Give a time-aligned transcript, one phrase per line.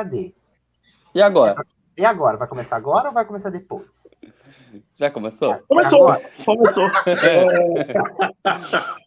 [0.00, 0.32] cadê?
[1.14, 1.62] E agora?
[1.96, 2.36] E agora?
[2.38, 4.08] Vai começar agora ou vai começar depois?
[4.96, 5.56] Já começou?
[5.68, 6.30] Começou, Agora.
[6.44, 6.84] começou.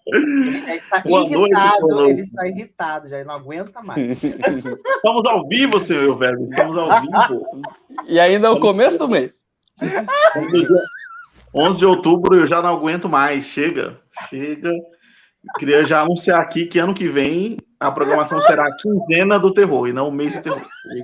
[0.06, 2.12] Ele já está Boa irritado, noite.
[2.12, 4.22] ele está irritado, já não aguenta mais.
[4.24, 6.44] Estamos ao vivo, senhor velho.
[6.44, 7.62] Estamos ao vivo.
[8.06, 9.44] E ainda é o começo do mês.
[9.82, 10.68] Estamos no dia
[11.56, 13.46] 11 de outubro, eu já não aguento mais.
[13.46, 14.00] Chega,
[14.30, 14.72] chega.
[15.58, 19.88] Queria já anunciar aqui que ano que vem a programação será a quinzena do terror
[19.88, 20.62] e não o mês do terror.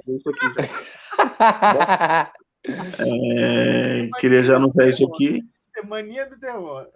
[0.08, 2.32] Isso aqui já.
[2.68, 5.42] É, queria já anunciar isso aqui.
[5.74, 6.88] Semaninha do terror.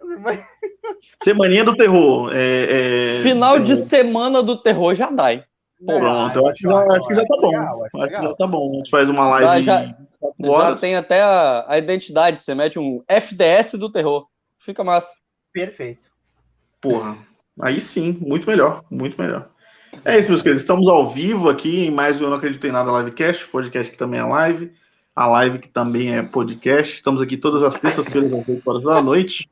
[1.22, 2.30] Semaninha do terror.
[2.34, 5.44] é, é, Final é, de semana do terror já dá, hein?
[5.84, 7.56] Pronto, eu acho que já, acho que já tá bom.
[7.56, 8.72] Acho que já tá bom.
[8.72, 9.86] A gente faz uma live Já-
[10.40, 12.42] já- tem até a, a identidade.
[12.42, 14.26] Você mete um FDS do terror.
[14.58, 15.14] Fica massa.
[15.52, 16.06] Perfeito.
[16.80, 17.16] Porra,
[17.60, 19.48] aí sim, muito melhor, muito melhor.
[20.02, 20.62] É isso, meus queridos.
[20.62, 23.98] Estamos ao vivo aqui em mais um Eu Não Acredito em Nada Livecast, podcast que
[23.98, 24.72] também é live,
[25.14, 26.94] a live que também é podcast.
[26.94, 29.48] Estamos aqui todas as terças-feiras às 8 horas da noite.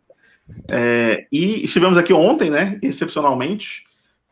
[0.69, 3.85] É, e estivemos aqui ontem, né, excepcionalmente,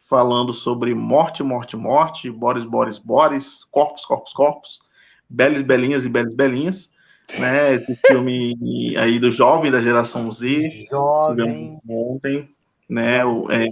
[0.09, 4.81] falando sobre morte, morte, morte, Boris, Boris, Boris, corpos, corpos, corpos,
[5.29, 6.91] beles, belinhas e beles, belinhas,
[7.39, 8.57] né, esse filme
[8.99, 12.49] aí do jovem da geração Z, Jovem, ontem,
[12.89, 13.25] né?
[13.25, 13.69] O, é.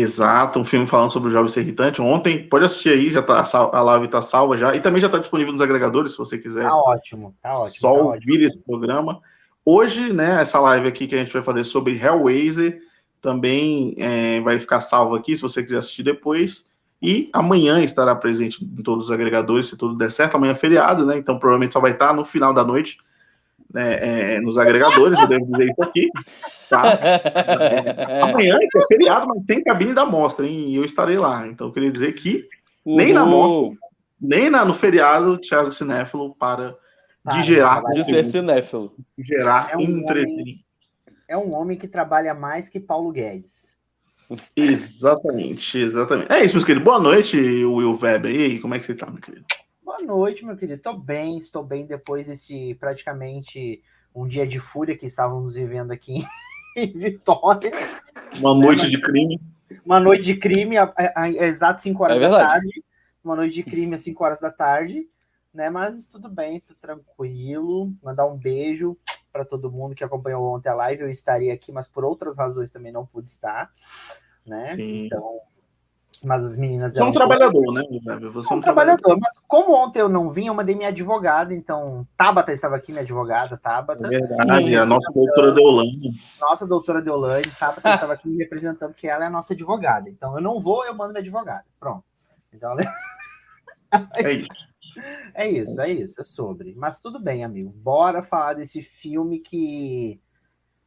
[0.00, 2.02] Exato, um filme falando sobre o jovem ser irritante.
[2.02, 4.74] Ontem, pode assistir aí, já tá, a live tá salva já.
[4.74, 7.80] E também já tá disponível nos agregadores, se você quiser Tá ótimo, tá ótimo.
[7.80, 9.20] só tá ouvir esse programa.
[9.64, 12.80] Hoje, né, essa live aqui que a gente vai fazer sobre Hellraiser
[13.20, 16.68] também é, vai ficar salvo aqui, se você quiser assistir depois.
[17.02, 20.36] E amanhã estará presente em todos os agregadores, se tudo der certo.
[20.36, 21.18] Amanhã é feriado, né?
[21.18, 22.98] Então provavelmente só vai estar no final da noite
[23.72, 26.08] né, é, nos agregadores, eu devo dizer isso aqui.
[26.70, 26.82] Tá?
[28.22, 30.68] Amanhã que é feriado, mas tem cabine da mostra, hein?
[30.70, 31.46] E eu estarei lá.
[31.46, 32.48] Então eu queria dizer que
[32.84, 33.76] Nem na Uhul.
[34.20, 36.76] nem na- no feriado o Thiago Cinéfilo para
[37.24, 38.94] Para de gerar, de De ser cinéfilo.
[39.18, 40.60] gerar É um entretenimento.
[41.28, 43.74] É um homem que trabalha mais que Paulo Guedes.
[44.56, 46.32] Exatamente, exatamente.
[46.32, 46.84] É isso, meus queridos.
[46.84, 48.32] Boa noite, Will Weber.
[48.34, 49.44] E aí, como é que você tá, meu querido?
[49.86, 50.82] Boa noite, meu querido.
[50.82, 53.80] Tô bem, estou bem depois desse praticamente
[54.12, 56.26] um dia de fúria que estávamos vivendo aqui
[56.76, 57.70] em Vitória.
[58.36, 59.40] Uma noite de crime.
[59.84, 62.84] Uma noite de crime, a, a, a exato 5 horas É da tarde.
[63.22, 65.08] Uma noite de crime às 5 horas da tarde,
[65.54, 65.70] né?
[65.70, 67.92] Mas tudo bem, tudo tranquilo.
[68.02, 68.98] Mandar um beijo
[69.32, 71.02] para todo mundo que acompanhou ontem a live.
[71.02, 73.72] Eu estaria aqui, mas por outras razões também não pude estar,
[74.44, 74.74] né?
[74.74, 75.06] Sim.
[75.06, 75.42] Então,
[76.26, 78.30] mas as meninas Você é um trabalhador, né, Weber?
[78.32, 82.06] Você é um trabalhador, mas como ontem eu não vim, eu mandei minha advogada, então
[82.16, 84.06] Tabata estava aqui, minha advogada, Tabata.
[84.06, 86.20] É verdade, a nossa doutora Deolane.
[86.40, 90.10] Nossa doutora Deolane, Tabata estava aqui me representando, porque ela é a nossa advogada.
[90.10, 91.64] Então eu não vou, eu mando minha advogada.
[91.78, 92.04] Pronto.
[92.52, 92.76] Então
[94.16, 94.48] É isso.
[95.34, 96.74] é isso, é isso, é sobre.
[96.76, 97.70] Mas tudo bem, amigo.
[97.70, 100.20] Bora falar desse filme que.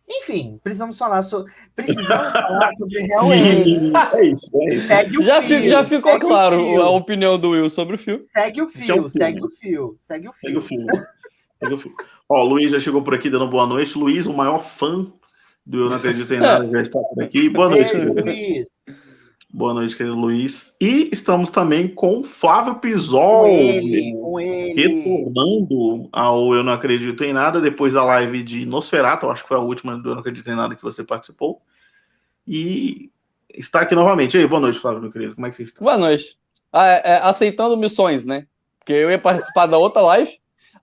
[0.09, 1.52] Enfim, precisamos falar sobre.
[1.75, 3.92] Precisamos falar sobre Hellraiser.
[4.16, 4.88] É isso, é isso.
[4.88, 6.81] Segue o Já, fio, fi- já ficou segue claro fio.
[6.81, 8.22] a opinião do Will sobre o filme.
[8.24, 9.09] Segue o é um fio, filme.
[9.09, 10.86] segue o fio, segue o Pega o fio.
[11.59, 11.96] Pega o filme.
[12.28, 13.97] Ó, o Luiz já chegou por aqui dando boa noite.
[13.97, 15.12] Luiz, o maior fã
[15.66, 17.47] do Eu Não Acredito em Nada, já está por aqui.
[17.50, 18.14] Boa noite, Beijo.
[18.14, 18.70] Luiz.
[19.52, 20.76] Boa noite, querido Luiz.
[20.80, 24.80] E estamos também com Flávio Pisol, Com ele, com ele.
[24.80, 29.58] retornando ao Eu Não Acredito em Nada, depois da live de Nosferatu, acho que foi
[29.58, 31.62] a última do Eu Não Acredito em Nada que você participou.
[32.48, 33.09] E
[33.52, 34.38] está aqui novamente.
[34.38, 35.34] E aí, boa noite, Flávio, meu querido.
[35.34, 35.84] Como é que você está?
[35.84, 36.38] Boa noite.
[36.72, 38.46] Ah, é, é, aceitando missões, né?
[38.78, 40.32] Porque eu ia participar da outra live.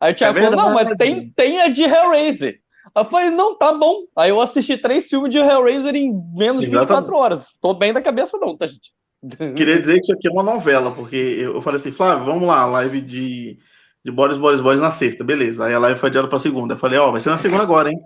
[0.01, 2.61] Aí o Thiago É falou: não, mas tem, tem a de Hellraiser.
[2.95, 4.05] Aí eu falei: não, tá bom.
[4.17, 7.05] Aí eu assisti três filmes de Hellraiser em menos de Exatamente.
[7.05, 7.49] 24 horas.
[7.61, 8.93] Tô bem da cabeça, não, tá, gente?
[9.57, 12.65] Queria dizer que isso aqui é uma novela, porque eu falei assim, Flávio, vamos lá,
[12.67, 13.59] live de,
[14.05, 15.65] de Boris, Boris, Boris na sexta, beleza.
[15.65, 16.75] Aí a live foi adiada pra segunda.
[16.75, 17.99] Eu falei, ó, vai ser na segunda agora, hein?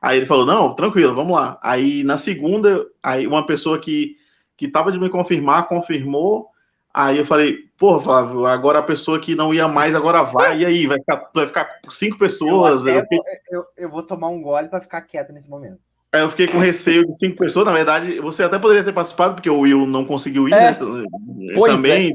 [0.00, 1.58] Aí ele falou, não, tranquilo, vamos lá.
[1.62, 4.16] Aí na segunda, aí uma pessoa que,
[4.56, 6.48] que tava de me confirmar, confirmou.
[7.00, 10.62] Aí eu falei, pô, Flávio, agora a pessoa que não ia mais, agora vai.
[10.62, 12.84] E aí, vai ficar, vai ficar cinco Eu, pessoas.
[12.84, 15.78] até Eu vou, eu, eu vou tomar um gole para ficar quieto nesse momento.
[16.12, 17.66] Aí eu fiquei com receio de cinco pessoas.
[17.66, 20.72] Na verdade, você até poderia ter participado, porque o Will não conseguiu ir, É.
[20.72, 20.78] né?
[21.54, 22.12] Pois Também.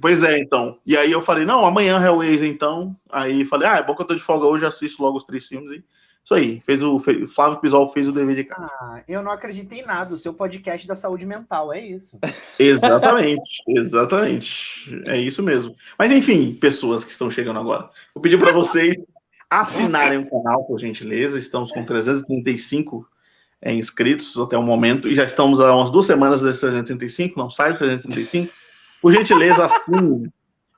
[0.00, 0.76] Pois é, então.
[0.84, 2.96] E aí eu falei, não, amanhã Hellraiser, então.
[3.12, 5.46] Aí falei, ah, é bom que eu tô de folga hoje, assisto logo os três
[5.46, 5.70] filmes.
[5.72, 5.84] E
[6.26, 6.60] isso aí.
[6.64, 8.68] Fez o, fez, o Flávio Pisol fez o dever de casa.
[8.80, 10.12] Ah, eu não acredito em nada.
[10.12, 12.18] O seu podcast da saúde mental, é isso.
[12.58, 15.02] Exatamente, exatamente.
[15.06, 15.74] É isso mesmo.
[15.96, 17.88] Mas enfim, pessoas que estão chegando agora.
[18.12, 18.96] Vou pedir para vocês
[19.48, 21.38] assinarem o canal, por gentileza.
[21.38, 23.08] Estamos com 335
[23.62, 27.48] é, inscritos até o momento e já estamos há umas duas semanas desses 335, não
[27.48, 28.52] sai dos 335.
[29.00, 30.28] Por gentileza, assine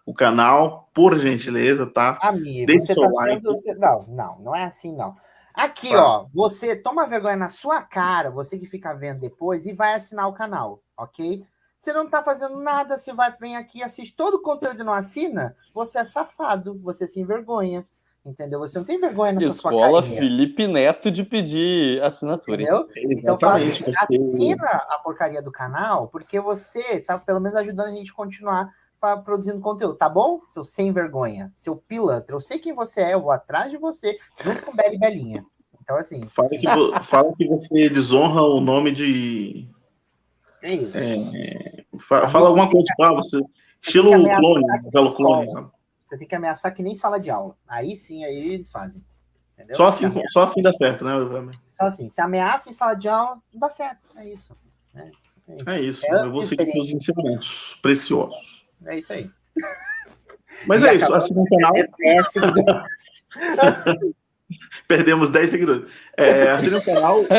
[0.05, 2.19] o canal, por gentileza, tá?
[2.21, 3.57] Amigo, Deixe você seu tá like.
[3.57, 3.81] sendo...
[3.81, 5.17] Não, não, não é assim, não.
[5.59, 9.95] Aqui, ó, você toma vergonha na sua cara, você que fica vendo depois, e vai
[9.95, 11.45] assinar o canal, ok?
[11.81, 14.93] Você não tá fazendo nada, você vai, vem aqui, assiste todo o conteúdo e não
[14.93, 17.85] assina, você é safado, você se envergonha,
[18.25, 18.61] entendeu?
[18.61, 22.63] Você não tem vergonha nessa sua Escola Felipe Neto de pedir assinatura.
[22.63, 22.89] entendeu?
[22.97, 27.93] Então fala assim, assina a porcaria do canal, porque você tá pelo menos ajudando a
[27.93, 30.41] gente a continuar fa- produzindo conteúdo, tá bom?
[30.49, 32.35] Seu sem vergonha, seu pilantra.
[32.35, 35.45] Eu sei quem você é, eu vou atrás de você, junto com Beli Belinha.
[35.83, 36.67] Então, assim, Fala que,
[37.05, 39.67] fala que você desonra o nome de.
[40.63, 40.97] é isso.
[40.99, 43.39] é, fa- fala alguma coisa pra você.
[43.39, 43.47] Você
[43.81, 45.53] Estilo clone, belo clone.
[45.53, 45.71] sabe?
[46.09, 47.55] Você tem que ameaçar que nem sala de aula.
[47.67, 49.03] Aí sim, aí eles fazem.
[49.57, 49.77] Entendeu?
[49.77, 51.13] Só assim, só assim dá certo, né?
[51.73, 54.01] Só assim, se ameaça em sala de aula, não dá certo.
[54.17, 54.57] É isso.
[54.95, 55.71] É, é isso.
[55.71, 56.07] É isso.
[56.07, 58.58] É eu vou seguir os ensinamentos preciosos.
[58.87, 59.31] É isso aí.
[60.67, 61.15] Mas E é isso.
[61.15, 61.73] Assina o canal.
[61.77, 61.89] É.
[64.89, 65.85] Perdemos 10 seguidores.
[66.17, 67.25] É, assine o canal.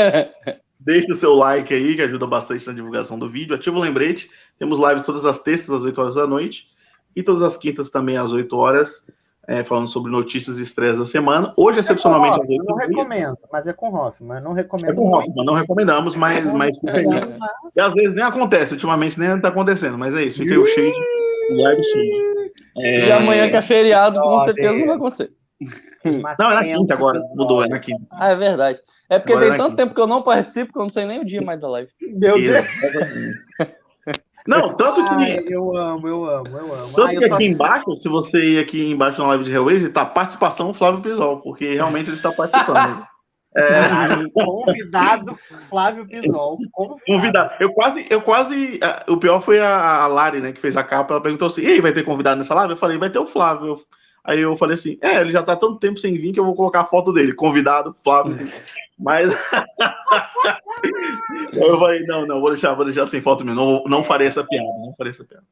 [0.80, 3.53] Deixe o seu like aí, que ajuda bastante na divulgação do vídeo.
[3.53, 4.30] Ativa o lembrete.
[4.57, 6.68] Temos lives todas as terças, às 8 horas da noite.
[7.15, 9.06] E todas as quintas também, às 8 horas,
[9.45, 11.51] é, falando sobre notícias e estresse da semana.
[11.57, 14.39] Hoje, excepcionalmente, às É com 8 Hoffman, não recomendo, mas é com Hoffman.
[14.41, 15.09] Não recomendo É com.
[15.09, 16.80] Hoffman, não recomendamos, mas, mas mas-
[17.75, 20.38] E às vezes nem acontece, ultimamente nem tá acontecendo, mas é isso.
[20.38, 20.94] Fica aí o shade
[21.50, 22.51] live shade.
[22.78, 25.31] É, E amanhã que é feriado, com certeza não vai acontecer.
[26.40, 28.06] Não, é na quinta agora, mudou, é na quinta.
[28.12, 28.80] Ah, é verdade.
[29.10, 31.06] É porque Agora tem é tanto tempo que eu não participo que eu não sei
[31.06, 31.90] nem o dia mais da live.
[32.16, 32.66] Meu Deus.
[34.48, 36.88] Não, tanto que, Ai, eu amo, eu amo, eu amo.
[36.94, 39.44] tanto Ai, eu que só aqui assisto- embaixo, se você ir aqui embaixo na live
[39.44, 43.06] de Hellraiser, tá participação Flávio Pisol, porque realmente ele está participando.
[43.56, 46.57] É, Caralho, Convidado Flávio Pisol.
[46.72, 47.01] Convidado.
[47.06, 47.54] convidado.
[47.60, 48.80] Eu quase, eu quase.
[48.81, 51.13] ah, O pior foi a, a Lari, né, que fez a capa.
[51.13, 52.74] Ela perguntou assim: e aí, vai ter convidado nessa live?
[52.74, 53.75] Eu falei: vai ter o Flávio.
[54.24, 56.56] Aí eu falei assim: é, ele já tá tanto tempo sem vir que eu vou
[56.56, 57.34] colocar a foto dele.
[57.34, 58.38] Convidado, Flávio.
[58.98, 59.31] Mas.
[61.54, 63.60] eu falei: não, não, vou deixar, vou deixar sem foto mesmo.
[63.60, 65.44] Não, não farei essa piada, não farei essa piada.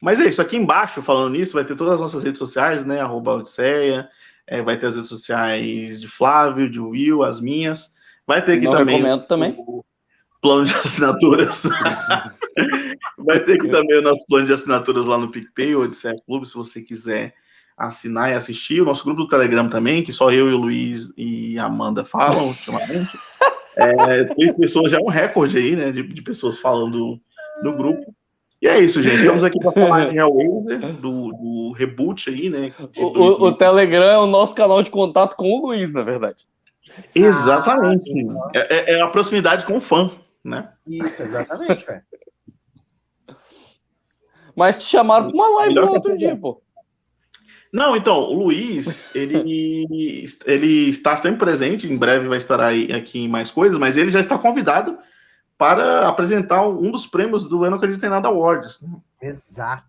[0.00, 3.00] Mas é isso, aqui embaixo, falando nisso, vai ter todas as nossas redes sociais, né?
[3.00, 4.06] Arroba Odisseia,
[4.46, 7.92] é, vai ter as redes sociais de Flávio, de Will, as minhas.
[8.26, 9.54] Vai ter aqui Não também, também.
[9.58, 9.84] o
[10.40, 11.64] plano de assinaturas.
[13.18, 16.46] vai ter aqui também o nosso plano de assinaturas lá no PicPay, o Odisseia Clube,
[16.46, 17.34] se você quiser
[17.76, 18.80] assinar e assistir.
[18.80, 22.04] O nosso grupo do Telegram também, que só eu e o Luiz e a Amanda
[22.04, 23.10] falam ultimamente.
[23.76, 25.90] É, três pessoas já é um recorde aí, né?
[25.90, 27.20] De, de pessoas falando
[27.60, 28.14] no grupo.
[28.64, 29.16] E é isso, gente.
[29.16, 32.72] Estamos aqui para falar de Hellraiser, do, do reboot aí, né?
[32.96, 33.12] O, o- o
[33.50, 33.52] 2000.
[33.58, 36.46] Telegram é o nosso canal de contato com o Luiz, na verdade.
[37.14, 38.10] Exatamente.
[38.30, 40.10] Ah, É, é a proximidade com o fã,
[40.42, 40.70] né?
[40.86, 42.00] Isso, exatamente, velho.
[44.56, 46.62] Mas te chamaram pra uma live no outro dia, pô.
[47.70, 49.84] Não, então, o Luiz, ele,
[50.46, 54.10] ele está sempre presente, em breve vai estar aí, aqui em mais coisas, mas ele
[54.10, 54.96] já está convidado
[55.56, 58.80] para apresentar um dos prêmios do Eu Não Acredito em Nada Awards.
[58.80, 58.88] né?
[59.22, 59.84] Exato.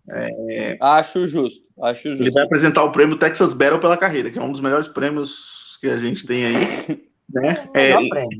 [0.80, 1.64] Acho justo.
[1.82, 2.32] Acho Ele justo.
[2.32, 5.88] vai apresentar o prêmio Texas Battle pela carreira, que é um dos melhores prêmios que
[5.88, 7.06] a gente tem aí.
[7.28, 7.68] Né?
[7.74, 8.38] É, Melhor prêmio.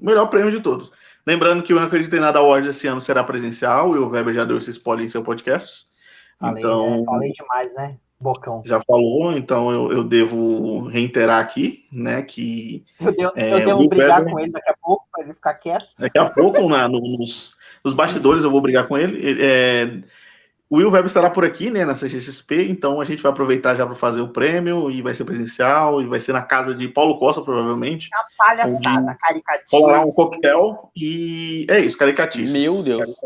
[0.00, 0.90] o melhor prêmio de todos.
[1.26, 4.08] Lembrando que o Eu Não Acredito em Nada Awards esse ano será presencial, e o
[4.08, 5.84] Weber já deu esse spoiler em seu podcast.
[6.40, 7.04] Falei, então, né?
[7.04, 7.96] Falei demais, né?
[8.18, 8.62] Bocão.
[8.64, 13.82] já falou, então eu, eu devo reiterar aqui, né, que Eu devo, É, eu devo
[13.82, 15.86] o brigar Weber- com ele daqui a pouco, ele ficar quieto.
[15.98, 19.16] daqui a pouco, na- no- nos, nos bastidores, eu vou brigar com ele.
[19.24, 20.02] Ele, é,
[20.70, 23.86] o Will Weber estará por aqui, né, na CGXP, então a gente vai aproveitar já
[23.86, 27.18] para fazer o prêmio, e vai ser presencial, e vai ser na casa de Paulo
[27.18, 28.10] Costa, provavelmente.
[28.36, 29.74] Palhaçada, caricatice.
[29.74, 32.52] Rolará um coquetel, e é isso, caricatices.
[32.52, 33.16] Meu Deus.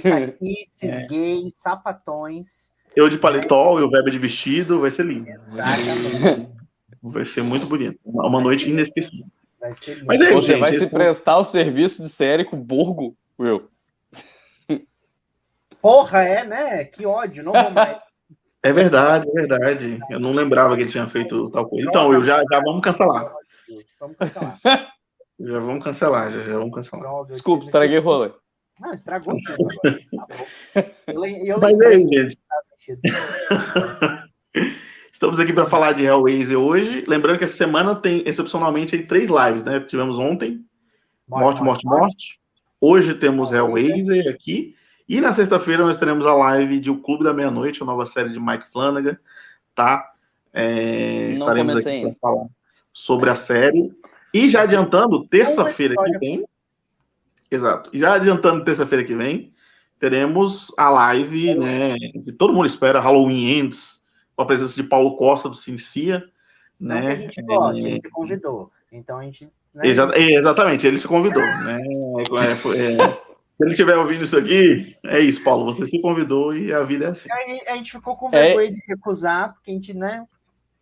[0.00, 2.72] Caricatices, gays, sapatões.
[2.96, 5.28] Eu de paletó e o Weber de vestido, vai ser lindo.
[5.28, 6.48] Exatamente.
[7.02, 7.98] Vai ser muito bonito.
[8.04, 9.26] Uma, uma noite inesquecível.
[9.60, 10.06] Vai ser lindo.
[10.06, 12.60] Mas é isso, Você gente, vai esse se prestar o serviço de série com o
[12.62, 13.68] Borgo, Will.
[15.80, 16.84] Porra, é, né?
[16.84, 17.98] Que ódio, não vou mais.
[18.60, 20.00] É verdade, é verdade.
[20.10, 21.88] Eu não lembrava que ele tinha feito tal coisa.
[21.88, 23.32] Então, eu já, já vamos cancelar.
[24.00, 24.58] Vamos cancelar.
[25.40, 27.24] Já vamos cancelar, já, já vamos cancelar.
[27.26, 28.32] Desculpa, estraguei o rolê.
[28.80, 29.98] Não, estragou tudo agora.
[30.74, 31.12] Tá.
[31.12, 32.36] Eu, eu Mas é lembrei isso,
[32.80, 33.00] gente.
[35.18, 37.02] Estamos aqui para falar de Hellraiser hoje.
[37.08, 39.80] Lembrando que essa semana tem, excepcionalmente, três lives, né?
[39.80, 40.64] Tivemos ontem,
[41.28, 42.40] Morte, Morte, Morte.
[42.80, 44.76] Hoje temos Hellraiser aqui.
[45.08, 48.28] E na sexta-feira nós teremos a live de O Clube da Meia-Noite, a nova série
[48.28, 49.18] de Mike Flanagan,
[49.74, 50.08] tá?
[50.54, 52.46] É, estaremos aqui para falar
[52.92, 53.90] sobre a série.
[54.32, 56.44] E já adiantando, terça-feira que vem.
[57.50, 57.90] Exato.
[57.92, 59.52] Já adiantando terça-feira que vem,
[59.98, 63.97] teremos a live, né, que todo mundo espera, Halloween Ends,
[64.38, 66.24] com a presença de Paulo Costa do Cinecia,
[66.78, 67.02] Não né?
[67.02, 68.70] que a gente gosta, É, ele se convidou.
[68.92, 69.48] Então a gente.
[69.74, 71.80] né, exa- é, exatamente, ele se convidou, né?
[72.48, 76.56] É, foi- é, se ele estiver ouvindo isso aqui, é isso, Paulo, você se convidou
[76.56, 77.28] e a vida é assim.
[77.32, 78.30] Aí a gente ficou com É.
[78.50, 80.24] vergonha de recusar, porque a gente, né?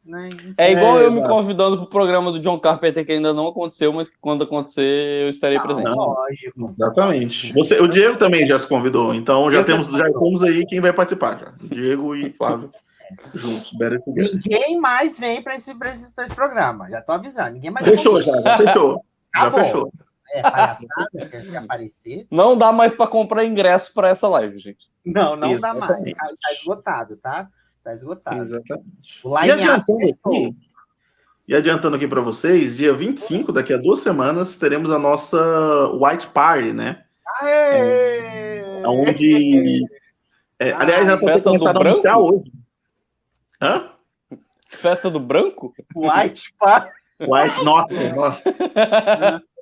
[0.05, 3.49] né É igual É, eu me convidando pro programa do John Carpenter, que ainda não
[3.49, 5.89] aconteceu, mas que quando acontecer eu estarei não, presente.
[5.97, 6.75] lógico.
[6.79, 7.53] Exatamente.
[7.55, 10.79] Você, o Diego também já se convidou, então já Eu temos, já temos aí quem
[10.79, 11.55] vai participar já.
[11.63, 12.71] Diego e Flávio
[13.35, 13.73] juntos.
[13.73, 14.33] Better together.
[14.35, 16.89] Ninguém mais vem para esse, pra esse, pra esse programa.
[16.91, 17.53] Já tô avisando.
[17.53, 19.05] Ninguém mais Fechou já, já fechou.
[19.35, 19.65] Já Acabou.
[19.65, 19.93] fechou.
[20.33, 22.27] É, palhaçada, quer, quer aparecer.
[22.31, 24.89] Não dá mais pra comprar ingresso pra essa live, gente.
[25.05, 25.91] Não, não dá mais.
[25.91, 26.15] Exatamente.
[26.17, 27.49] Tá, tá esgotado, tá?
[27.85, 28.43] Tá esgotado.
[28.43, 29.21] Exatamente.
[29.23, 30.57] O E line-up adiantando aqui,
[31.47, 35.39] e adiantando aqui para vocês, dia 25, daqui a duas semanas, teremos a nossa
[35.93, 37.05] White Party, né?
[37.41, 38.83] Aê!
[38.85, 39.85] Onde.
[40.59, 42.51] é, aliás, ela pode ter começado a anunciar hoje.
[43.61, 43.91] Hã?
[44.69, 45.73] Festa do branco?
[45.95, 46.91] White Party.
[47.21, 48.55] White, nossa, nossa.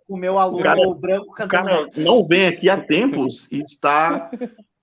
[0.09, 1.65] O meu aluno Cara- branco O cantando.
[1.69, 4.31] cara não vem aqui há tempos e está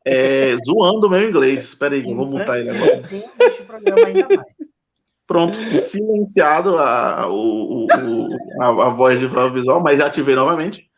[0.05, 1.65] é, zoando o meu inglês.
[1.65, 3.07] Espera aí, vou mutar ele agora.
[3.07, 4.47] Sim, deixa o programa ainda mais.
[5.27, 10.35] Pronto, silenciado a, o, o- o- a, a voz de Flávio Visual, mas já ativei
[10.35, 10.89] novamente.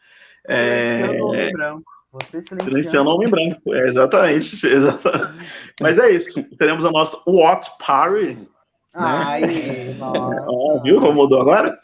[0.48, 1.84] É, o homem branco.
[2.14, 2.64] Você silenciando.
[2.64, 3.74] silenciando o homem branco.
[3.74, 5.48] É, exatamente, exatamente.
[5.82, 6.44] Mas é isso.
[6.58, 8.38] Teremos a nossa Watch Party.
[8.94, 10.46] Ai, nossa.
[10.48, 11.76] Ó, viu como mudou agora?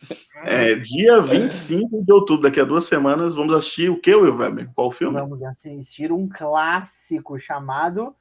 [0.45, 4.69] É, dia 25 de outubro, daqui a duas semanas, vamos assistir o que, Will Weber?
[4.75, 5.19] Qual filme?
[5.19, 8.15] Vamos assistir um clássico chamado.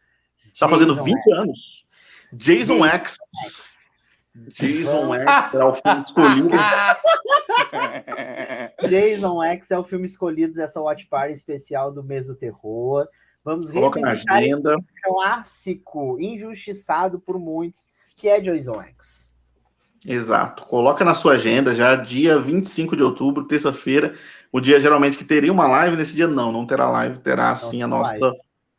[0.58, 1.58] Tá fazendo Jason 20 anos.
[2.32, 3.16] Jason X.
[4.46, 6.50] Jason X é o filme escolhido.
[8.88, 13.06] Jason X é o filme escolhido dessa Watch Party especial do Meso Terror.
[13.44, 14.74] Vamos Coloca na revisitar agenda.
[14.74, 19.32] esse clássico, injustiçado por muitos, que é Jason X.
[20.06, 20.64] Exato.
[20.66, 24.14] Coloca na sua agenda já dia 25 de outubro, terça-feira,
[24.52, 27.82] o dia geralmente que teria uma live, nesse dia não, não terá live, terá sim
[27.82, 28.38] a nossa live.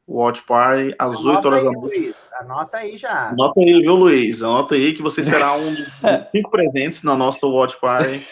[0.09, 1.99] Watch Party às 8 Anota horas aí, da noite.
[1.99, 2.15] Luiz.
[2.39, 3.29] Anota aí já.
[3.29, 4.41] Anota aí, viu, Luiz?
[4.41, 5.87] Anota aí que você será um dos
[6.31, 8.25] cinco presentes na nossa Watch Party,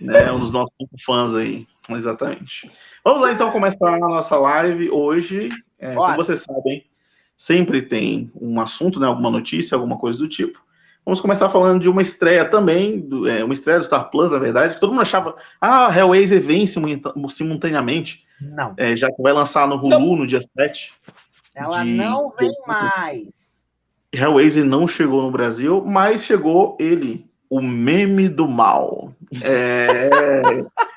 [0.00, 0.32] né?
[0.32, 1.66] Um dos nossos cinco fãs aí.
[1.90, 2.70] Exatamente.
[3.04, 5.50] Vamos lá então começar a nossa live hoje.
[5.78, 6.86] É, como vocês sabem,
[7.36, 9.06] sempre tem um assunto, né?
[9.06, 10.62] Alguma notícia, alguma coisa do tipo.
[11.04, 14.38] Vamos começar falando de uma estreia também, do- é, uma estreia do Star Plus, na
[14.38, 19.32] verdade, que todo mundo achava, ah, Hellraiser vem simulta- simultaneamente, Não, é, já que vai
[19.32, 20.92] lançar no Hulu no dia 7.
[21.54, 23.66] ela de- não vem mais.
[24.12, 29.12] Hellraiser não chegou no Brasil, mas chegou ele, o meme do mal.
[29.42, 30.10] É...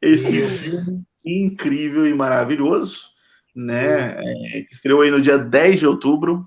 [0.00, 3.08] Esse filme incrível e maravilhoso,
[3.54, 4.16] né?
[4.18, 6.46] É, estreou aí no dia 10 de outubro,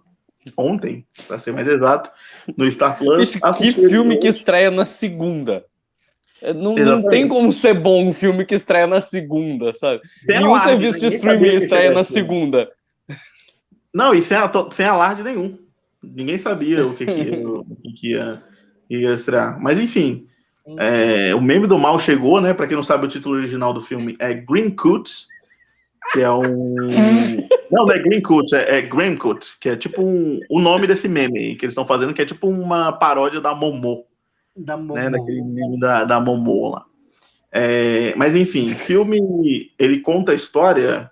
[0.55, 2.11] ontem, para ser mais exato,
[2.55, 3.35] no Star Plus.
[3.57, 5.65] Que filme que estreia na segunda.
[6.41, 10.01] É, Não, não tem como ser bom um filme que estreia na segunda, sabe?
[10.25, 12.69] sem Nenhum alarde, serviço de streaming estreia na segunda.
[13.93, 14.37] Não, e sem,
[14.71, 15.57] sem alarde nenhum.
[16.03, 18.43] Ninguém sabia o que, que, ia, o que que ia,
[18.89, 19.59] ia estrear.
[19.59, 20.27] Mas enfim,
[20.77, 22.53] é, o meme do mal chegou, né?
[22.53, 25.27] Pra quem não sabe, o título original do filme é Green Coots,
[26.13, 26.87] que é um.
[27.71, 30.87] Não, não é Green Coots, é, é Graham Coot, que é tipo um, o nome
[30.87, 34.05] desse meme aí que eles estão fazendo, que é tipo uma paródia da Momô,
[34.55, 34.95] Da Momo.
[34.95, 35.09] né?
[35.09, 36.85] Daquele meme da, da Momô lá.
[37.51, 41.09] É, mas enfim, o filme ele conta a história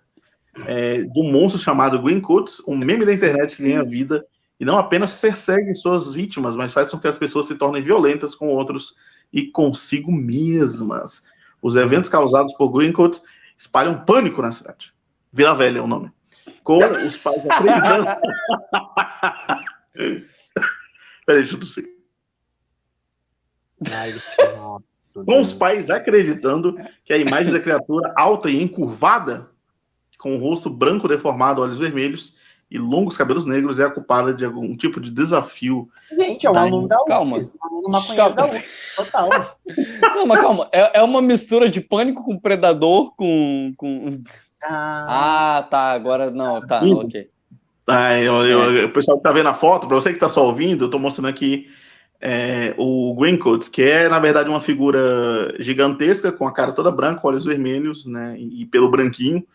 [0.66, 4.26] é, de um monstro chamado Green Coots, um meme da internet que ganha vida
[4.60, 8.36] e não apenas persegue suas vítimas, mas faz com que as pessoas se tornem violentas
[8.36, 8.96] com outros
[9.34, 11.24] e consigo mesmas.
[11.62, 13.22] Os eventos causados por Green Coots
[13.58, 14.94] espalham pânico na cidade.
[15.32, 16.15] Vila Velha é o nome.
[16.64, 18.06] Com os pais acreditando.
[21.26, 21.96] Peraí, deixa eu tossir.
[23.92, 24.16] Ai,
[24.56, 29.50] nossa, Com os pais acreditando que a imagem da criatura alta e encurvada,
[30.18, 32.36] com o rosto branco deformado, olhos vermelhos
[32.70, 35.88] e longos cabelos negros, é a culpada de algum tipo de desafio.
[36.12, 37.38] Gente, é um aluno da calma.
[37.38, 37.56] UFES.
[37.86, 38.36] Um Calma.
[38.36, 38.66] da UFES.
[38.96, 39.58] Total.
[40.02, 43.74] Não, mas calma, é, é uma mistura de pânico com predador com.
[43.78, 44.24] com...
[44.68, 46.94] Ah, Ah, tá, agora não, tá, Ih.
[46.94, 47.30] ok.
[47.88, 50.44] Ah, eu- eu- O pessoal que tá vendo a foto, para você que tá só
[50.46, 51.70] ouvindo, eu tô mostrando aqui
[52.20, 57.28] é, o Greencoat, que é, na verdade, uma figura gigantesca, com a cara toda branca,
[57.28, 58.36] olhos vermelhos, né?
[58.40, 59.46] E, e pelo branquinho.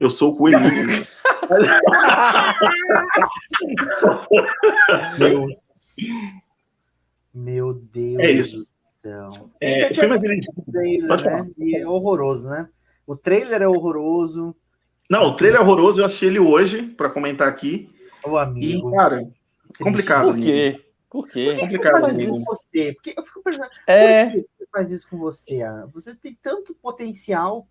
[0.00, 1.06] Eu sou o coelhinho.
[5.18, 5.20] né?
[5.28, 5.54] Deus.
[7.34, 8.58] Meu Deus É isso.
[8.60, 9.28] do céu.
[9.60, 9.88] É, é
[11.26, 11.46] né?
[11.58, 12.66] E é horroroso, né?
[13.06, 14.54] O trailer é horroroso.
[15.10, 17.90] Não, o trailer é horroroso, eu assisti ele hoje para comentar aqui.
[18.24, 18.88] Ô, amigo.
[18.90, 19.28] E, cara,
[19.80, 20.26] complicado.
[20.32, 20.80] Por quê?
[21.10, 21.44] Por quê?
[21.44, 22.36] Por que, que você complicado, faz isso amigo.
[22.38, 22.92] com você?
[22.94, 24.24] Porque eu fico pensando, É.
[24.26, 25.88] por que você faz isso com você, Ana?
[25.92, 27.66] Você tem tanto potencial.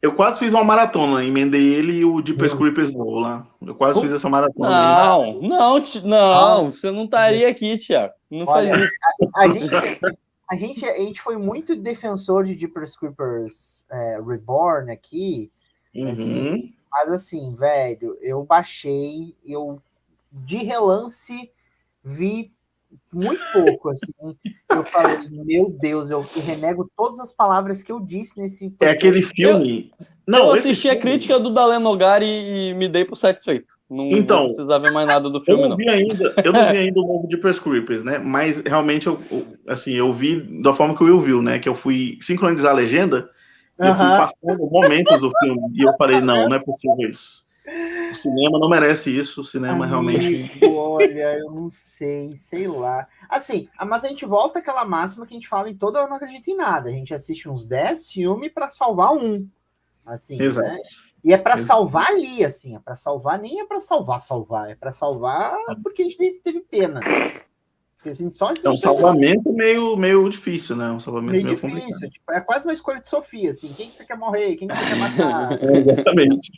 [0.00, 2.58] Eu quase fiz uma maratona, emendei ele e o Deepest Hum.
[2.58, 3.46] Creepers Bowl lá.
[3.60, 4.68] Eu quase fiz essa maratona.
[4.68, 5.40] aí.
[5.40, 8.12] Não, não, não, você não estaria aqui, Tiago.
[8.30, 8.92] Não Olha, faz isso.
[9.34, 10.18] A gente,
[10.50, 15.50] a gente, a gente foi muito defensor de Deeper Creepers é, Reborn aqui,
[15.94, 16.72] Uhum.
[16.90, 19.82] mas assim, velho, eu baixei, eu
[20.30, 21.50] de relance
[22.04, 22.52] vi
[23.12, 24.36] muito pouco, assim.
[24.70, 28.74] Eu falei, meu Deus, eu renego todas as palavras que eu disse nesse.
[28.80, 29.92] É aquele filme.
[30.50, 33.77] eu esse assisti a filme- crítica do Dalen Nogari e me dei por satisfeito.
[33.90, 35.76] Não, Então, não precisava ver mais nada do Eu filme, não não.
[35.76, 38.18] vi ainda, eu não vi ainda o novo Deepest Creepers, né?
[38.18, 41.58] Mas realmente eu, eu- assim, eu vi da forma que o Will viu, né?
[41.58, 43.30] Que eu fui sincronizar a legenda
[43.80, 47.46] e eu fui passando momentos do filme e eu falei, não, não é possível isso.
[48.10, 50.26] O cinema não merece isso, o cinema realmente.
[50.26, 53.06] Amigo, Olha, eu não sei, sei lá.
[53.28, 56.08] Assim, ah, mas a gente volta àquela máxima que a gente fala em toda Eu
[56.08, 56.88] não acredito em nada.
[56.88, 59.46] A gente assiste uns 10 filmes pra salvar um.
[60.06, 60.66] Assim, Exato.
[60.68, 60.78] né?
[61.24, 61.58] E é Exato.
[61.60, 66.02] salvar ali, assim, é pra salvar, nem é pra salvar, salvar, é pra salvar porque
[66.02, 67.00] a gente teve, teve pena.
[67.96, 70.88] Porque, assim, só É um salvamento meio, meio difícil, né?
[70.88, 72.08] Um salvamento meio meio, difícil.
[72.08, 73.72] Tipo, é quase uma escolha de Sofia, assim.
[73.74, 74.54] Quem que você quer morrer?
[74.54, 75.58] Quem que você quer matar?
[75.60, 76.50] É, exatamente.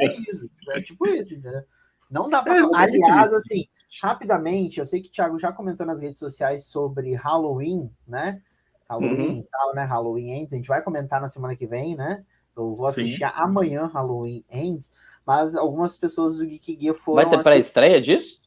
[0.00, 0.50] É isso.
[0.70, 1.62] É tipo isso, entendeu?
[2.10, 2.58] Não dá pra.
[2.58, 3.66] É, Aliás, assim,
[4.02, 8.42] rapidamente, eu sei que o Thiago já comentou nas redes sociais sobre Halloween, né?
[8.88, 9.38] Halloween Uhum.
[9.38, 9.84] e tal, né?
[9.84, 10.52] Halloween Ends.
[10.52, 12.22] A gente vai comentar na semana que vem, né?
[12.56, 13.02] Eu vou Sim.
[13.04, 14.92] assistir amanhã Halloween Ends,
[15.26, 17.16] mas algumas pessoas do Geek Gear foram.
[17.16, 18.38] Vai ter assi- pré-estreia disso?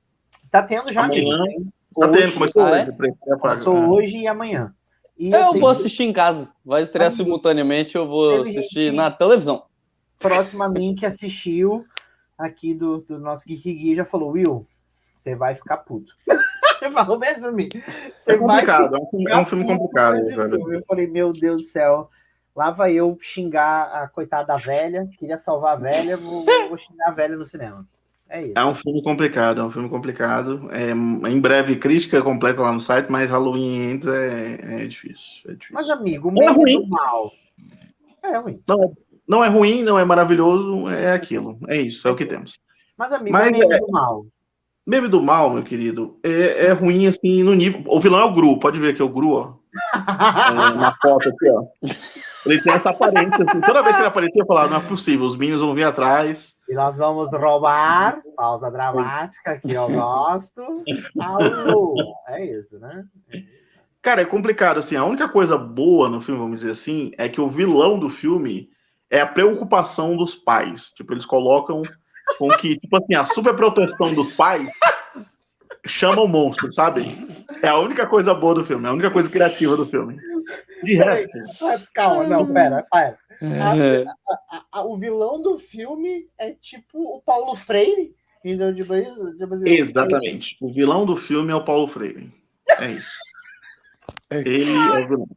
[0.49, 1.31] Tá tendo já, amigo.
[1.31, 2.83] Amanhã Tem Tá hoje, tendo, começou ah, é?
[2.83, 2.91] hoje.
[2.93, 4.73] pra- Começou hoje e amanhã.
[5.17, 6.47] E É, eu sei vou que assistir em casa.
[6.63, 9.63] Vai estrear Amigo, simultaneamente, eu vou teve assistir gente- na televisão.
[10.19, 11.85] próximo a mim que assistiu
[12.37, 14.65] aqui do, do nosso Geek Gear já falou: Will,
[15.15, 16.13] você vai ficar puto.
[16.81, 17.67] Ele falou mesmo pra mim.
[18.15, 20.75] Você É vai complicado, é um filme, é um complicado, filme.
[20.75, 22.09] Eu falei, meu Deus do céu.
[22.57, 25.07] Lá vai eu xingar a coitada da velha.
[25.19, 27.85] Queria salvar a velha, vou, vou xingar a velha no cinema.
[28.27, 28.53] É isso.
[28.57, 30.67] É um filme complicado, é um filme complicado.
[30.71, 35.51] É, em breve, crítica completa lá no site, mas Halloween Ends é, é difícil.
[35.51, 35.75] É difícil.
[35.75, 36.81] Mas, amigo, o Não é meio ruim.
[36.81, 37.31] do mal.
[38.23, 38.59] É ruim.
[39.27, 41.59] Não é ruim, não é maravilhoso, é aquilo.
[41.67, 42.57] É isso, é o que temos.
[42.97, 44.25] Mas, amigo, Mas o meio é- do mal.
[44.83, 47.83] Meme do mal, meu querido, é, é ruim assim no nível.
[47.85, 49.53] O vilão é o Gru, pode ver que é o Gru, ó.
[49.93, 51.65] É, na foto aqui, ó.
[52.51, 53.61] Ele tem essa aparência, assim.
[53.61, 56.55] Toda vez que ele aparecia, eu falava, não é possível, os Minions vão vir atrás.
[56.69, 58.21] E nós vamos roubar.
[58.35, 60.83] Pausa dramática que eu gosto.
[62.27, 63.05] É isso, né?
[64.01, 64.95] Cara, é complicado, assim.
[64.95, 68.69] A única coisa boa no filme, vamos dizer assim, é que o vilão do filme
[69.09, 70.91] é a preocupação dos pais.
[70.91, 71.81] Tipo, eles colocam
[72.37, 74.69] com que, tipo assim, a superproteção dos pais
[75.85, 77.26] chama o monstro, sabe?
[77.61, 80.19] É a única coisa boa do filme, é a única coisa criativa do filme.
[80.83, 81.29] De resto,
[81.93, 83.17] Calma, não, pera, pera.
[83.41, 84.03] É.
[84.51, 88.15] A- a- o vilão do filme é tipo o Paulo Freire.
[88.43, 90.57] Então, tipo, isso, tipo assim, exatamente.
[90.61, 92.33] O vilão do filme é o Paulo Freire.
[92.79, 93.09] É isso.
[94.29, 95.27] Ele é o vilão.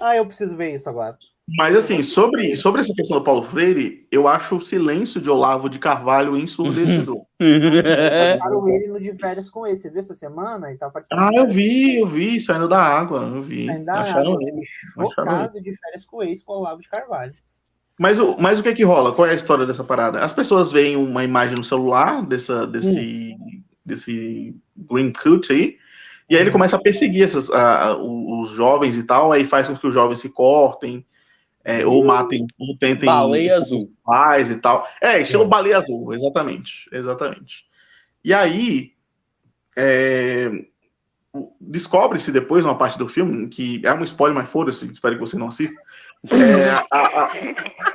[0.00, 1.16] Ah, eu preciso ver isso agora.
[1.46, 5.68] Mas assim, sobre, sobre essa questão do Paulo Freire, eu acho o silêncio de Olavo
[5.68, 7.22] de Carvalho ensurdecedor.
[7.38, 9.82] Passaram ele no de férias com esse.
[9.82, 10.72] Você viu essa semana?
[10.72, 13.68] E tava Ah, eu vi, eu vi, saindo da água, eu vi.
[13.68, 14.50] Ainda Acharam eu ele.
[14.62, 17.34] fiquei chocado de férias com esse com o Olavo de Carvalho.
[18.00, 19.12] Mas, o- mas o que é que rola?
[19.12, 20.20] Qual é a história dessa parada?
[20.20, 23.36] As pessoas veem uma imagem no celular dessa, desse,
[23.84, 25.76] desse Green Cut aí,
[26.28, 26.54] e aí ele Hum.
[26.54, 29.92] começa a perseguir essas, a- a- os jovens e tal, aí faz com que os
[29.94, 31.04] jovens se cortem,
[31.64, 33.90] é, ou matem, ou tentem Baleia azul.
[34.04, 34.86] pais e tal.
[35.00, 35.46] É, estilo É.
[35.48, 36.88] baleia azul, exatamente.
[36.92, 37.64] Exatamente.
[38.22, 38.92] E aí
[39.76, 40.50] é,
[41.60, 45.36] descobre-se depois, numa parte do filme, que é um spoiler, mas foda-se, espero que você
[45.36, 45.74] não assista.
[46.30, 47.32] é, a- a-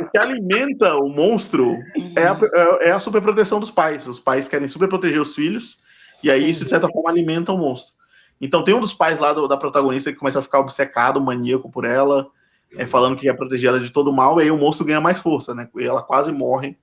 [0.02, 1.76] o que alimenta o monstro
[2.16, 2.40] é a,
[2.82, 4.08] é a superproteção dos pais.
[4.08, 5.80] Os pais querem superproteger os filhos,
[6.24, 7.94] e aí isso, de certa forma, alimenta o monstro.
[8.42, 11.72] Então tem um dos pais lá do- da protagonista que começa a ficar obcecado, maníaco
[11.72, 12.28] por ela,
[12.76, 15.20] é, falando que quer proteger ela de todo mal, e aí o monstro ganha mais
[15.20, 15.68] força, né?
[15.78, 16.78] E ela quase morre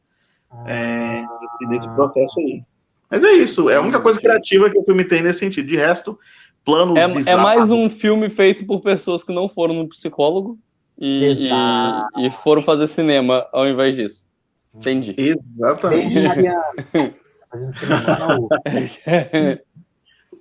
[0.66, 1.25] é,
[1.68, 2.62] nesse processo aí.
[3.11, 5.68] Mas é isso, é a única coisa criativa que o filme tem nesse sentido.
[5.68, 6.18] De resto,
[6.64, 10.59] planos É, é mais um filme feito por pessoas que não foram no psicólogo
[10.99, 14.25] e, e, e foram fazer cinema ao invés disso.
[14.75, 15.14] Entendi.
[15.16, 16.14] Exatamente.
[16.14, 16.62] Beijo, Mariana.
[17.51, 19.59] Fazendo cinema na.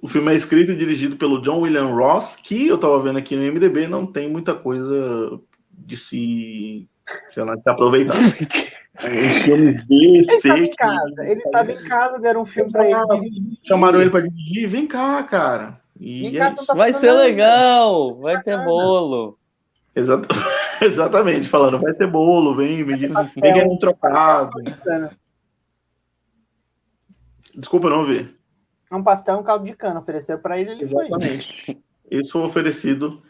[0.06, 3.36] O filme é escrito e dirigido pelo John William Ross, que eu tava vendo aqui
[3.36, 5.40] no MDB, não tem muita coisa
[5.72, 6.88] de se
[7.32, 8.20] Se tá aproveitando.
[9.02, 10.48] Em filme B, Ele C.
[10.48, 13.58] tava em que- casa, ele tava em casa, deram um filme pra ele.
[13.64, 14.70] Chamaram ele pra dirigir.
[14.70, 15.82] Vem cá, cara.
[16.00, 18.64] E é tá Vai ser legal, vai ter Bacana.
[18.66, 19.40] bolo.
[19.96, 20.28] Exata-
[20.82, 23.42] Exatamente, falando, vai ter bolo, vem, vem, vem pastel.
[23.42, 24.52] ganhar um trocado.
[24.64, 25.12] Bacana.
[27.56, 28.34] Desculpa, eu não vi.
[28.92, 30.00] Um pastel e um caldo de cana.
[30.00, 31.08] Ofereceram pra ele, ele foi.
[31.08, 31.84] Exatamente.
[32.10, 33.22] Isso foi oferecido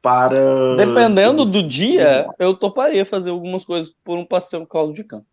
[0.00, 0.76] para.
[0.76, 5.24] Dependendo do dia, eu toparia fazer algumas coisas por um pastel no caldo de cana.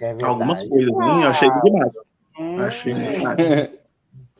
[0.00, 0.16] É.
[0.22, 1.22] Algumas coisas, hein?
[1.22, 1.92] Eu achei demais.
[2.38, 3.70] Hum, Achei demais.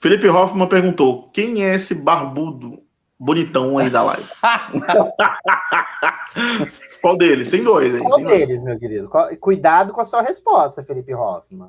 [0.00, 2.82] Felipe Hoffman perguntou: quem é esse barbudo
[3.18, 4.28] bonitão aí da live?
[7.00, 7.48] Qual deles?
[7.48, 8.00] Tem dois, hein?
[8.00, 8.38] Qual Tem dois.
[8.38, 9.10] deles, meu querido?
[9.40, 11.68] Cuidado com a sua resposta, Felipe Hoffman.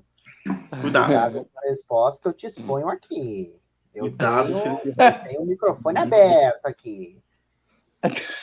[0.82, 1.06] Cuidado.
[1.06, 3.60] Cuidado a resposta que eu te exponho aqui.
[3.94, 4.96] Eu Cuidado, tenho, eu
[5.28, 7.22] tenho o microfone aberto aqui.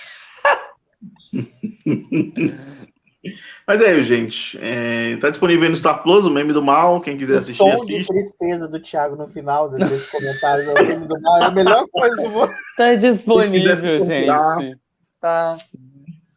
[3.67, 4.57] Mas é, gente.
[4.63, 7.01] É, tá disponível aí no Star Plus, o meme do mal.
[7.01, 8.07] Quem quiser O assistir, tom de assiste.
[8.09, 11.87] tristeza do Thiago no final de- desse comentário do filme do mal é a melhor
[11.89, 12.53] coisa do mundo.
[12.77, 14.79] Tá disponível, gente.
[15.21, 15.53] Tá.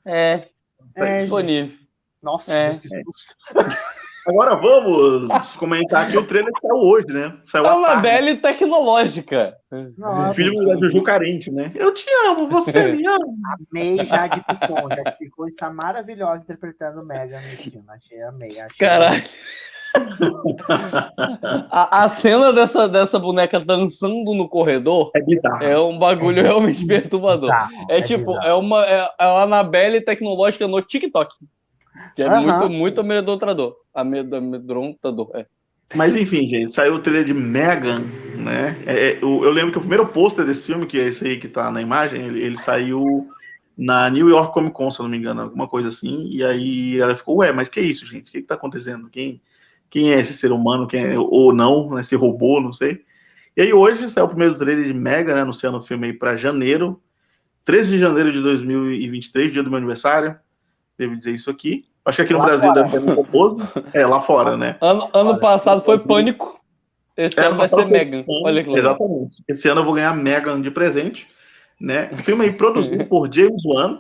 [0.06, 0.40] É.
[0.98, 1.78] É, disponível.
[2.22, 2.66] Nossa, É.
[2.70, 3.36] Deus, que susto.
[4.28, 7.38] Agora vamos comentar aqui o trailer que saiu hoje, né?
[7.46, 7.86] Saiu tarde.
[7.86, 9.56] Annabelle tecnológica.
[9.72, 11.72] O Nossa, filme da Juju Carente, né?
[11.76, 13.26] Eu te amo, você me ama.
[13.72, 14.90] amei Jade Picon.
[14.90, 17.86] Jade Picon está maravilhosa interpretando Megan nesse filme.
[17.90, 18.60] Achei, amei.
[18.60, 18.78] Achei.
[18.78, 19.24] Caralho.
[21.72, 25.64] A, a cena dessa, dessa boneca dançando no corredor É bizarro.
[25.64, 27.50] é um bagulho realmente perturbador.
[27.50, 28.48] Bizarro, É, tipo, bizarro.
[28.48, 31.34] é uma é, é a Annabelle tecnológica no TikTok.
[32.16, 32.42] Que é Aham.
[32.42, 33.76] muito, muito amedrontador.
[33.94, 35.46] Amed- Amedrontador, é.
[35.96, 38.02] Mas enfim, gente, saiu o trailer de Megan,
[38.36, 38.78] né?
[38.86, 41.40] É, é, o- eu lembro que o primeiro pôster desse filme, que é esse aí
[41.40, 43.28] que tá na imagem, ele, ele saiu
[43.76, 46.28] na New York Comic Con, se eu não me engano, alguma coisa assim.
[46.30, 48.30] E aí ela ficou, ué, mas que isso, gente?
[48.30, 49.10] O que, que tá acontecendo?
[49.10, 49.42] Quem,
[49.90, 50.86] quem é esse ser humano?
[50.88, 52.02] Quem é, ou não, né?
[52.02, 53.04] esse robô, não sei.
[53.58, 55.42] E aí hoje saiu o primeiro trailer de Megan, né?
[55.42, 57.02] Anunciando o filme aí pra janeiro.
[57.66, 60.36] 13 de janeiro de 2023, dia do meu aniversário.
[60.98, 61.86] Devo dizer isso aqui.
[62.10, 62.84] Acho que aqui no Lá Brasil fora.
[62.84, 63.64] deve ter muito 12.
[63.94, 64.78] É, lá fora, né?
[64.82, 66.60] Ano, ano Olha, passado foi Pânico.
[67.16, 68.24] Esse É, ano vai ser Megan.
[68.28, 68.94] Olha que legal.
[68.94, 69.44] Exatamente.
[69.48, 71.28] Esse ano eu vou ganhar Megan de presente,
[71.80, 72.08] né?
[72.24, 74.00] Filme aí produzido por James Wan,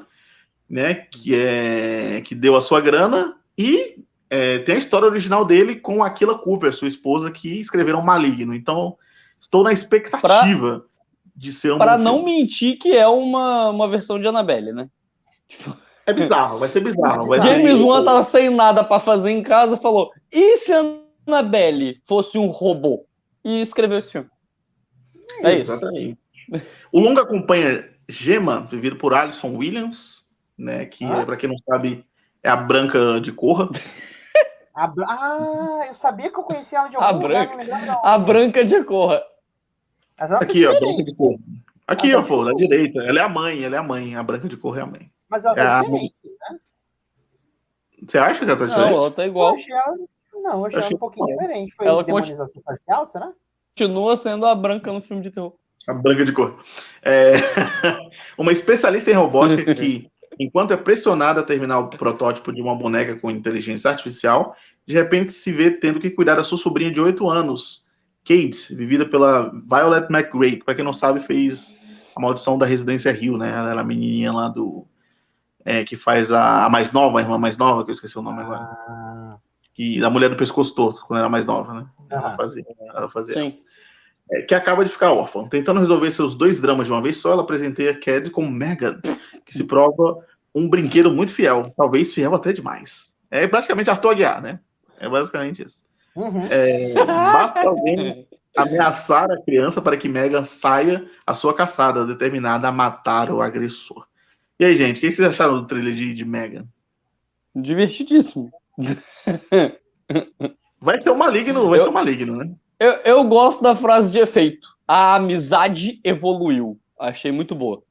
[0.69, 0.93] né?
[0.95, 6.03] Que é que deu a sua grana e é, tem a história original dele com
[6.03, 8.53] a Aquila Cooper, sua esposa, que escreveram Maligno.
[8.53, 8.95] Então
[9.39, 10.85] estou na expectativa
[11.35, 11.77] de ser um.
[11.77, 12.39] Pra bom não filme.
[12.41, 14.87] mentir que é uma, uma versão de Annabelle, né?
[16.09, 17.27] É bizarro, vai ser bizarro.
[17.27, 17.39] Vai.
[17.41, 20.71] James Wan tava sem nada pra fazer em casa, falou: e se
[21.27, 23.05] Annabelle fosse um robô?
[23.43, 24.27] E escreveu esse filme.
[25.43, 25.71] É isso.
[25.71, 26.17] Exatamente.
[26.91, 30.23] O longa acompanha Gema, vivido por Alison Williams,
[30.57, 30.85] né?
[30.85, 31.23] Que, Ah.
[31.25, 32.03] pra quem não sabe,
[32.43, 33.69] é a branca de Corra.
[34.75, 37.57] A Ah, eu sabia que eu conhecia ela de A algum lugar, branca.
[37.57, 38.05] lembrava não.
[38.05, 39.21] A Branca de Corra.
[40.17, 41.35] Aqui, ó, branca de cor.
[41.87, 42.91] Aqui, ó, pô, da diferente.
[42.93, 43.03] direita.
[43.03, 44.15] Ela é a mãe, ela é a mãe.
[44.15, 45.09] A branca de cor é a mãe.
[45.29, 46.15] Mas ela É tá a- diferente.
[48.07, 48.95] Você acha que ela tá Não, diferente?
[48.95, 49.53] ela tá Eu igual.
[49.53, 49.95] achei ela...
[50.41, 51.75] Não, eu achei ela Achei um pouquinho diferente.
[51.75, 53.31] Foi Ela demonização facial, será?
[53.77, 55.53] Continua sendo a branca no filme de terror.
[55.87, 56.59] A branca de cor.
[57.03, 57.33] É...
[58.37, 63.15] uma especialista em robótica que, enquanto é pressionada a terminar o protótipo de uma boneca
[63.17, 64.55] com inteligência artificial,
[64.87, 67.85] de repente se vê tendo que cuidar da sua sobrinha de 8 anos,
[68.25, 71.77] Kate, vivida pela Violet McGray, que, pra quem não sabe, fez
[72.15, 73.49] a maldição da Residência Rio, né?
[73.49, 74.85] Ela era a menininha lá do.
[75.69, 78.23] É, que faz a, a mais nova, a irmã mais nova, que eu esqueci o
[78.23, 78.61] nome agora.
[78.61, 79.37] Ah,
[79.77, 81.85] E a mulher do pescoço torto, quando era mais nova, né?
[82.09, 82.65] Ela fazia.
[82.95, 83.35] Ela fazia.
[83.35, 83.59] Sim.
[84.31, 85.47] É, que acaba de ficar órfã.
[85.47, 88.99] Tentando resolver seus dois dramas de uma vez só, ela presenteia Cad com Megan,
[89.45, 90.17] que se prova
[90.55, 93.15] um brinquedo muito fiel, talvez fiel até demais.
[93.29, 94.59] É praticamente Arthur Aguiar, né?
[94.99, 95.77] É basicamente isso.
[96.15, 96.47] uhum.
[96.49, 98.27] É, basta alguém
[98.57, 104.08] ameaçar a criança para que Megan saia à sua caçada, determinada a matar o agressor.
[104.59, 106.65] E aí, gente, o que vocês acharam do trailer de, de Megan?
[107.55, 108.51] Divertidíssimo.
[110.81, 112.49] Vai ser um maligno, vai Eu- ser um maligno, né?
[112.79, 114.65] Eu, eu gosto da frase de efeito.
[114.87, 116.79] A amizade evoluiu.
[116.97, 117.83] Achei muito boa.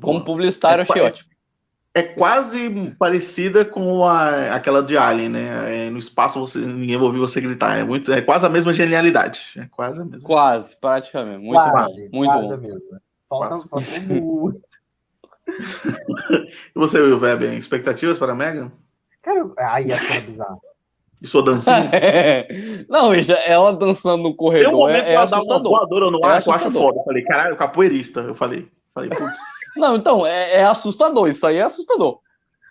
[0.00, 1.30] Como publicitário, É, achei é- ótimo.
[1.94, 5.86] é quase parecida com a, aquela de Alien, né?
[5.86, 7.78] É, no espaço você, ninguém vai ouvir você gritar.
[7.78, 9.40] É, muito, é quase a mesma genialidade.
[9.56, 10.26] É quase a mesma.
[10.26, 11.38] Quase, praticamente.
[11.44, 12.18] Muito quase, bom.
[12.18, 12.56] Muito quase bom.
[12.62, 12.80] mesmo.
[13.28, 13.68] Falta, Quase.
[13.68, 14.60] falta muito.
[16.74, 18.72] E você, Will Weber, expectativas para a Megan?
[19.22, 20.60] Cara, aí ia ser bizarro.
[21.22, 21.90] E sua dancinha?
[22.88, 25.42] Não, veja, ela dançando no Tem um corredor momento é, que é ela dá uma
[25.42, 25.70] assustador.
[25.70, 26.98] voadora no É ar que eu acho foda.
[26.98, 28.20] Eu falei, caralho, capoeirista.
[28.20, 29.38] Eu falei, falei, putz.
[29.76, 31.28] Não, então, é, é assustador.
[31.28, 32.20] Isso aí é assustador.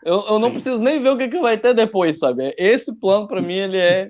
[0.04, 0.54] Eu, eu não Sim.
[0.54, 2.54] preciso nem ver o que, que vai ter depois, sabe?
[2.58, 4.10] Esse plano, pra mim, ele é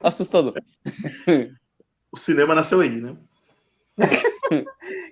[0.00, 0.54] assustador.
[2.10, 3.14] O cinema nasceu aí, né?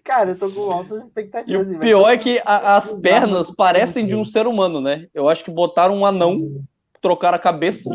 [0.04, 1.66] Cara, eu tô com altas E expectativas.
[1.68, 5.06] assim, o vai pior é que a- as pernas parecem de um ser humano, né?
[5.14, 6.64] Eu acho que botaram um anão, Sim.
[7.00, 7.90] trocaram a cabeça.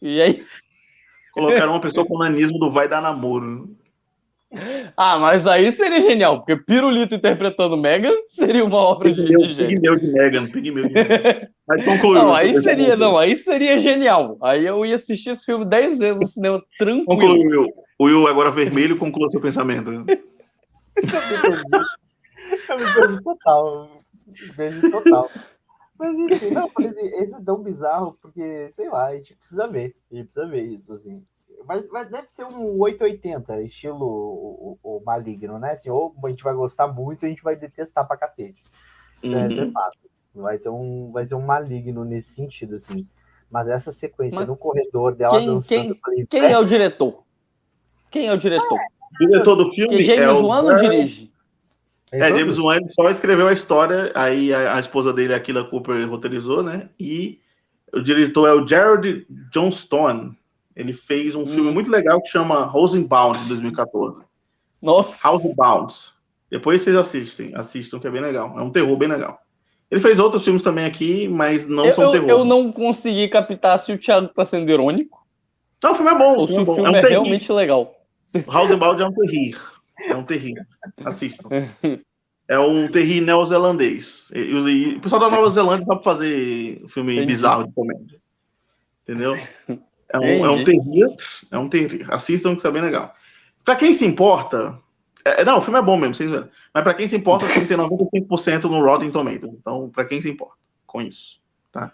[0.00, 0.44] E aí.
[1.32, 3.70] Colocaram uma pessoa com nanismo do vai dar namoro.
[4.96, 9.54] Ah, mas aí seria genial, porque Pirulito interpretando Megan seria uma obra de, Pigmeu, de
[9.54, 9.68] gênio.
[9.68, 11.48] pigmeu de Megan, pigmeu de Megan.
[11.66, 12.22] Mas concluiu.
[12.22, 14.38] Não, aí seria, não, aí seria genial.
[14.40, 17.06] Aí eu ia assistir esse filme dez vezes no cinema tranquilo.
[17.06, 17.66] Concluiu.
[17.98, 19.92] O Will agora vermelho conclua seu pensamento.
[19.92, 20.16] Eu me
[22.86, 23.22] perdi.
[23.22, 23.90] Total.
[24.26, 25.30] Me perdi total.
[25.98, 29.96] Mas enfim, não, esse é tão bizarro, porque, sei lá, a gente precisa ver.
[30.12, 31.22] A gente precisa ver isso, assim.
[31.66, 35.72] Mas, mas deve ser um 880, estilo o, o- o maligno, né?
[35.72, 38.62] Assim, ou a gente vai gostar muito, ou a gente vai detestar pra cacete.
[39.22, 39.70] Isso, é, é Uhum.
[39.72, 39.98] fato.
[40.34, 43.06] Vai ser, um, vai ser um maligno nesse sentido, assim.
[43.50, 47.22] Mas essa sequência Mas no corredor dela quem- dançando, quem- falei, Quem é o diretor?
[48.10, 48.78] Quem é o diretor?
[49.20, 51.32] O diretor do filme Porque James é o Wan não dirige.
[52.12, 56.08] É, James Wan só escreveu a história, aí a, a esposa dele, a Kila Cooper,
[56.08, 56.88] roteirizou, né?
[57.00, 57.40] E
[57.92, 60.36] o diretor é o Jared Johnstone.
[60.76, 61.46] Ele fez um Hum.
[61.46, 64.22] filme muito legal que chama Rosenbaum, de 2014.
[64.82, 65.26] Nossa.
[65.28, 65.94] Housebound.
[66.50, 68.58] Depois vocês assistem, assistam, que é bem legal.
[68.58, 69.38] É um terror bem legal.
[69.90, 72.28] Ele fez outros filmes também aqui, mas não Eu, são terror.
[72.28, 75.24] eu não consegui captar se o Thiago tá sendo irônico
[75.82, 76.42] Não, o filme é bom.
[76.42, 76.74] O filme é bom.
[76.74, 77.22] filme é um é terrível.
[77.22, 77.94] realmente legal.
[78.46, 79.60] Housebound é um terrir.
[80.08, 80.54] É um terrir.
[81.04, 81.48] Assistam.
[82.48, 84.30] É um terrir neozelandês.
[84.32, 87.26] E- o pessoal da Nova Zelândia sabe fazer filme Entendi.
[87.32, 88.20] bizarro de comédia.
[89.02, 89.36] Entendeu?
[90.12, 91.14] É um, é um terrir.
[91.50, 92.06] É um terrir.
[92.12, 93.14] Assistam que tá bem legal.
[93.64, 94.78] Pra quem se importa.
[95.24, 96.48] é- não, o filme é bom mesmo, vocês verem.
[96.72, 99.52] Mas pra quem se importa, o filme tem 95% no Rotten Tomatoes.
[99.54, 100.54] Então, pra quem se importa
[100.86, 101.40] com isso.
[101.72, 101.92] Tá?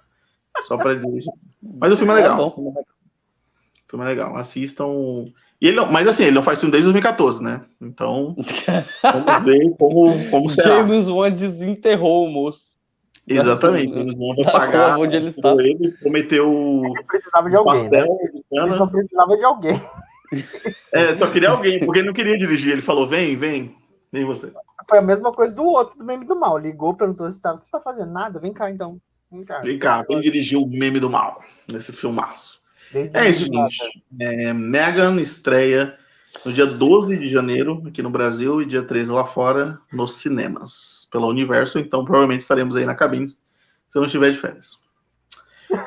[0.65, 1.25] Só pra dizer.
[1.63, 2.37] Mas o filme é legal.
[2.37, 2.71] bom.
[2.71, 2.85] O
[3.89, 4.37] filme é legal.
[4.37, 4.87] Assistam.
[5.61, 7.63] E ele não, mas assim, ele não faz filme desde 2014, né?
[7.81, 8.37] Então,
[9.03, 10.77] vamos ver como, como será.
[10.77, 12.77] James Wan desenterrou o moço.
[13.27, 13.97] Exatamente.
[13.97, 14.99] Eles vão Tá pagar.
[14.99, 15.53] onde ele está.
[15.53, 17.91] Ele prometeu Ele precisava de alguém, né?
[17.91, 19.83] pastel de Ele só precisava de alguém.
[20.93, 22.73] É, só queria alguém, porque ele não queria dirigir.
[22.73, 23.77] Ele falou: vem, vem,
[24.11, 24.53] vem você.
[24.89, 26.59] Foi a mesma coisa do outro, do meme do mal.
[26.59, 28.11] Ligou, perguntou se tava, o que você tá fazendo?
[28.13, 28.99] Nada, vem cá então.
[29.31, 29.61] Vem cá.
[29.61, 32.61] Vem cá, quem dirigiu o meme do mal nesse filmaço?
[32.93, 34.05] Desde É isso, gente.
[34.21, 35.97] É, Megan estreia
[36.45, 41.02] no dia 12 de janeiro aqui no Brasil e dia 13 lá fora nos cinemas
[41.13, 41.79] pela Universo.
[41.79, 43.37] Então, provavelmente estaremos aí na cabine se
[43.95, 44.79] eu não estiver de férias.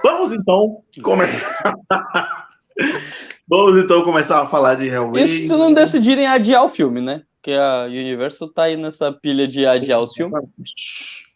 [0.04, 2.48] Vamos então começar.
[3.48, 5.36] Vamos então começar a falar de Hellraiser.
[5.36, 7.24] Isso se não decidirem adiar o filme, né?
[7.36, 10.42] Porque a Universal tá aí nessa pilha de adiar os filmes.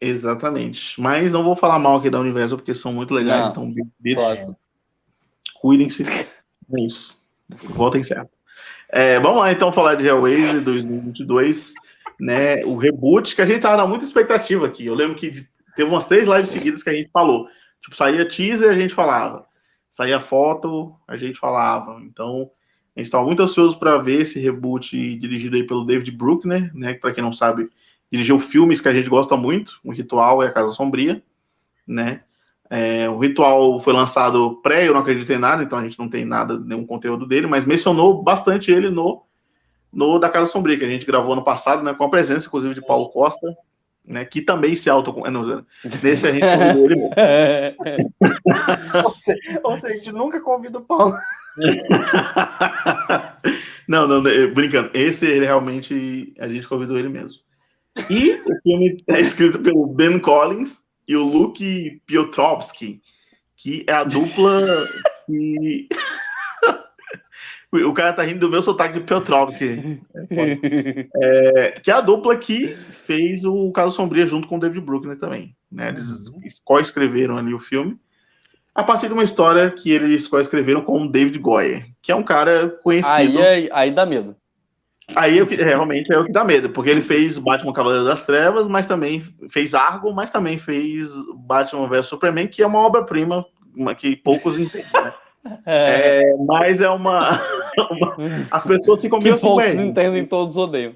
[0.01, 0.99] Exatamente.
[0.99, 3.53] Mas não vou falar mal aqui da Universo porque são muito legais.
[3.55, 4.55] Não, então, Claro.
[5.61, 6.03] cuidem-se.
[6.71, 7.17] É isso.
[7.63, 8.29] Votem certo.
[8.89, 11.73] É, vamos lá então falar de Hellraiser 2022,
[12.19, 12.63] né?
[12.65, 14.85] O reboot que a gente tava na muita expectativa aqui.
[14.85, 17.47] Eu lembro que teve umas três lives seguidas que a gente falou.
[17.81, 19.45] Tipo, saía teaser, a gente falava.
[19.89, 21.99] Saía foto, a gente falava.
[22.03, 22.51] Então,
[22.95, 26.93] a gente estava muito ansioso para ver esse reboot dirigido aí pelo David Bruckner, né?
[26.93, 27.69] Que para quem não sabe,
[28.11, 31.23] dirigiu filmes que a gente gosta muito, O Ritual e A Casa Sombria,
[31.87, 32.21] né?
[32.69, 36.07] É, o Ritual foi lançado pré, eu não acredito em nada, então a gente não
[36.07, 39.23] tem nada, nenhum conteúdo dele, mas mencionou bastante ele no,
[39.91, 41.93] no Da Casa Sombria, que a gente gravou ano passado, né?
[41.93, 43.55] Com a presença, inclusive, de Paulo Costa,
[44.05, 44.25] né?
[44.25, 45.15] Que também se auto...
[45.29, 45.65] não,
[46.03, 47.15] Nesse a gente convidou ele mesmo.
[49.05, 51.15] Ou seja, ou seja, a gente nunca convida o Paulo.
[53.87, 54.89] não, não, não, brincando.
[54.93, 57.39] Esse ele realmente a gente convidou ele mesmo.
[58.09, 63.01] E o filme é escrito pelo Ben Collins e o Luke Piotrowski,
[63.57, 64.87] que é a dupla
[65.25, 65.87] que.
[67.71, 70.01] O cara tá rindo do meu sotaque de Piotrowski.
[71.21, 75.17] É, que é a dupla que fez o Caso Sombria junto com o David Bruckner
[75.17, 75.55] também.
[75.71, 75.89] Né?
[75.89, 77.97] Eles co-escreveram ali o filme
[78.73, 82.23] a partir de uma história que eles co-escreveram com o David Goyer, que é um
[82.23, 83.39] cara conhecido.
[83.39, 84.35] aí, é- aí dá medo.
[85.15, 88.23] Aí é que, realmente é o que dá medo, porque ele fez Batman Cavaleiro das
[88.23, 93.43] Trevas, mas também fez Argo, mas também fez Batman vs Superman, que é uma obra-prima
[93.97, 95.13] que poucos entendem, né?
[95.65, 97.39] É, É, mas é uma,
[97.91, 100.95] uma- As pessoas ficam que meio assim, poucos ué, entendem, todos odeiam.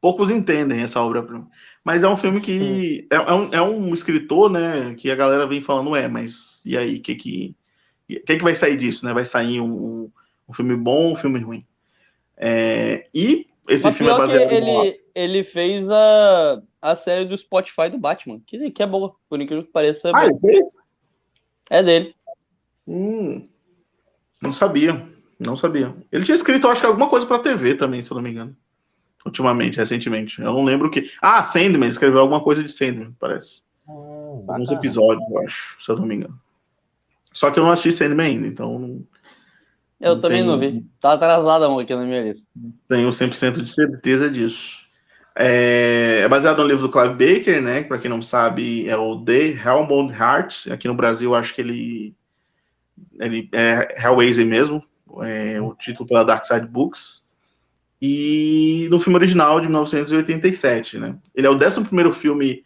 [0.00, 1.48] poucos entendem essa obra-prima.
[1.84, 3.06] Mas é um filme que.
[3.10, 4.94] É, é um, é um escritor, né?
[4.96, 7.56] Que a galera vem falando, é, mas e aí, o que que.
[8.08, 9.12] Que, que vai sair disso, né?
[9.12, 10.10] Vai sair um,
[10.48, 11.64] um filme bom ou um filme ruim?
[12.36, 17.88] É, e esse Mas filme é baseado ele, ele fez a, a série do Spotify
[17.88, 20.08] do Batman, que, que é boa, por incrível que pareça.
[20.08, 20.78] É, Ah, ele fez?
[21.70, 22.15] é dele.
[22.86, 23.48] Hum,
[24.40, 25.06] não sabia.
[25.38, 25.94] Não sabia.
[26.10, 28.30] Ele tinha escrito, eu acho que alguma coisa pra TV também, se eu não me
[28.30, 28.56] engano.
[29.24, 30.40] Ultimamente, recentemente.
[30.40, 31.10] Eu não lembro o que.
[31.20, 33.64] Ah, Sandman, escreveu alguma coisa de Sandman, parece.
[33.88, 36.40] Hum, Alguns episódios, eu acho, se eu não me engano.
[37.32, 39.04] Só que eu não assisti Sandman ainda, então não
[40.00, 40.86] Eu Não também tem- não vi.
[41.00, 42.46] Tá atrasada aqui na minha lista.
[42.88, 44.86] tenho 100% de certeza disso.
[45.34, 47.82] É, é baseado no livro do Clive Baker, né?
[47.82, 50.68] Para quem não sabe, é o The Hellbound Heart.
[50.70, 52.14] Aqui no Brasil, acho que ele,
[53.18, 54.82] ele é Hellraiser mesmo,
[55.22, 57.26] é o título pela Dark Side Books.
[58.00, 61.16] E no filme original de 1987, né?
[61.34, 62.62] Ele é o 11 filme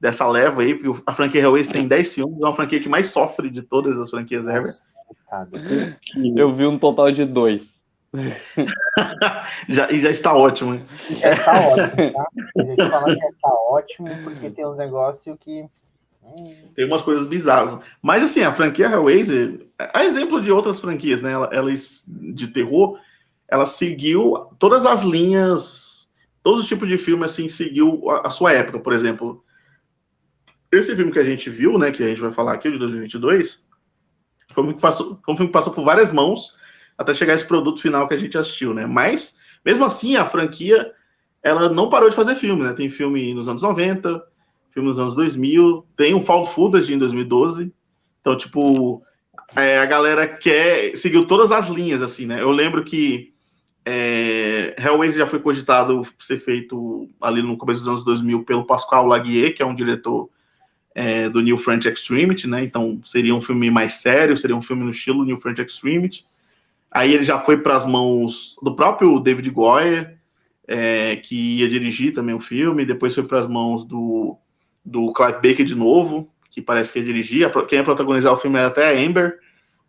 [0.00, 3.10] dessa leva aí, porque a franquia Hellraiser tem 10 filmes, é uma franquia que mais
[3.10, 4.72] sofre de todas as franquias ever.
[6.36, 7.82] Eu vi um total de dois.
[9.68, 10.84] Já, e já está ótimo, hein?
[11.08, 12.26] E Já está ótimo, tá?
[12.58, 15.66] A gente fala que já está ótimo, porque tem uns negócios que.
[16.74, 17.78] Tem umas coisas bizarras.
[18.00, 21.32] Mas assim, a franquia Hellraiser, a exemplo de outras franquias, né?
[21.32, 22.98] ela- Elas de terror,
[23.48, 26.10] ela seguiu todas as linhas,
[26.42, 29.44] todos os tipos de filme assim seguiu a, a sua época, por exemplo.
[30.70, 33.66] Esse filme que a gente viu, né, que a gente vai falar aqui, de 2022,
[34.52, 36.56] foi um filme que passou, um filme que passou por várias mãos
[36.96, 38.86] até chegar esse produto final que a gente assistiu, né?
[38.86, 40.92] Mas mesmo assim, a franquia
[41.42, 42.72] ela não parou de fazer filme, né?
[42.72, 44.22] Tem filme nos anos 90,
[44.72, 47.72] filme nos anos 2000, tem um Found Footage em 2012.
[48.20, 49.02] Então, tipo,
[49.54, 52.40] é, a galera quer seguiu todas as linhas assim, né?
[52.40, 53.32] Eu lembro que
[53.84, 59.06] é, Hellraiser já foi cogitado ser feito ali no começo dos anos 2000 pelo Pascal
[59.06, 60.30] Laguier, que é um diretor
[60.94, 62.64] é, do New French Extremity, né?
[62.64, 66.24] Então seria um filme mais sério, seria um filme no estilo New French Extremity.
[66.90, 70.18] Aí ele já foi para as mãos do próprio David Goyer,
[70.68, 72.84] é, que ia dirigir também o filme.
[72.84, 74.36] Depois foi para as mãos do,
[74.84, 77.50] do Clive Baker de novo, que parece que ia dirigir.
[77.68, 79.38] Quem ia protagonizar o filme era até a Amber.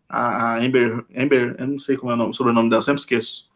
[0.07, 3.49] A, Amber, Amber, eu não sei como é o nome, sobrenome dela, eu sempre esqueço.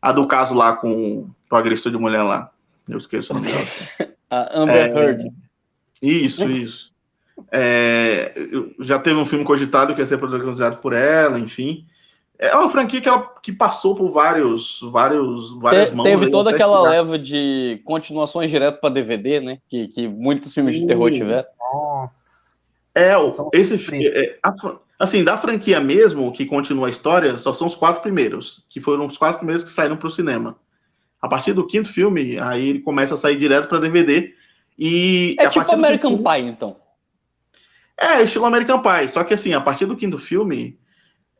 [0.00, 2.50] A do caso lá com, com o agressor de mulher lá.
[2.88, 3.66] Eu esqueço o nome dela.
[4.30, 5.32] A Amber É, Heard.
[6.02, 6.92] Isso, isso.
[7.50, 8.34] É,
[8.80, 11.86] já teve um filme cogitado que ia ser protagonizado por ela, enfim.
[12.44, 16.04] É uma franquia que, ela, que passou por vários, vários, várias Te- mãos.
[16.08, 16.90] teve aí, toda aquela chegar.
[16.90, 19.58] leva de continuações direto pra DVD, né?
[19.68, 20.86] Que, que muitos filmes de Sim.
[20.88, 21.46] terror tiveram.
[21.72, 22.54] Nossa.
[22.94, 24.10] É, o- São esse fritos.
[24.12, 24.38] é,
[24.98, 29.06] assim, da franquia mesmo, que continua a história, só são os quatro primeiros, que foram
[29.06, 30.56] os quatro primeiros que saíram para o cinema.
[31.20, 34.34] A partir do quinto filme, aí ele começa a sair direto para DVD.
[34.76, 36.76] E É a tipo American quinto- Pie, então.
[37.96, 39.08] É, estilo American Pie.
[39.08, 40.76] Só que assim, a partir do quinto filme,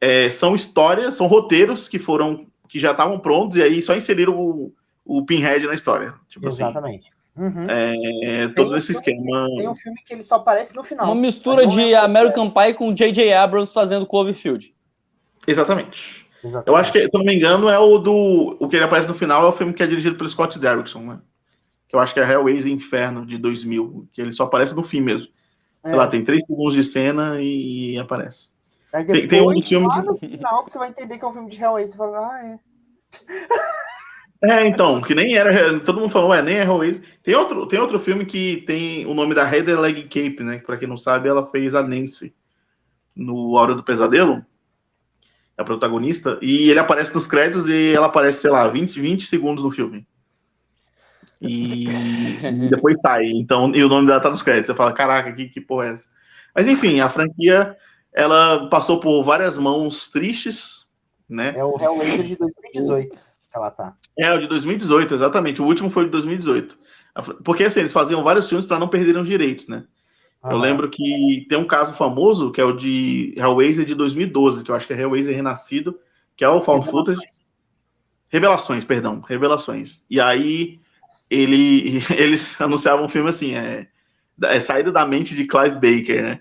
[0.03, 4.37] é, são histórias, são roteiros que foram, que já estavam prontos e aí só inseriram
[4.37, 6.13] o, o Pinhead na história.
[6.29, 7.09] Tipo assim, Exatamente.
[7.37, 7.67] Uhum.
[7.69, 9.47] é, todo um esse filme- esquema.
[9.57, 11.07] Tem um filme que ele só aparece no final.
[11.07, 13.33] Uma mistura de lembro American Pie com J.J.
[13.33, 14.75] Abrams fazendo Cloverfield.
[15.47, 16.27] Exatamente.
[16.45, 16.69] Exatamente.
[16.69, 18.57] Eu acho que, se eu não me engano, é o do.
[18.61, 21.01] O que ele aparece no final é o filme que é dirigido pelo Scott Derrickson,
[21.01, 21.21] né?
[21.89, 25.01] Que eu acho que é Hellraiser Inferno de 2000, que ele só aparece no fim
[25.01, 25.29] mesmo.
[25.85, 25.97] Sei É.
[25.97, 28.51] lá, tem três segundos de cena e, aparece.
[28.93, 31.25] Aí tem- tem um depois, filme lá que- no final, que você vai entender que
[31.25, 31.91] é um filme de Hellraiser.
[31.93, 32.59] Você fala, ah, é.
[34.45, 35.79] É, então, que nem era.
[35.81, 37.03] Todo mundo falou, é, nem é Hellraiser.
[37.23, 40.59] Tem outro, tem outro filme que tem o nome da Heather Leg Cape, né?
[40.59, 42.35] Que pra quem não sabe, ela fez a Nancy
[43.15, 44.45] no Hora do Pesadelo.
[45.57, 46.39] É a protagonista.
[46.43, 50.07] E ele aparece nos créditos e ela aparece, sei lá, 20, 20 segundos no filme.
[51.41, 53.27] E, e depois sai.
[53.35, 54.69] Então, e o nome dela tá nos créditos.
[54.69, 56.09] Você fala, caraca, que, que porra é essa?
[56.55, 57.77] Mas enfim, a franquia
[58.13, 60.87] ela passou por várias mãos tristes,
[61.29, 61.55] né?
[61.57, 63.19] É o Hellraiser de 2018
[63.53, 63.95] que ela tá.
[64.19, 65.61] É, o de 2018, exatamente.
[65.61, 66.79] O último foi de 2018.
[67.15, 69.85] A fr- Porque assim, eles faziam vários filmes para não perderem os direitos, né?
[70.43, 70.61] Eu Aham.
[70.61, 74.75] lembro que tem um caso famoso, que é o de Hellraiser de 2012, que eu
[74.75, 75.99] acho que é Hellraiser Renascido,
[76.37, 76.91] que é o Revelações.
[76.91, 77.21] Footage.
[78.29, 80.05] Revelações, perdão, Revelações.
[80.11, 80.81] E aí
[81.31, 83.87] ele, eles anunciavam um filme assim, é,
[84.43, 86.41] é Saída da Mente de Clive Baker, né?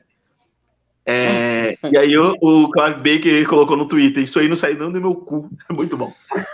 [1.06, 4.92] É, e aí o, o Clive Baker colocou no Twitter, isso aí não sai não
[4.92, 5.50] do meu cu.
[5.70, 6.14] É muito bom.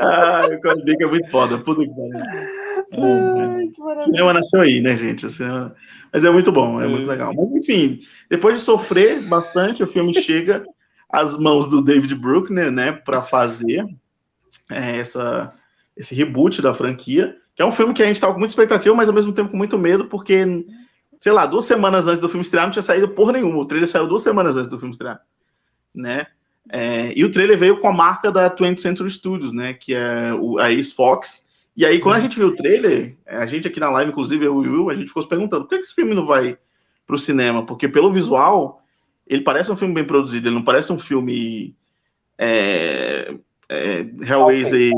[0.00, 2.12] ah, o Clive Baker é muito foda, puta que pariu.
[2.92, 4.04] Ai, que O maravilha.
[4.04, 5.26] cinema nasceu aí, né, gente?
[5.26, 5.74] O cinema-
[6.12, 7.32] Mas é muito bom, é muito legal.
[7.34, 10.64] Mas, enfim, depois de sofrer bastante, o filme chega
[11.08, 13.84] às mãos do David Bruckner, né, para fazer
[14.70, 15.52] é, essa,
[15.96, 19.08] esse reboot da franquia, é um filme que a gente tava com muita expectativa, mas
[19.08, 20.64] ao mesmo tempo com muito medo, porque,
[21.20, 23.58] sei lá, duas semanas antes do filme estrear não tinha saído porra nenhuma.
[23.58, 25.20] O trailer saiu duas semanas antes do filme estrear,
[25.94, 26.26] né?
[26.70, 29.74] É, e o trailer veio com a marca da 20th Century Studios, né?
[29.74, 31.44] Que é o, a ex-Fox.
[31.76, 34.64] E aí, quando a gente viu o trailer, a gente aqui na live, inclusive eu
[34.64, 36.56] e o Will, a gente ficou se perguntando por que esse filme não vai
[37.06, 37.66] para o cinema?
[37.66, 38.82] Porque pelo visual,
[39.26, 41.76] ele parece um filme bem produzido, ele não parece um filme
[42.38, 43.34] é,
[43.68, 44.92] é, Hellraiser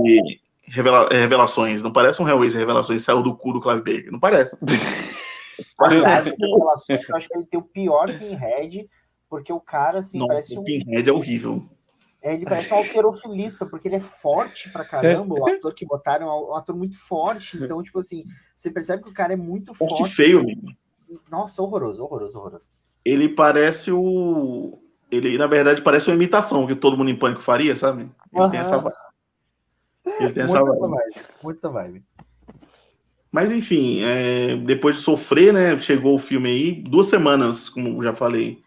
[0.73, 4.19] revela, é, Revelações, não parece um Hellraiser Revelações saiu do cu do Clive Baker, não
[4.19, 4.57] parece.
[5.79, 8.89] Aliás, eu acho que ele tem o pior pinhead,
[9.29, 10.65] porque o cara, assim, Nossa, parece o um...
[10.65, 11.63] Pinhead é horrível.
[12.23, 15.35] É, ele parece um alterofilista, porque ele é forte pra caramba.
[15.35, 17.57] O ator que botaram é um ator muito forte.
[17.57, 18.25] Então, tipo assim,
[18.57, 20.15] você percebe que o cara é muito Forte forte.
[20.15, 20.69] feio, amigo.
[21.29, 22.65] Nossa, horroroso, horroroso, horroroso.
[23.05, 24.79] Ele parece o.
[25.11, 28.03] Ele, na verdade, parece uma imitação que todo mundo em pânico faria, sabe?
[28.33, 28.79] Ele tem Aham.
[28.79, 29.12] essa.
[30.05, 30.91] Ele tem essa Muito vibe.
[30.91, 31.27] vibe.
[31.43, 32.03] Muito essa vibe.
[33.31, 35.79] Mas enfim, é, depois de sofrer, né?
[35.81, 38.59] Chegou o filme aí, duas semanas, como já falei.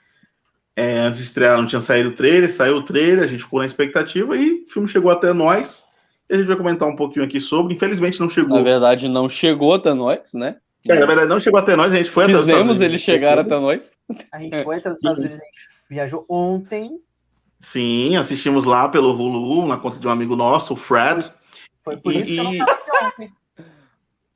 [0.75, 3.59] é, antes de estrear, não tinha saído o trailer, saiu o trailer, a gente ficou
[3.59, 5.85] na expectativa e o filme chegou até nós.
[6.29, 7.73] E a gente vai comentar um pouquinho aqui sobre.
[7.75, 8.57] Infelizmente não chegou.
[8.57, 10.57] Na verdade, não chegou até nós, né?
[10.89, 13.01] É, na verdade, não chegou até nós, a gente foi até os Estados Fizemos eles
[13.01, 13.91] chegar até nós.
[14.31, 16.99] A gente foi até os Estados Unidos, a gente viajou ontem.
[17.65, 21.31] Sim, assistimos lá pelo Hulu, na conta de um amigo nosso, o Fred.
[21.79, 23.33] Foi por E- isso que eu não tava aqui ontem.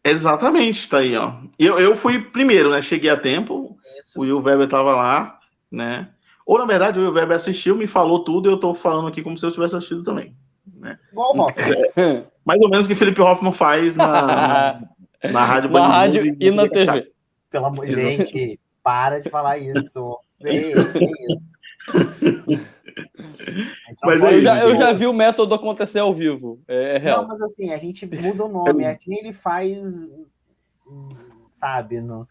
[0.03, 1.33] Exatamente, tá aí, ó.
[1.57, 2.81] Eu, eu fui primeiro, né?
[2.81, 4.17] Cheguei a tempo, Isso.
[4.19, 5.39] o Will Weber tava lá,
[5.71, 6.09] né?
[6.43, 9.21] Ou, na verdade, o Will Weber assistiu, me falou tudo e eu tô falando aqui
[9.21, 10.35] como se eu tivesse assistido também.
[11.11, 12.25] Igual o Hoffman.
[12.43, 14.81] Mais ou menos o que Felipe Hoffman faz na, na,
[15.31, 17.11] na rádio Na rádio e na TV.
[17.51, 20.17] Pelo amor de gente, para de falar isso.
[20.43, 21.49] Ei, que isso.
[23.17, 26.61] Não Mas é Eu já, isso, eu já vi o método acontecer ao vivo.
[26.67, 27.27] É, é Não, real.
[27.27, 28.83] mas assim, a gente muda o nome.
[28.83, 30.09] É que nem ele faz,
[31.53, 32.27] sabe, no,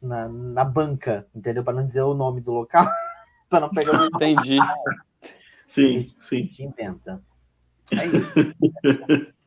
[0.00, 1.62] na, na banca, entendeu?
[1.62, 2.84] Para não dizer o nome do local,
[3.48, 4.58] para não pegar o nome Entendi.
[5.66, 6.36] Sim, que a sim.
[6.38, 7.22] gente inventa.
[7.92, 8.38] É isso.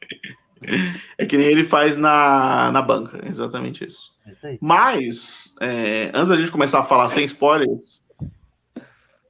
[1.17, 4.13] É que nem ele faz na, na banca, é exatamente isso.
[4.25, 4.57] É isso aí.
[4.61, 8.02] Mas, é, antes da gente começar a falar sem spoilers,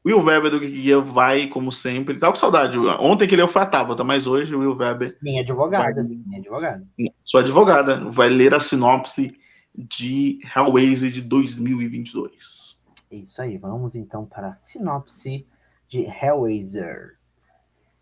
[0.06, 2.78] Will Weber do Guia vai, como sempre, tá com saudade.
[2.78, 6.86] Ontem que ele foi a Tabata, mas hoje o Will Weber, Minha advogada, minha advogada.
[7.24, 9.34] sua advogada, vai ler a sinopse
[9.74, 12.78] de Hellraiser de 2022.
[13.10, 13.58] É isso aí.
[13.58, 15.48] Vamos então para a sinopse
[15.88, 17.18] de Hellraiser.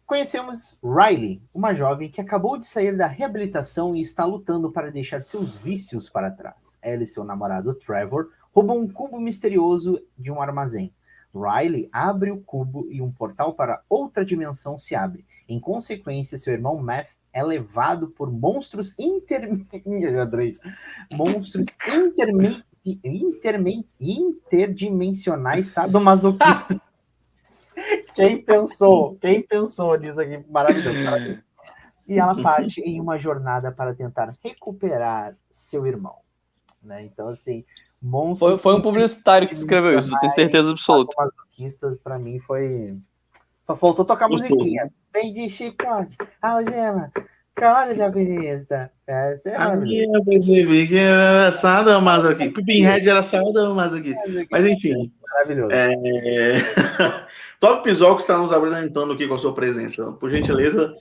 [0.05, 5.23] Conhecemos Riley, uma jovem que acabou de sair da reabilitação e está lutando para deixar
[5.23, 6.77] seus vícios para trás.
[6.81, 10.93] Ela e seu namorado Trevor roubam um cubo misterioso de um armazém.
[11.33, 15.25] Riley abre o cubo e um portal para outra dimensão se abre.
[15.47, 19.65] Em consequência, seu irmão Matt é levado por monstros interme...
[19.85, 20.61] Eu adorei isso.
[21.11, 22.63] monstros interme...
[22.85, 23.87] interme...
[23.99, 26.79] interdimensionais sadomasoquistas.
[28.13, 29.15] Quem pensou?
[29.15, 30.43] Quem pensou nisso aqui?
[30.49, 31.41] Maravilhoso.
[32.07, 36.17] E ela parte em uma jornada para tentar recuperar seu irmão.
[36.83, 37.03] Né?
[37.03, 37.63] Então, assim,
[38.01, 41.13] Foi, monstros foi um publicitário que escreveu isso, eu tenho certeza absoluta.
[41.17, 42.97] masoquistas, para mim, foi.
[43.61, 44.91] Só faltou tocar musiquinha.
[45.13, 47.11] Vem de chicote, algema,
[48.05, 48.91] avenida.
[49.05, 52.63] Essa é A minha percebi que era sadomasoquista.
[52.63, 54.21] Pinhead era sadomasoquista.
[54.49, 55.71] Mas enfim, Maravilhoso.
[55.71, 56.57] É...
[57.59, 60.11] Top Pisoco está nos abrilhantando aqui com a sua presença.
[60.13, 60.95] Por gentileza,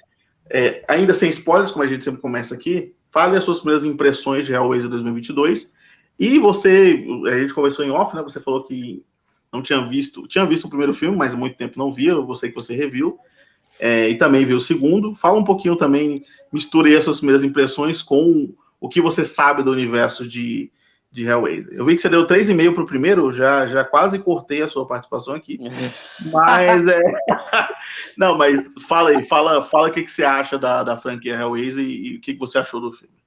[0.50, 4.46] é, ainda sem spoilers, como a gente sempre começa aqui, fale as suas primeiras impressões
[4.46, 5.72] de Hellraiser 2022.
[6.20, 8.22] E você, a gente conversou em off, né?
[8.22, 9.02] Você falou que
[9.50, 12.34] não tinha visto, tinha visto o primeiro filme, mas há muito tempo não via, eu
[12.34, 13.18] sei que você reviu.
[13.78, 15.14] É, e também viu o segundo.
[15.14, 20.28] Fala um pouquinho também, misture essas primeiras impressões com o que você sabe do universo
[20.28, 20.70] de,
[21.10, 21.72] de Hellraiser.
[21.72, 24.86] Eu vi que você deu 3,5 para o primeiro, já, já quase cortei a sua
[24.86, 25.58] participação aqui.
[26.30, 27.00] Mas é.
[28.14, 31.82] Não, mas fala aí, fala, fala o que, que você acha da, da franquia Hellraiser
[31.82, 33.19] e, e o que, que você achou do filme.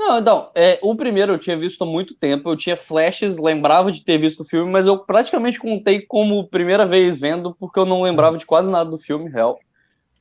[0.00, 3.92] Não, então, é, o primeiro eu tinha visto há muito tempo, eu tinha flashes, lembrava
[3.92, 7.84] de ter visto o filme, mas eu praticamente contei como primeira vez vendo, porque eu
[7.84, 9.58] não lembrava de quase nada do filme, real.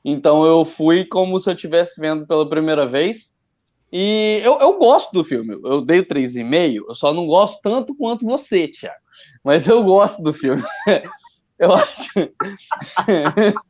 [0.03, 3.32] Então eu fui como se eu estivesse vendo pela primeira vez.
[3.89, 7.95] E eu, eu gosto do filme, eu dei o 3,5, eu só não gosto tanto
[7.95, 8.99] quanto você, Thiago.
[9.41, 10.61] Mas eu gosto do filme.
[11.57, 12.11] Eu acho.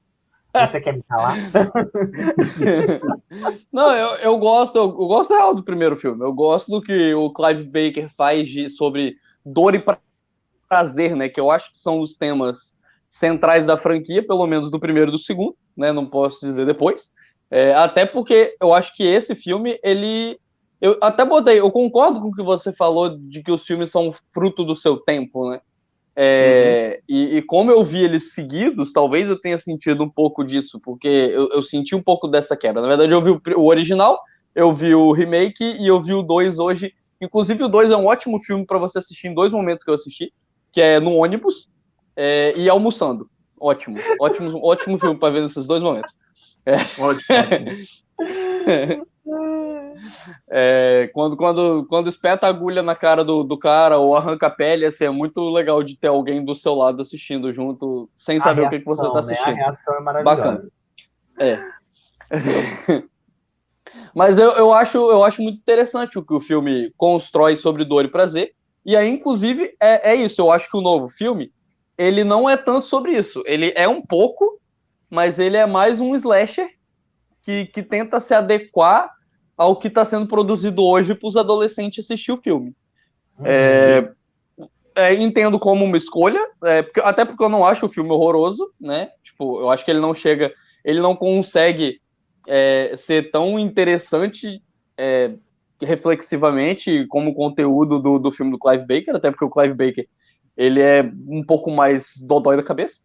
[0.67, 1.37] Você quer me falar?
[3.71, 6.23] Não, eu, eu gosto, eu, gosto real do primeiro filme.
[6.23, 9.99] Eu gosto do que o Clive Baker faz de, sobre dor e pra-
[10.67, 11.29] prazer, né?
[11.29, 12.73] Que eu acho que são os temas
[13.09, 15.91] centrais da franquia, pelo menos do primeiro e do segundo, né?
[15.91, 17.11] Não posso dizer depois.
[17.51, 20.39] É, até porque eu acho que esse filme, ele.
[20.79, 24.13] Eu até botei, eu concordo com o que você falou de que os filmes são
[24.33, 25.59] fruto do seu tempo, né?
[26.15, 27.15] É, uhum.
[27.15, 31.07] e, e, como eu vi eles seguidos, talvez eu tenha sentido um pouco disso, porque
[31.07, 32.81] eu, eu senti um pouco dessa quebra.
[32.81, 34.19] Na verdade, eu vi o, o, original,
[34.53, 36.93] eu vi o remake e eu vi o 2 hoje.
[37.21, 39.95] Inclusive, o 2 é um ótimo filme para você assistir em dois momentos que eu
[39.95, 40.31] assisti,
[40.73, 41.69] que é no ônibus
[42.15, 43.29] é, e almoçando.
[43.59, 46.13] Ótimo, ótimo, ótimo filme para ver nesses dois momentos.
[46.65, 46.77] É.
[47.01, 47.23] Ótimo.
[50.49, 54.49] É, quando, quando, quando espeta a agulha na cara do, do cara ou arranca a
[54.49, 58.61] pele, assim, é muito legal de ter alguém do seu lado assistindo junto, sem saber
[58.61, 59.55] reação, o que, que você está assistindo.
[59.55, 59.61] Né?
[59.61, 60.37] A reação é maravilhosa.
[60.37, 60.69] Bacana.
[61.39, 61.59] É.
[64.13, 68.05] Mas eu, eu, acho, eu acho muito interessante o que o filme constrói sobre dor
[68.05, 68.53] e prazer.
[68.85, 70.41] E aí, inclusive, é, é isso.
[70.41, 71.51] Eu acho que o novo filme,
[71.97, 73.43] ele não é tanto sobre isso.
[73.45, 74.59] Ele é um pouco,
[75.09, 76.69] mas ele é mais um slasher
[77.43, 79.11] que, que tenta se adequar
[79.59, 82.73] ao que está sendo produzido hoje para os adolescentes assistir o filme.
[83.37, 84.09] Hum, é,
[84.95, 88.71] é, entendo como uma escolha, é, porque, até porque eu não acho o filme horroroso,
[88.79, 89.09] né?
[89.21, 90.53] Tipo, eu acho que ele não chega,
[90.83, 91.99] ele não consegue
[92.47, 94.63] é, ser tão interessante
[94.97, 95.33] é,
[95.81, 100.07] reflexivamente como o conteúdo do, do filme do Clive Baker, até porque o Clive Baker
[100.55, 103.01] ele é um pouco mais dodói da cabeça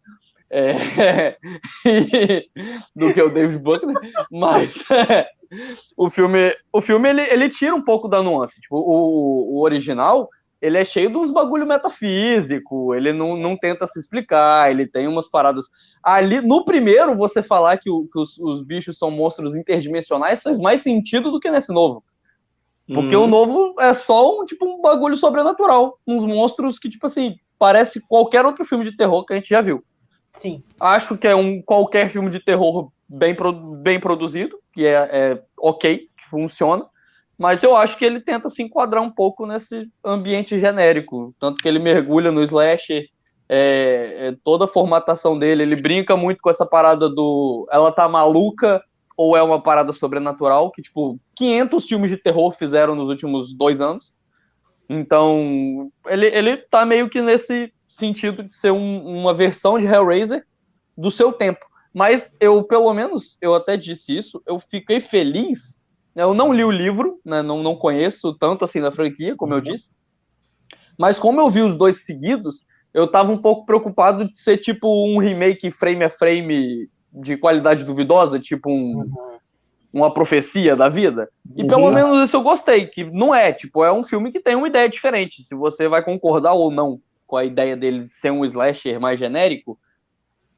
[0.49, 1.37] é,
[2.95, 3.95] do que o David Buckner,
[4.31, 5.27] mas é,
[5.95, 8.59] o filme, o filme ele, ele tira um pouco da nuance.
[8.61, 10.29] Tipo, o, o original
[10.61, 15.29] ele é cheio dos bagulho metafísico, ele não, não tenta se explicar, ele tem umas
[15.29, 15.65] paradas.
[16.01, 20.57] Ali, no primeiro, você falar que, o, que os, os, bichos são monstros interdimensionais faz
[20.57, 22.03] mais sentido do que nesse novo.
[22.87, 23.23] Porque hum.
[23.23, 25.99] o novo é só um, tipo, um bagulho sobrenatural.
[26.07, 29.61] Uns monstros que, tipo assim, parece qualquer outro filme de terror que a gente já
[29.61, 29.83] viu.
[30.33, 30.63] Sim.
[30.79, 33.35] Acho que é um qualquer filme de terror bem,
[33.81, 36.85] bem produzido, que é, é ok, que funciona,
[37.37, 41.67] mas eu acho que ele tenta se enquadrar um pouco nesse ambiente genérico, tanto que
[41.67, 43.07] ele mergulha no slasher,
[43.47, 48.07] é, é, toda a formatação dele, ele brinca muito com essa parada do ela tá
[48.09, 48.83] maluca
[49.15, 53.79] ou é uma parada sobrenatural, que tipo, 500 filmes de terror fizeram nos últimos dois
[53.79, 54.13] anos,
[54.89, 60.45] então ele, ele tá meio que nesse sentido de ser um, uma versão de Hellraiser
[60.97, 61.65] do seu tempo.
[61.95, 65.77] Mas eu, pelo menos, eu até disse isso, eu fiquei feliz.
[66.13, 66.23] Né?
[66.23, 67.41] Eu não li o livro, né?
[67.41, 69.63] não, não conheço tanto assim da franquia, como eu uhum.
[69.63, 69.89] disse.
[70.97, 74.89] Mas como eu vi os dois seguidos, eu tava um pouco preocupado de ser tipo
[75.07, 79.37] um remake frame a frame de qualidade duvidosa, tipo um, uhum.
[79.93, 81.29] uma profecia da vida.
[81.55, 81.67] E uhum.
[81.69, 84.67] pelo menos isso eu gostei, que não é, tipo, é um filme que tem uma
[84.67, 85.41] ideia diferente.
[85.43, 89.17] Se você vai concordar ou não com a ideia dele de ser um slasher mais
[89.17, 89.79] genérico,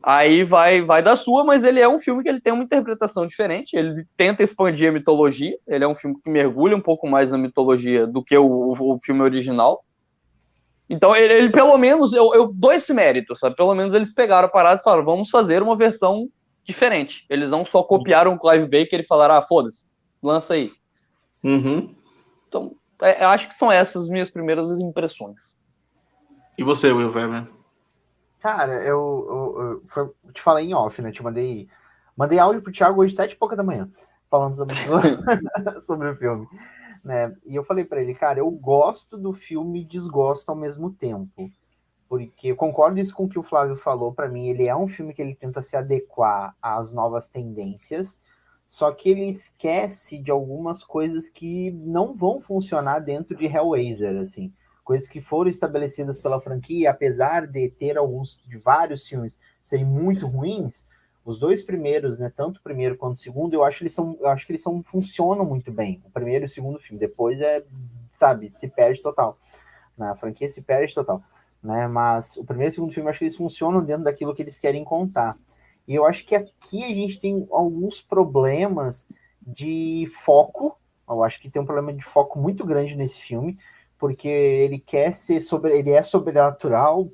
[0.08, 3.28] aí vai vai da sua, mas ele é um filme que ele tem uma interpretação
[3.28, 7.30] diferente, ele tenta expandir a mitologia, ele é um filme que mergulha um pouco mais
[7.30, 9.84] na mitologia do que o, o, o filme original.
[10.90, 13.58] Então, ele, ele, pelo menos, eu, eu dou esse mérito, sabe?
[13.58, 16.30] Pelo menos eles pegaram a parada e falaram, vamos fazer uma versão
[16.64, 17.26] diferente.
[17.30, 19.84] Eles não só copiaram o Clive Baker e falaram, ah, foda-se,
[20.24, 20.72] lança aí.
[21.44, 21.94] Uhum.
[22.48, 25.54] Então, é, eu acho que são essas minhas primeiras impressões.
[26.58, 27.57] E você, Will Weber?
[28.48, 29.28] Cara, eu,
[29.58, 29.84] eu,
[30.26, 31.12] eu, te falei em off, né?
[31.12, 31.68] Te mandei,
[32.16, 33.92] mandei áudio pro Thiago hoje, sete e pouca da manhã,
[34.32, 34.74] falando sobre,
[35.82, 36.48] sobre o filme.
[37.04, 37.36] Né?
[37.46, 41.52] E eu falei para ele, cara, eu gosto do filme e desgosto ao mesmo tempo.
[42.08, 44.88] Porque eu concordo isso com o que o Flávio falou, para mim, ele é um
[44.88, 48.18] filme que ele tenta se adequar às novas tendências,
[48.70, 54.54] só que ele esquece de algumas coisas que não vão funcionar dentro de Hellraiser, assim
[54.88, 60.26] coisas que foram estabelecidas pela franquia, apesar de ter alguns de vários filmes serem muito
[60.26, 60.88] ruins,
[61.26, 64.18] os dois primeiros, né, tanto o primeiro quanto o segundo, eu acho que eles são,
[64.22, 66.02] eu acho que eles são funcionam muito bem.
[66.06, 67.66] O primeiro e o segundo filme, depois é,
[68.14, 69.38] sabe, se perde total.
[69.98, 71.22] Na franquia se perde total,
[71.62, 71.86] né?
[71.86, 74.42] Mas o primeiro e o segundo filme eu acho que eles funcionam dentro daquilo que
[74.42, 75.38] eles querem contar.
[75.86, 79.06] E eu acho que aqui a gente tem alguns problemas
[79.46, 80.80] de foco.
[81.10, 83.58] Eu acho que tem um problema de foco muito grande nesse filme
[83.98, 87.08] porque ele quer ser sobre, ele é sobrenatural.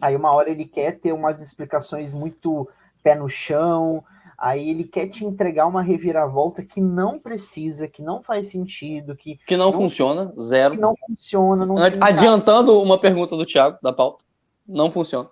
[0.00, 2.68] Aí uma hora ele quer ter umas explicações muito
[3.02, 4.04] pé no chão,
[4.36, 9.38] aí ele quer te entregar uma reviravolta que não precisa, que não faz sentido, que
[9.46, 10.74] que não, não funciona, se, zero.
[10.74, 14.24] Que não funciona, não Adiantando uma pergunta do Thiago da pauta,
[14.66, 15.28] não funciona.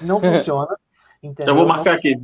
[0.00, 0.76] Não funciona.
[1.22, 1.52] Entendeu?
[1.52, 2.18] Eu vou marcar aqui.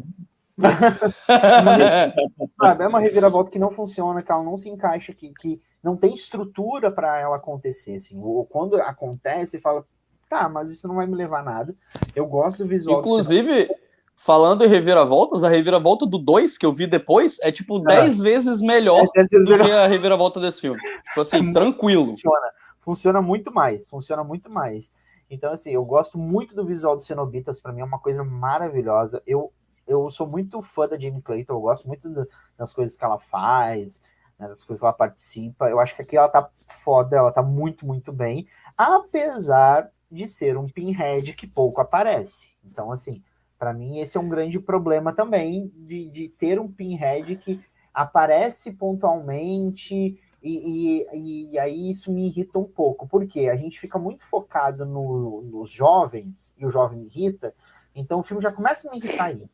[2.79, 6.15] é uma reviravolta que não funciona, que ela não se encaixa, que, que não tem
[6.15, 7.97] estrutura para ela acontecer.
[7.97, 8.19] Assim.
[8.21, 9.85] Ou quando acontece, fala,
[10.29, 11.75] tá, mas isso não vai me levar a nada.
[12.15, 13.01] Eu gosto do visual.
[13.01, 13.69] Inclusive,
[14.17, 18.23] falando em reviravoltas, a reviravolta do 2 que eu vi depois é tipo 10 ah,
[18.23, 19.67] vezes melhor é vezes do melhor.
[19.67, 20.81] que a reviravolta desse filme.
[21.09, 22.07] Tipo assim, tranquilo.
[22.07, 22.47] Funciona.
[22.81, 23.89] Funciona muito mais.
[23.89, 24.91] Funciona muito mais.
[25.29, 29.21] Então, assim, eu gosto muito do visual do Cenobitas, para mim é uma coisa maravilhosa.
[29.27, 29.53] Eu,
[29.87, 32.09] eu sou muito fã da Jamie Clayton, eu gosto muito
[32.57, 34.03] das coisas que ela faz,
[34.39, 35.69] né, das coisas que ela participa.
[35.69, 40.57] Eu acho que aqui ela tá foda, ela tá muito, muito bem, apesar de ser
[40.57, 42.51] um pinhead que pouco aparece.
[42.65, 43.23] Então, assim,
[43.59, 47.61] para mim esse é um grande problema também de, de ter um pinhead que
[47.93, 53.99] aparece pontualmente e, e, e, aí isso me irrita um pouco, porque a gente fica
[53.99, 57.53] muito focado no, nos jovens, e o jovem irrita,
[57.95, 59.51] então o filme já começa a me irritar aí.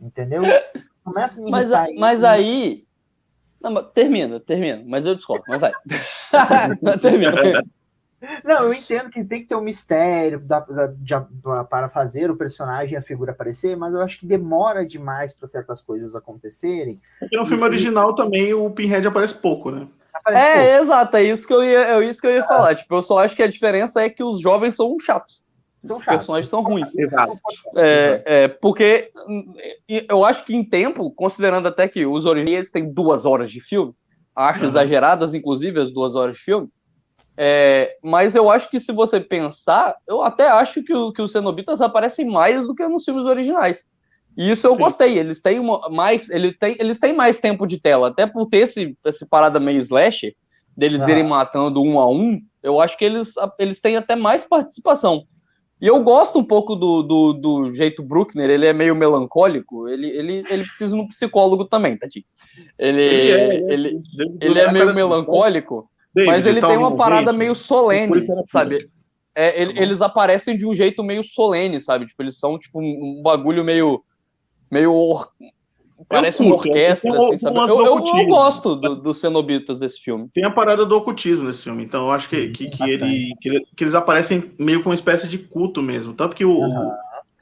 [0.00, 0.42] Entendeu?
[1.04, 1.96] Começa a me mas, aí.
[1.96, 2.84] Mas aí.
[3.60, 5.72] Não, termina, termina, mas eu discordo, mas vai.
[7.00, 7.32] termina.
[8.44, 11.14] Não, eu entendo que tem que ter um mistério da, da, de,
[11.70, 15.46] para fazer o personagem e a figura aparecer, mas eu acho que demora demais para
[15.46, 16.98] certas coisas acontecerem.
[17.20, 19.86] Porque no filme original também o Pinhead aparece pouco, né?
[20.12, 20.84] Aparece é, pouco.
[20.84, 22.74] exato, é isso que eu ia, é isso que eu ia falar.
[22.74, 25.40] Tipo, eu só acho que a diferença é que os jovens são chatos.
[25.84, 26.20] São chatos.
[26.20, 26.94] Os personagens são ruins.
[26.94, 27.38] Exato.
[27.76, 29.10] É, é, porque
[29.88, 33.94] eu acho que em tempo, considerando até que os originais têm duas horas de filme,
[34.34, 34.68] acho uhum.
[34.68, 36.68] exageradas, inclusive, as duas horas de filme
[37.40, 41.30] é, mas eu acho que se você pensar, eu até acho que, o, que os
[41.30, 43.86] cenobitas aparecem mais do que nos filmes originais.
[44.36, 44.80] E isso eu Sim.
[44.80, 45.16] gostei.
[45.16, 48.58] Eles têm uma, mais, ele tem, eles têm mais tempo de tela, até por ter
[48.58, 50.34] esse, esse parada meio slash,
[50.76, 51.10] deles ah.
[51.12, 52.40] irem matando um a um.
[52.60, 55.22] Eu acho que eles, eles têm até mais participação.
[55.80, 60.08] E eu gosto um pouco do, do, do jeito Bruckner, ele é meio melancólico, ele,
[60.08, 62.26] ele, ele precisa de um psicólogo também, Tati.
[62.76, 65.88] Ele, ele, é, ele, ele, ele é meio melancólico.
[66.12, 68.78] David, mas ele tem uma parada meio solene, sabe?
[69.34, 72.06] É, ele, tá eles aparecem de um jeito meio solene, sabe?
[72.06, 74.02] Tipo, eles são tipo um, bagulho meio.
[74.68, 74.92] meio.
[74.92, 75.30] Or...
[76.08, 77.58] Parece uma orquestra, assim, sabe?
[77.58, 80.28] Eu, eu, eu, gosto do, dos cenobitas desse filme.
[80.32, 83.48] Tem a parada do ocultismo nesse filme, então eu acho que, que, que, ele, que,
[83.48, 86.14] ele, que, eles aparecem meio com uma espécie de culto mesmo.
[86.14, 86.92] Tanto que o, uhum.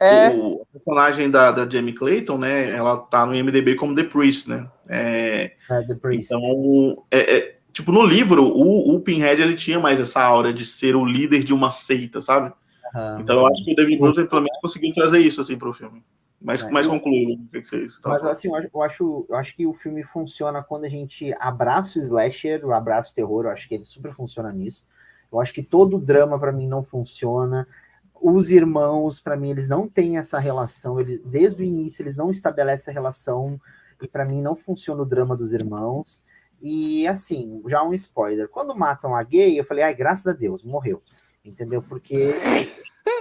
[0.01, 0.29] é...
[0.29, 2.71] o personagem da, da Jamie Clayton, né?
[2.71, 4.67] Ela tá no IMDB como The Priest, né?
[4.89, 6.33] É, é The Priest.
[6.33, 10.65] Então, é, é Tipo, no livro, o, o Pinhead ele tinha mais essa aura de
[10.65, 12.51] ser o líder de uma seita, sabe?
[12.95, 13.19] Uhum.
[13.19, 16.01] Então eu acho que o David Bruce, pelo menos, conseguiu trazer isso, assim, pro filme.
[16.39, 19.55] Mas, é, mais concluído, o que, que você tá Mas, assim, eu acho, eu acho
[19.55, 23.51] que o filme funciona quando a gente abraça o slasher, o abraça o terror, eu
[23.51, 24.85] acho que ele super funciona nisso.
[25.31, 27.67] Eu acho que todo drama, para mim, não funciona.
[28.21, 32.29] Os irmãos, para mim, eles não têm essa relação, eles, desde o início, eles não
[32.29, 33.59] estabelecem a relação,
[34.01, 36.23] e para mim não funciona o drama dos irmãos.
[36.61, 38.47] E assim, já um spoiler.
[38.47, 41.01] Quando matam a gay, eu falei, ai, graças a Deus, morreu.
[41.43, 41.81] Entendeu?
[41.81, 42.35] Porque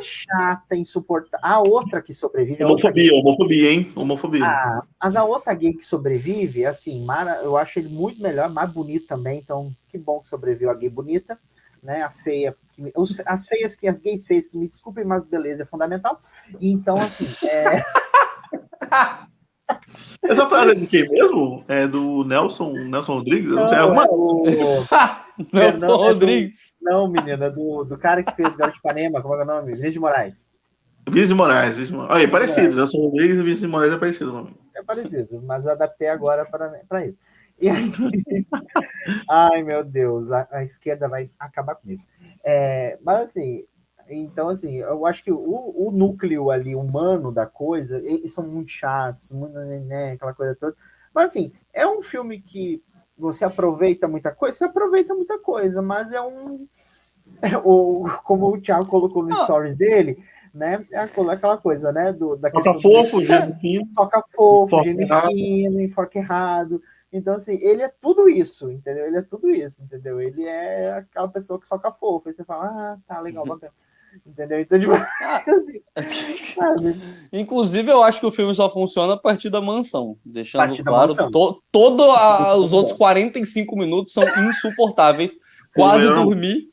[0.03, 1.47] chata, insuportável.
[1.47, 2.63] A outra que sobrevive.
[2.65, 3.93] Homofobia, homofobia, hein?
[3.95, 4.45] Homofobia.
[4.45, 8.73] Ah, mas a outra gay que sobrevive, assim, Mara, eu acho ele muito melhor, mais
[8.73, 9.39] bonito também.
[9.39, 11.39] Então, que bom que sobreviveu a gay bonita,
[11.83, 12.03] né?
[12.03, 12.55] A feia.
[12.95, 16.21] Os, as feias que as gays feias, que me desculpem, mas beleza é fundamental.
[16.61, 17.27] Então, assim.
[17.43, 17.85] É...
[20.23, 21.65] Essa frase é de quem mesmo?
[21.69, 23.49] É do Nelson, Nelson Rodrigues?
[23.49, 24.05] Não, não sei, alguma...
[24.05, 24.45] É o...
[25.53, 26.59] Nelson não, Rodrigues.
[26.59, 26.67] É do...
[26.87, 29.73] Não, menina, do, do cara que fez Garoto de Ipanema, como é, é o nome?
[29.73, 30.49] Vinícius de Moraes.
[31.09, 31.75] Vinícius de Moraes.
[31.75, 32.15] Vinícius de Moraes.
[32.15, 32.77] Olha, é parecido.
[32.77, 34.33] Nelson Rodrigues e Vinícius de Moraes é parecido.
[34.33, 34.57] Nome.
[34.77, 37.19] É parecido, mas eu adaptei agora para isso.
[37.61, 37.91] E aí...
[39.29, 42.03] Ai, meu Deus, a, a, esquerda vai acabar comigo.
[42.45, 43.65] É, mas assim,
[44.09, 48.71] então, assim, eu acho que o, o núcleo ali humano da coisa, eles são muito
[48.71, 50.77] chatos, muito, né, aquela coisa toda.
[51.15, 52.83] Mas, assim, é um filme que
[53.19, 56.67] você aproveita muita coisa, você aproveita muita coisa, mas é um.
[57.43, 59.45] É, o, como o Thiago colocou no ah.
[59.45, 60.23] stories dele,
[60.55, 60.87] né?
[60.93, 62.13] É aquela coisa, né?
[62.13, 63.89] Do, da soca fofo, gênio fino.
[63.93, 66.81] Soca fofo, gênio fino, enfoque errado.
[67.13, 69.07] Então, assim, ele é tudo isso, entendeu?
[69.07, 70.21] Ele é tudo isso, entendeu?
[70.21, 72.29] Ele é aquela pessoa que soca fofo.
[72.29, 73.51] Aí você fala, ah, tá legal, uhum.
[73.51, 73.73] bacana.
[74.27, 74.61] Entendeu?
[74.61, 75.45] Então, tipo, ah.
[75.95, 77.01] assim,
[77.33, 80.17] Inclusive, eu acho que o filme só funciona a partir da mansão.
[80.25, 85.39] Deixando partir claro, to, todo a, os outros 45 minutos são insuportáveis.
[85.75, 86.71] Quase dormi.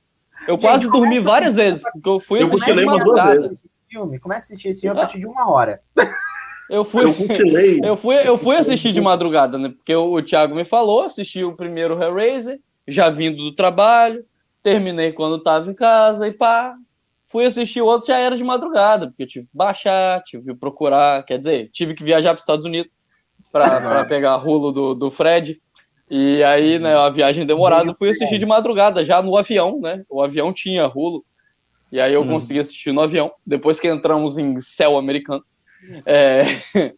[0.47, 4.19] Eu Gente, quase dormi várias vezes, porque eu fui eu assistir uma duas filme.
[4.19, 5.79] Começa a assistir esse filme a partir de uma hora.
[6.69, 7.13] Eu fui, eu,
[7.83, 9.69] eu, fui, eu fui assistir de madrugada, né?
[9.69, 14.25] Porque o, o Thiago me falou, assisti o primeiro Hellraiser, já vindo do trabalho,
[14.63, 16.75] terminei quando estava em casa e pá,
[17.33, 20.53] fui assistir o outro já era de madrugada, porque eu tive que baixar, tive que
[20.53, 22.95] procurar, quer dizer, tive que viajar para os Estados Unidos
[23.51, 25.59] para pegar rulo do, do Fred.
[26.07, 30.03] E aí, né, a viagem demorada, fui assistir de madrugada, já no avião, né?
[30.07, 31.25] O avião tinha rulo.
[31.91, 32.27] E aí eu hum.
[32.27, 35.43] consegui assistir no avião, depois que entramos em céu americano.
[36.05, 36.61] É...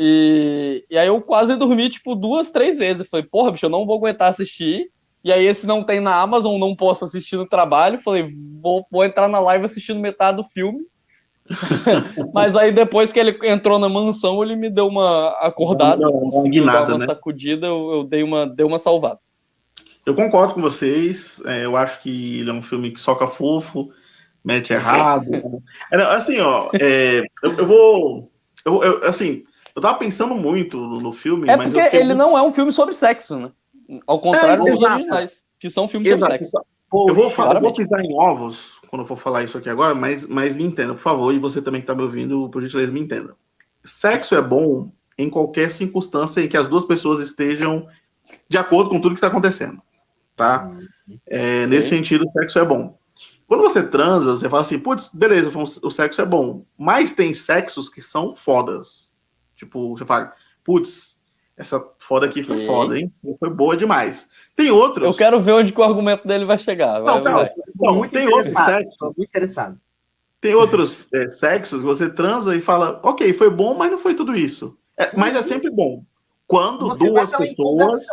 [0.00, 3.04] E, e aí eu quase dormi, tipo, duas, três vezes.
[3.08, 4.92] falei, porra, bicho, eu não vou aguentar assistir.
[5.24, 8.00] E aí esse não tem na Amazon, não posso assistir no trabalho.
[8.02, 10.80] Falei, vou, vou entrar na live assistindo metade do filme.
[12.34, 16.30] Mas aí depois que ele entrou na mansão, ele me deu uma acordada, Não, não,
[16.30, 17.06] não, guinada, uma né?
[17.06, 19.18] sacudida, eu, eu dei uma, dei uma salvada.
[20.04, 21.40] Eu concordo com vocês.
[21.44, 23.90] é, eu acho que ele é um filme que soca fofo,
[24.44, 25.30] mete errado.
[25.92, 28.30] Assim, ó, é, eu, eu vou.
[28.64, 29.44] Eu, eu- assim,
[29.74, 32.52] eu tava pensando muito no, no filme, É mas porque ele muito- não é um
[32.52, 33.50] filme sobre sexo, né?
[34.06, 36.32] Ao contrário É, dos originais, que são filmes Exato.
[36.32, 36.52] sexo.
[36.90, 39.68] Poxa, Eu vou, falar, eu vou pisar em ovos quando eu for falar isso aqui
[39.68, 42.62] agora, mas, mas me entenda, por favor, e você também que tá me ouvindo, por
[42.62, 43.36] gentileza, me entenda.
[43.84, 47.86] Sexo é bom em qualquer circunstância em que as duas pessoas estejam
[48.48, 49.82] de acordo com tudo que está acontecendo,
[50.34, 50.70] tá?
[51.26, 52.98] É, nesse sentido, sexo é bom.
[53.46, 57.88] Quando você transa, você fala assim, putz, beleza, o sexo é bom, mas tem sexos
[57.88, 59.08] que são fodas.
[59.56, 61.07] Tipo, você fala, putz,
[61.58, 63.12] essa foda aqui foi foda, hein?
[63.38, 64.28] Foi boa demais.
[64.56, 65.04] Tem outros.
[65.04, 67.00] Eu quero ver onde que o argumento dele vai chegar.
[67.00, 67.50] Vai, Não, não, vai.
[67.94, 68.98] Muito tem outros interessado, sexos.
[69.00, 69.80] muito interessado.
[70.40, 74.14] Tem outros é, sexos que você transa e fala, ok, foi bom, mas não foi
[74.14, 74.76] tudo isso.
[74.96, 76.02] É, mas é sempre bom.
[76.46, 78.06] Quando Você duas vai pessoas.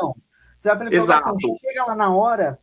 [0.58, 1.04] Você vai pela.
[1.04, 1.36] Exato.
[1.62, 2.60] Chega lá na hora,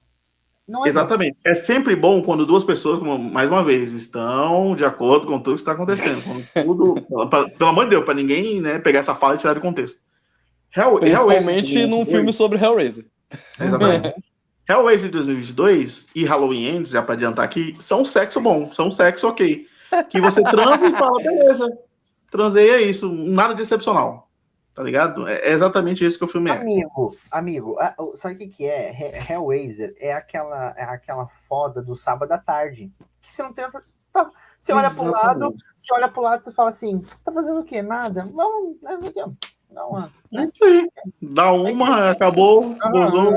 [0.69, 1.39] não é Exatamente.
[1.45, 5.61] É sempre bom quando duas pessoas, mais uma vez, estão de acordo com tudo que
[5.61, 6.23] está acontecendo.
[6.65, 6.95] Tudo,
[7.31, 9.99] pra- pelo amor de Deus, para ninguém né, pegar essa fala e tirar do contexto.
[10.77, 13.07] Hell, Principalmente Hellraiser num filme sobre Hellraiser.
[13.61, 14.15] Exatamente.
[14.69, 19.67] Hellraiser 2022 e Halloween Ends, já para adiantar aqui, são sexo bom, são sexo ok.
[20.09, 21.69] Que você transa e fala, beleza,
[22.31, 24.31] transei é isso, nada de excepcional.
[24.75, 25.29] Tá ligado?
[25.29, 26.55] É é exatamente isso que o filme é.
[26.57, 27.77] Amigo, amigo,
[28.15, 28.91] sabe o que, que é?
[28.91, 32.91] He- Hellraiser é aquela, é aquela foda do sábado à tarde.
[33.21, 33.67] Que você não tem.
[34.11, 35.65] tá, Você olha pro lado, Exatamente.
[35.77, 37.83] você olha pro lado e você fala assim: tá fazendo o quê?
[37.83, 38.25] Nada?
[38.33, 38.79] Vamos.
[39.73, 40.11] Né, Dá uma.
[40.35, 40.89] É isso aí.
[41.23, 43.33] Dá uma, acabou, Ah, gozou.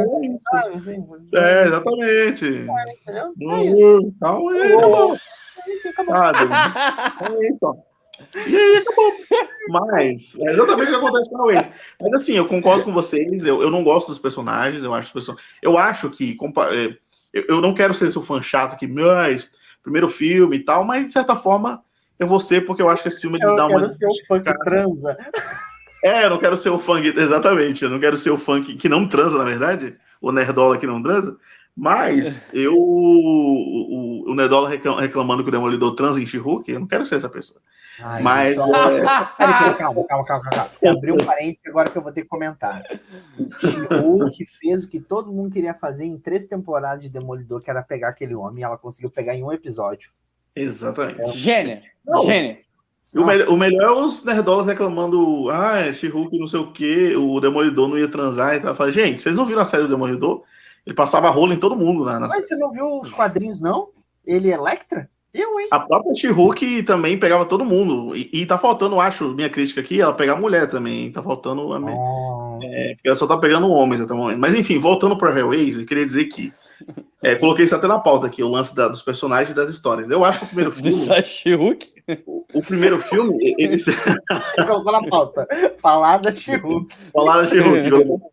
[0.51, 2.45] sabe, assim, É, exatamente.
[2.45, 3.33] entendeu?
[3.51, 4.13] É isso.
[4.19, 5.15] Calma aí, acabou.
[5.15, 6.15] É acabou.
[6.15, 6.39] Sabe?
[7.35, 7.75] É isso, ó.
[8.47, 9.13] E aí acabou.
[9.69, 11.69] Mas, é exatamente o que acontece com a Waze.
[12.01, 15.35] Mas assim, eu concordo com vocês, eu, eu não gosto dos personagens, eu acho, person-
[15.61, 16.37] eu acho que,
[16.71, 16.97] é,
[17.33, 19.51] eu, eu não quero ser esse fã chato que, mas,
[19.83, 21.83] primeiro filme e tal, mas de certa forma
[22.17, 23.79] eu vou ser, porque eu acho que esse filme ele Eu dá uma.
[23.79, 25.17] quero ser o fã que transa.
[26.05, 28.75] É, eu não quero ser o que- exatamente, eu não quero ser o fã que,
[28.87, 31.35] não transa, na verdade, o nerdola que não transa,
[31.75, 36.79] mas eu, o, o, o nerdola reclam- reclamando que o Demolidor transa em she eu
[36.79, 37.59] não quero ser essa pessoa.
[37.99, 40.69] Ai, Mas, gente, Peraí, peraí, calma, calma, calma, calma.
[40.75, 42.83] Você abriu um parênteses agora que eu vou ter que comentar.
[44.03, 47.69] O que fez o que todo mundo queria fazer em três temporadas de Demolidor, que
[47.69, 50.09] era pegar aquele homem, e ela conseguiu pegar em um episódio.
[50.55, 51.37] Exatamente.
[51.37, 51.83] Gênia.
[52.05, 52.23] Não.
[52.25, 52.59] Gênia.
[53.13, 56.71] E o, melhor, o melhor é os nerdolas reclamando, ah, é she não sei o
[56.71, 58.75] que, o Demolidor não ia transar e tal.
[58.75, 60.43] Falei, gente, vocês não viram a série do Demolidor?
[60.85, 63.89] Ele passava rolo em todo mundo na, na Mas você não viu os quadrinhos, não?
[64.25, 65.09] Ele é Electra?
[65.33, 65.67] Eu, hein?
[65.71, 68.15] A própria she também pegava todo mundo.
[68.15, 71.11] E, e tá faltando, acho, minha crítica aqui, ela pegar mulher também.
[71.11, 71.73] Tá faltando.
[71.73, 74.39] A, Oh, porque ela só tá pegando homens até o momento.
[74.39, 76.53] Mas enfim, voltando para Hellraiser, eu queria dizer que.
[77.21, 80.09] é, coloquei isso até na pauta aqui, o lance da- dos personagens e das histórias.
[80.09, 81.05] Eu acho que o primeiro filme.
[81.05, 81.94] Da She-Hulk.
[82.53, 83.77] O primeiro filme, ele
[84.65, 85.47] colocou na pauta.
[85.77, 86.51] Falar da she
[87.11, 88.23] Falaram de She-Hulk.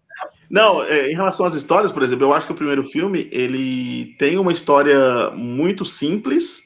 [0.50, 4.14] Não, é, em relação às histórias, por exemplo, eu acho que o primeiro filme ele
[4.18, 6.62] tem uma história muito simples,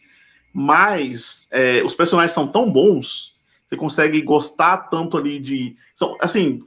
[0.53, 3.37] mas é, os personagens são tão bons,
[3.69, 5.77] você consegue gostar tanto ali de.
[5.95, 6.63] São, assim,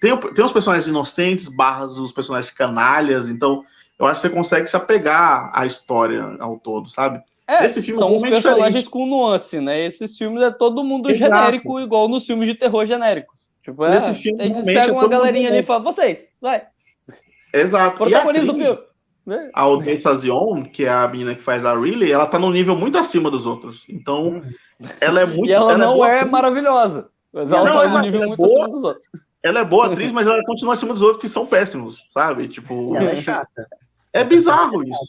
[0.00, 3.64] tem, o- tem os personagens inocentes, barras os personagens canalhas, então
[3.98, 7.22] eu acho que você consegue se apegar à história ao todo, sabe?
[7.46, 8.90] É, Esse filme é são os totalmente personagens diferente.
[8.90, 9.84] com nuance, né?
[9.84, 11.34] Esses filmes é todo mundo Exato.
[11.34, 13.46] genérico, igual nos filmes de terror genéricos.
[13.62, 16.62] Tipo, é, Nesse filme, eles pegam é uma galerinha ali e falam, vocês, vai,
[17.52, 17.86] Exato.
[17.86, 18.78] E a protagonista do filme.
[19.26, 19.50] Né?
[19.54, 22.76] a Odessa Zion, que é a menina que faz a Riley, ela tá num nível
[22.76, 23.86] muito acima dos outros.
[23.88, 24.42] Então,
[25.00, 25.46] ela é muito.
[25.46, 27.08] E ela não boa é atriz, maravilhosa.
[27.32, 28.50] Mas ela Não, tá ela num nível é muito boa.
[28.64, 29.06] acima dos outros.
[29.42, 32.48] Ela é boa atriz, mas ela continua acima dos outros que são péssimos, sabe?
[32.48, 33.66] Tipo, Ela é chata.
[34.12, 35.06] é bizarro isso.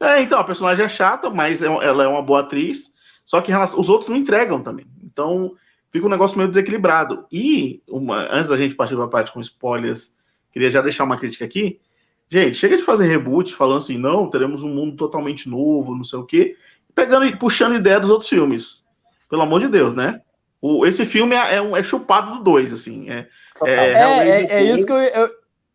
[0.00, 2.92] É, é, então, a personagem é chata, mas é- ela é uma boa atriz,
[3.24, 4.86] só que os outros não entregam também.
[5.02, 5.54] Então,
[5.90, 7.24] fica um negócio meio desequilibrado.
[7.32, 10.14] E, uma- antes da gente partir para a parte com spoilers,
[10.52, 11.80] queria já deixar uma crítica aqui.
[12.28, 16.18] Gente, chega de fazer reboot falando assim, não, teremos um mundo totalmente novo, não sei
[16.18, 16.56] o quê,
[16.94, 18.84] pegando e puxando ideia dos outros filmes.
[19.30, 20.20] Pelo amor de Deus, né?
[20.60, 23.10] O, esse filme é, é, um- é chupado do dois, assim.
[23.10, 23.28] É.
[23.64, 25.30] É, É, é, é isso que eu, eu-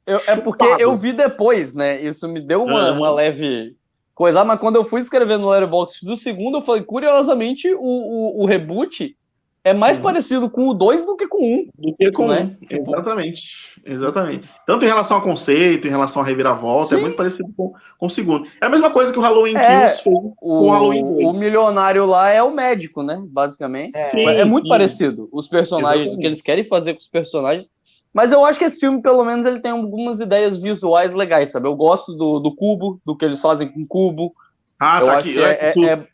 [0.07, 2.01] eu- É porque eu vi depois, né?
[2.01, 2.97] Isso me deu uma, Aham.
[2.97, 3.75] uma leve
[4.19, 4.43] coisa.
[4.43, 8.45] Mas quando eu fui escrever no Letterboxd do segundo, eu falei, curiosamente, o, o, o
[8.45, 9.15] reboot
[9.63, 10.03] é mais Sim.
[10.03, 11.55] parecido com o 2 do que com o 1.
[11.55, 12.57] Um, do que com né?
[12.69, 12.75] 1.
[12.75, 12.93] Um.
[12.93, 13.41] Exatamente.
[13.85, 14.49] Exatamente.
[14.67, 16.97] Tanto em relação ao conceito, em relação à reviravolta, é Sim.
[16.97, 18.45] é muito parecido com, com o segundo.
[18.61, 21.25] É a mesma coisa que o Halloween é, Kills fez o, com o Halloween 2.
[21.25, 23.21] O milionário lá é o médico, né?
[23.25, 23.95] Basicamente.
[23.95, 24.69] É, sim, é muito sim.
[24.69, 25.29] parecido.
[25.31, 26.17] Os personagens, Exatamente.
[26.17, 27.69] o que eles querem fazer com os personagens.
[28.13, 31.67] Mas eu acho que esse filme, pelo menos, ele tem algumas ideias visuais legais, sabe?
[31.67, 34.33] Eu gosto do, do cubo, do que eles fazem com o cubo.
[34.79, 35.39] Ah, eu tá aqui.
[35.39, 36.07] É, é, é...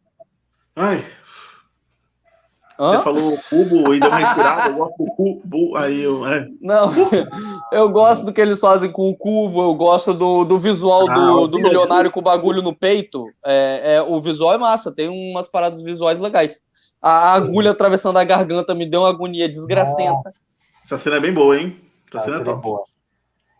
[0.76, 1.06] Ai,
[2.78, 2.98] Hã?
[2.98, 6.28] Você falou cubo e deu uma inspirada, eu gosto do cubo, aí eu.
[6.28, 6.46] É.
[6.62, 6.92] Não,
[7.72, 11.14] eu gosto do que eles fazem com o cubo, eu gosto do, do visual ah,
[11.14, 13.28] do, do milionário com o bagulho no peito.
[13.46, 16.60] É, é, o visual é massa, tem umas paradas visuais legais.
[17.02, 20.12] A, a agulha atravessando a garganta me deu uma agonia desgracenta.
[20.12, 20.42] Nossa.
[20.86, 21.78] Essa cena é bem boa, hein?
[22.20, 22.86] É, é boa.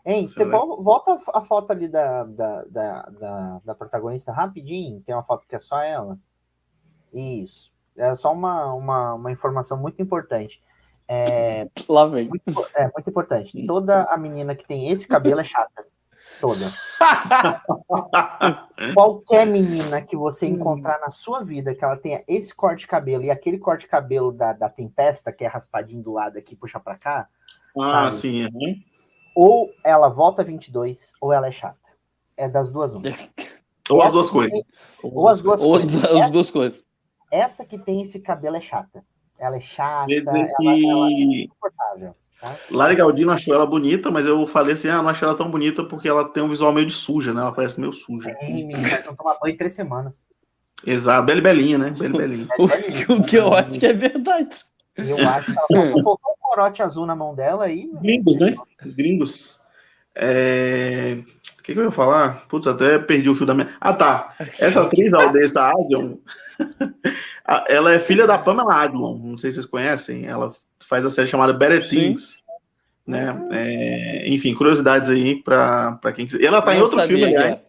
[0.04, 5.24] Hein, você volta a foto ali da, da, da, da, da protagonista rapidinho, tem uma
[5.24, 6.16] foto que é só ela.
[7.12, 10.62] Isso é só uma, uma, uma informação muito importante.
[11.08, 12.28] É, Lá vem.
[12.28, 13.66] Muito, é muito importante.
[13.66, 15.86] Toda a menina que tem esse cabelo é chata.
[16.40, 16.74] Toda.
[18.94, 23.24] Qualquer menina que você encontrar na sua vida que ela tenha esse corte de cabelo
[23.24, 26.78] e aquele corte de cabelo da, da Tempesta, que é raspadinho do lado aqui, puxa
[26.78, 27.28] pra cá.
[27.78, 28.20] Ah, sabe?
[28.20, 28.44] sim.
[28.44, 28.80] Uhum.
[29.34, 31.76] Ou ela volta 22, ou ela é chata.
[32.36, 33.04] É das duas uma.
[33.88, 34.62] Ou as duas coisas.
[35.00, 36.04] Ou as duas ou coisas.
[36.04, 36.84] As duas coisas.
[37.30, 39.04] Essa que tem esse cabelo é chata.
[39.38, 40.88] Ela é chata, ela, que...
[40.88, 42.16] ela é insuportável.
[42.40, 42.56] Tá?
[42.70, 45.84] Lara Galdino achou ela bonita, mas eu falei assim: ah, não achei ela tão bonita
[45.84, 47.40] porque ela tem um visual meio de suja, né?
[47.40, 48.30] Ela parece meio suja.
[48.30, 50.26] É, menina, vai tomar banho em três semanas.
[50.84, 51.90] Exato, Bela Belinha, né?
[51.90, 52.48] Bela Belinha.
[53.08, 54.64] o que eu acho que é verdade.
[54.96, 57.90] Eu acho que ela passou um corote azul na mão dela aí.
[58.00, 58.54] Gringos, né?
[58.82, 59.60] Gringos.
[60.14, 61.18] É...
[61.58, 62.46] O que, que, eu ia falar?
[62.48, 63.74] Putz, até perdi o fio da minha.
[63.80, 64.34] Ah, tá.
[64.58, 66.16] Essa atriz, Aldessa Adjon,
[67.68, 69.18] ela é filha da Pamela Adlon.
[69.18, 70.26] Não sei se vocês conhecem.
[70.26, 70.52] Ela
[70.88, 72.44] faz a série chamada Better Things.
[73.06, 73.36] Né?
[73.50, 74.28] É...
[74.28, 76.40] enfim, curiosidades aí para quem quiser.
[76.40, 77.68] E ela tá em outro filme, aliás.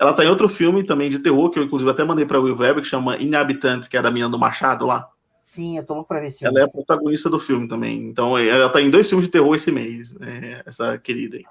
[0.00, 2.44] Ela tá em outro filme também de terror, que eu inclusive até mandei para o
[2.44, 5.08] Will Weber, que chama Inhabitante, que é da menina do Machado lá.
[5.44, 7.98] Sim, eu tô louco pra ver esse Ela é a protagonista do filme também.
[7.98, 11.44] Então, ela tá em dois filmes de terror esse mês, é, essa querida aí.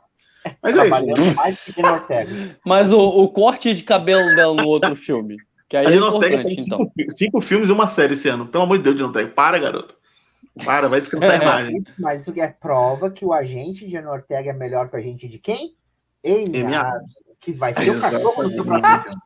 [0.64, 1.36] Mas é isso.
[1.36, 1.74] Mais que
[2.66, 5.38] Mas o, o, corte de cabelo dela no outro filme.
[5.70, 7.10] Que aí a Gina é Ortega tem cinco, então.
[7.12, 8.48] cinco, filmes e uma série esse ano.
[8.48, 9.30] Pelo amor de Deus, Gina Ortega.
[9.30, 9.96] Para, garoto.
[10.66, 11.84] Para, vai descansar a imagem.
[12.00, 15.38] Mas isso é prova que o agente de Ortega é melhor que o agente de
[15.38, 15.76] quem?
[16.26, 19.22] Amy Adams, que vai ser o cachorro no seu próximo filme.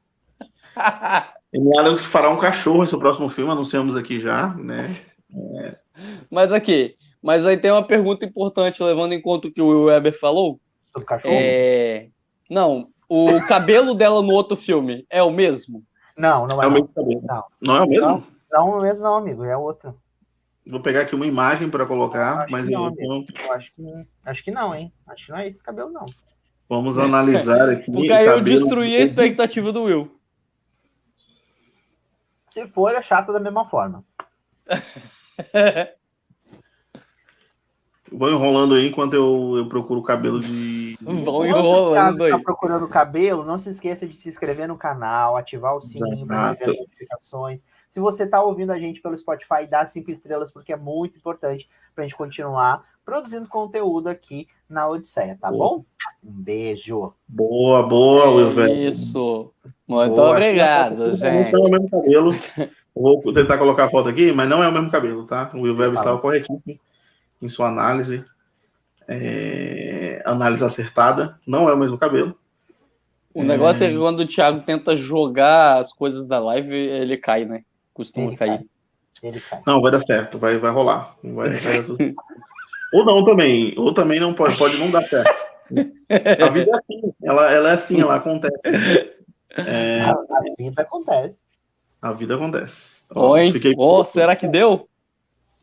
[1.56, 4.98] Amy Adams que fará um cachorro em seu próximo filme, anunciamos aqui já, né?
[5.62, 5.78] É.
[6.30, 9.86] Mas aqui, mas aí tem uma pergunta importante, levando em conta o que o Will
[9.86, 10.60] Weber falou.
[10.94, 11.34] Sobre cachorro?
[11.36, 12.08] É...
[12.50, 15.84] Não, o cabelo dela no outro filme é o mesmo?
[16.18, 17.22] Não, não é, é o mesmo cabelo.
[17.24, 17.44] Não.
[17.62, 18.06] não é o mesmo?
[18.06, 19.44] Não, não é o mesmo, não, amigo.
[19.44, 19.96] É outro.
[20.66, 23.84] Vou pegar aqui uma imagem para colocar, acho mas não, eu, eu acho que
[24.26, 24.92] acho que não, hein?
[25.08, 26.06] Acho que não é esse cabelo, não.
[26.70, 27.92] Vamos analisar aqui.
[27.92, 30.12] Porque aí eu destruí a expectativa do Will.
[32.58, 34.04] Se for, é chato da mesma forma.
[38.12, 40.98] Vou enrolando aí enquanto eu, eu procuro o cabelo de.
[41.00, 42.32] Vão enrolando aí.
[42.32, 46.26] Tá procurando o cabelo, não se esqueça de se inscrever no canal, ativar o sininho
[46.26, 47.64] para receber as notificações.
[47.98, 51.68] Se você está ouvindo a gente pelo Spotify, dá cinco estrelas, porque é muito importante
[51.96, 55.78] para a gente continuar produzindo conteúdo aqui na Odisseia, tá boa.
[55.78, 55.86] bom?
[56.24, 57.12] Um beijo.
[57.28, 58.88] Boa, boa, Will, velho.
[58.88, 59.52] Isso.
[59.88, 61.52] Muito boa, obrigado, gente.
[61.52, 62.36] Não é o mesmo cabelo.
[62.94, 65.50] Vou tentar colocar a foto aqui, mas não é o mesmo cabelo, tá?
[65.56, 66.80] O Will Web estava corretíssimo
[67.42, 68.24] em sua análise.
[69.08, 72.38] É, análise acertada, não é o mesmo cabelo.
[73.34, 77.18] O negócio é, é que quando o Thiago tenta jogar as coisas da live, ele
[77.18, 77.64] cai, né?
[77.98, 78.60] Costuma ele cair.
[78.60, 78.68] Cai.
[79.24, 79.60] Ele cai.
[79.66, 81.16] Não, vai dar certo, vai, vai rolar.
[81.24, 81.98] Vai, vai tudo...
[82.94, 85.36] ou não também, ou também não pode, pode não dar certo.
[86.40, 88.68] A vida é assim, ela, ela é assim, ela acontece.
[89.58, 90.02] É...
[90.02, 91.42] A, a, vida acontece.
[92.00, 93.04] A vida acontece.
[93.16, 93.74] Oi, fiquei...
[93.76, 94.88] oh, será que deu?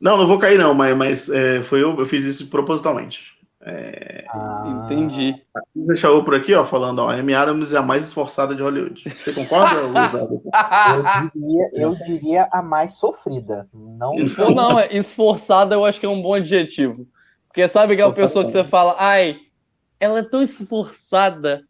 [0.01, 3.39] Não, não vou cair não, mas, mas é, foi eu, eu fiz isso propositalmente.
[3.67, 4.25] É...
[4.29, 4.85] Ah.
[4.85, 5.35] Entendi.
[5.75, 8.63] Deixa eu por aqui, ó, falando, ó, a Amy Adams é a mais esforçada de
[8.63, 9.03] Hollywood.
[9.03, 9.81] Você concorda?
[9.81, 13.67] eu, diria, eu diria a mais sofrida.
[13.73, 14.15] Não,
[14.55, 17.07] não, é, esforçada eu acho que é um bom adjetivo.
[17.49, 19.39] Porque sabe aquela pessoa que você fala, ai,
[19.99, 21.63] ela é tão esforçada.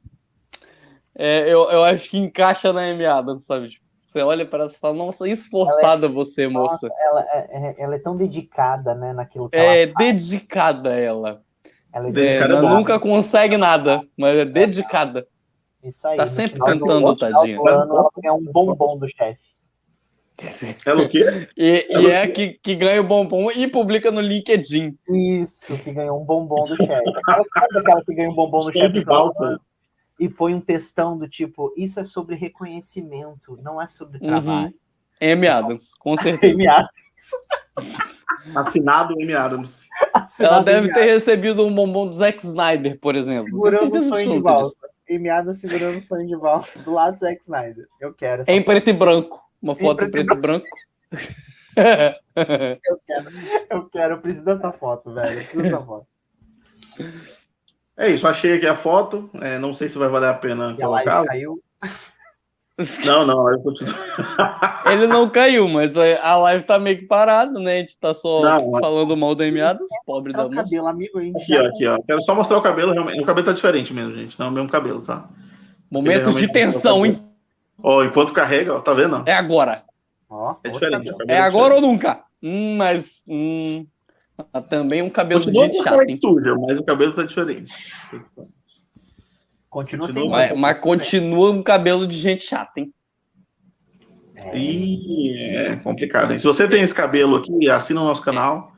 [1.15, 3.69] É, eu, eu acho que encaixa na Amy Adams, sabe?
[3.69, 6.89] Tipo, você olha para ela e fala, nossa, esforçada é, você, moça.
[6.89, 10.13] Nossa, ela, é, é, ela, é, tão dedicada, né, naquilo que é, ela faz.
[10.13, 11.43] dedicada ela.
[11.95, 12.55] Ela é dedicada.
[12.55, 15.27] Ela nunca consegue nada, mas é dedicada.
[15.83, 16.17] Isso aí.
[16.17, 17.57] Tá sempre tentando, tadinha.
[17.61, 19.41] Ano, ela ganha um bombom do chefe.
[20.85, 21.49] Ela o quê?
[21.57, 24.99] E, e é que, que ganha o bombom e publica no LinkedIn.
[25.09, 27.09] Isso, que ganhou um bombom do chefe.
[27.09, 29.61] Aquela- Sabe aquela que ganha um bombom do Sonho chefe valsa.
[30.19, 34.27] e põe um textão do tipo, isso é sobre reconhecimento, não é sobre Uhum.
[34.27, 34.75] trabalho.
[35.23, 36.53] Amy Adams, com certeza.
[36.53, 36.91] Amy Adams,
[38.55, 39.87] Assinado Amy Adams.
[40.15, 43.45] Ela assinado deve Amy ter recebido um bombom do Zack Snyder, por exemplo.
[43.45, 44.79] segurando o sonho de valsa.
[45.11, 47.87] Amy Adams segurando o sonho de valsa do lado do Zack Snyder.
[48.01, 48.67] Eu quero essa Em foto.
[48.67, 49.41] preto e branco.
[49.63, 50.67] Uma foto em preto preto e branco.
[51.77, 53.31] Eu quero,
[53.71, 55.41] eu quero, eu preciso dessa foto, velho.
[55.41, 56.07] Eu preciso dessa foto.
[57.97, 59.31] É isso, achei aqui a foto.
[59.41, 61.27] É, não sei se vai valer a pena E a live colocar.
[61.29, 61.63] caiu.
[63.05, 63.95] Não, não, eu continuo.
[64.91, 67.77] Ele não caiu, mas a live tá meio que parada, né?
[67.77, 70.57] A gente tá só Não, falando mal da Amy Adams, pobre da moça.
[70.57, 71.21] cabelo, amigo.
[71.21, 71.99] Gente Aqui, ó, aqui, ó.
[72.05, 72.93] Quero só mostrar o cabelo.
[72.93, 73.21] Realmente.
[73.21, 74.37] O cabelo tá diferente mesmo, gente.
[74.39, 75.29] Não é o mesmo cabelo, tá?
[75.91, 77.23] Momentos de tensão, hein?
[77.81, 79.23] Ó, enquanto carrega, ó, tá vendo?
[79.27, 79.85] É agora.
[80.29, 81.07] Ó, É diferente.
[81.13, 81.85] cabelo É agora diferente.
[81.85, 82.25] ou nunca?
[82.43, 83.21] Hum, mas.
[83.29, 83.87] Hum,
[84.53, 86.17] ah, também um cabelo de Continua chata, cara hein?
[86.17, 87.73] suja, mas o cabelo tá diferente.
[89.75, 90.61] Continua Continua, sem Mas, cabelo.
[90.61, 92.95] mas continua um cabelo de gente chata, hein?
[94.37, 96.31] É, E é complicado.
[96.31, 96.39] hein?
[96.39, 98.73] Se você tem esse cabelo aqui, assina o nosso canal.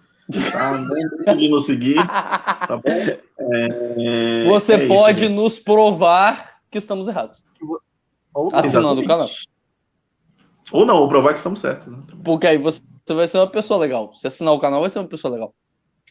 [0.50, 0.78] Tá?
[1.26, 2.82] Não de nos seguir, tá bom?
[2.88, 5.34] É, Você é isso, pode gente.
[5.34, 7.44] nos provar que estamos errados.
[8.34, 9.28] ou Assinando o canal.
[10.72, 11.86] Ou não, ou provar que estamos certos.
[11.88, 11.98] Né?
[12.24, 14.14] Porque aí você vai ser uma pessoa legal.
[14.14, 15.54] Se assinar o canal, vai ser uma pessoa legal.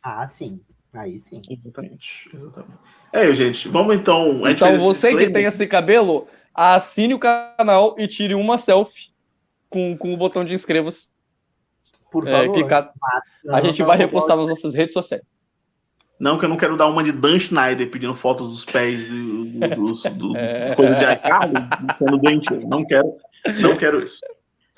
[0.04, 0.62] Ah, sim.
[0.96, 1.42] Aí sim.
[1.50, 2.80] Exatamente, exatamente.
[3.12, 4.48] É, gente, vamos então.
[4.50, 9.10] Então você que tem esse cabelo, assine o canal e tire uma selfie
[9.70, 11.10] com, com o botão de inscreva-se.
[12.12, 12.54] Por É, favor.
[12.54, 12.94] clicar.
[13.50, 15.24] A gente vai repostar nas nossas redes sociais.
[16.18, 19.46] Não, que eu não quero dar uma de Dan Schneider pedindo fotos dos pés do,
[19.46, 20.74] do, dos, do, É.
[20.74, 21.56] coisa de iCarly
[21.94, 22.50] sendo doente.
[22.66, 23.18] Não quero,
[23.60, 24.22] não quero isso.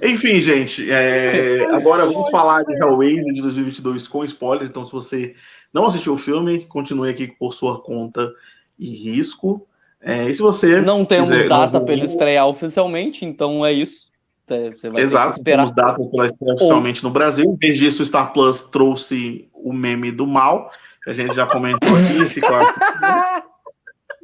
[0.02, 4.70] Enfim, gente, é, agora vamos falar de Hellraiser de 2022 com spoilers.
[4.70, 5.36] Então, se você
[5.74, 8.32] não assistiu o filme, continue aqui por sua conta
[8.80, 9.68] e risco.
[10.02, 13.72] É, e se você Não temos quiser- data não- para ele estrear oficialmente, então é
[13.74, 14.08] isso.
[14.50, 17.46] É, Você vai ter Exato, temos data para estrear oficialmente no Brasil.
[17.46, 20.70] Em vez disso, o Star Plus trouxe o meme do mal,
[21.04, 22.80] que a gente já comentou aqui, esse clássico.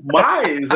[0.06, 0.68] Mas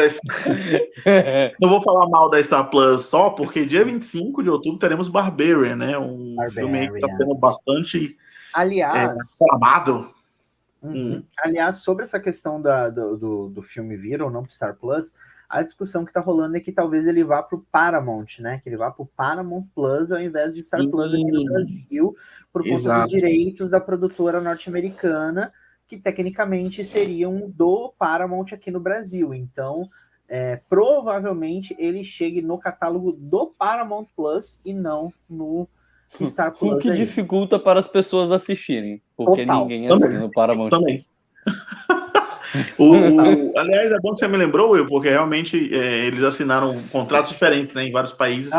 [1.06, 5.08] é, não vou falar mal da Star Plus só, porque dia 25 de outubro teremos
[5.10, 5.98] Barbarian, né?
[5.98, 6.50] Um Barbarian.
[6.62, 8.18] filme aí que está sendo bastante
[8.56, 10.10] é, Aliás, aclamado.
[10.94, 11.24] Uhum.
[11.40, 15.14] aliás, sobre essa questão da- do, do, do filme vir ou não pro Star Plus,
[15.50, 18.60] a discussão que tá rolando é que talvez ele vá pro Paramount, né?
[18.62, 21.46] Que ele vá pro Paramount Plus ao invés de Star Plus aqui no Sim.
[21.46, 22.16] Brasil,
[22.52, 23.02] por conta Exato.
[23.04, 25.54] dos direitos da produtora norte-americana,
[25.88, 29.34] que tecnicamente seriam do Paramount aqui no Brasil.
[29.34, 29.88] Então,
[30.28, 35.70] é, provavelmente ele chegue no catálogo do Paramount Plus e não no
[36.26, 36.82] Star O Plus.
[36.82, 36.98] que aí.
[36.98, 39.62] dificulta para as pessoas assistirem, porque Total.
[39.64, 40.08] ninguém Também.
[40.08, 40.70] assina o Paramount.
[40.70, 41.04] Também.
[42.78, 46.82] O- o- aliás, é bom que você me lembrou, Will, porque realmente é, eles assinaram
[46.92, 48.52] contratos diferentes né, em vários países.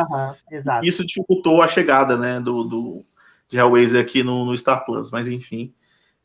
[0.53, 0.87] Exato.
[0.87, 3.05] Isso dificultou a chegada né, do, do,
[3.49, 5.73] de Hellraiser aqui no, no Star Plus, mas enfim,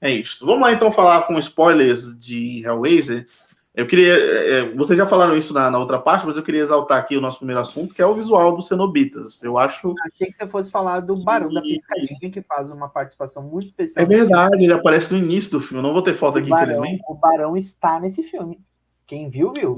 [0.01, 0.45] é isso.
[0.45, 3.27] Vamos lá então falar com spoilers de Hellraiser.
[3.75, 4.13] Eu queria.
[4.13, 7.21] é, vocês já falaram isso na, na outra parte, mas eu queria exaltar aqui o
[7.21, 9.41] nosso primeiro assunto, que é o visual dos Cenobitas.
[9.41, 9.95] Eu acho.
[10.05, 11.61] Achei que você fosse falar do Barão da.
[11.61, 14.05] Piscadinha, que faz uma participação muito especial.
[14.05, 15.79] É verdade, ele aparece no início do filme.
[15.79, 17.03] Eu não vou ter foto O aqui, Barão, infelizmente.
[17.07, 18.59] o Barão está nesse filme.
[19.07, 19.75] Quem viu, viu.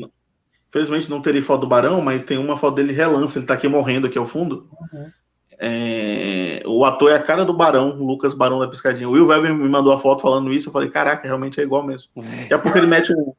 [0.69, 3.67] Infelizmente não terei foto do Barão, mas tem uma foto dele relance, ele tá aqui
[3.67, 4.67] morrendo aqui ao fundo.
[4.91, 5.09] Uhum.
[5.57, 9.07] É, o ator é a cara do Barão, o Lucas Barão da Piscadinha.
[9.07, 11.81] O Will Weber me mandou a foto falando isso, eu falei, caraca, realmente é igual
[11.81, 12.09] mesmo.
[12.15, 13.33] Daqui a pouco ele mete um...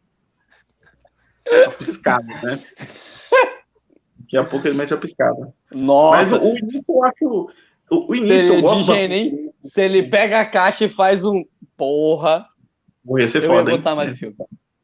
[1.66, 2.62] a piscada, né?
[4.18, 5.52] Daqui a pouco ele mete a piscada.
[5.72, 7.50] Mas Nossa, o início eu acho...
[7.90, 9.30] O, o início eu gosto de gênio, hein?
[9.30, 9.72] bastante.
[9.74, 11.44] se ele pega a caixa e faz um.
[11.76, 12.44] Porra,
[13.16, 13.76] Ia ser eu foda, ia hein?
[13.76, 14.34] gostar mais do filme.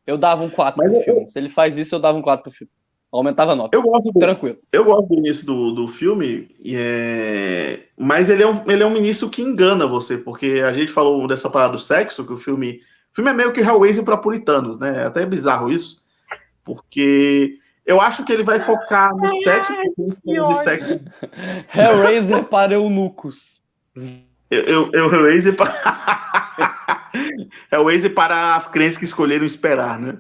[0.07, 1.29] Eu dava um 4 Mas pro eu- filme.
[1.29, 2.71] Se ele faz isso, eu dava um 4 pro filme.
[3.11, 3.77] Aumentava a nota.
[3.77, 4.57] Eu gosto do, Tranquilo.
[4.73, 7.81] Eu gosto do início do, do filme, e é...
[7.99, 11.27] mas ele é, um, ele é um início que engana você, porque a gente falou
[11.27, 12.81] dessa parada do sexo, que o filme.
[13.13, 15.05] O filme é meio que Hellraiser para puritanos, né?
[15.05, 16.02] Até é bizarro isso,
[16.65, 19.73] porque eu acho que ele vai focar no sexo,
[20.25, 21.01] de sexo.
[21.75, 23.61] Hellraiser para eunucos.
[24.51, 27.11] Eu, eu, eu Hellraiser para.
[27.73, 30.19] Hellraiser para as crentes que escolheram esperar, né?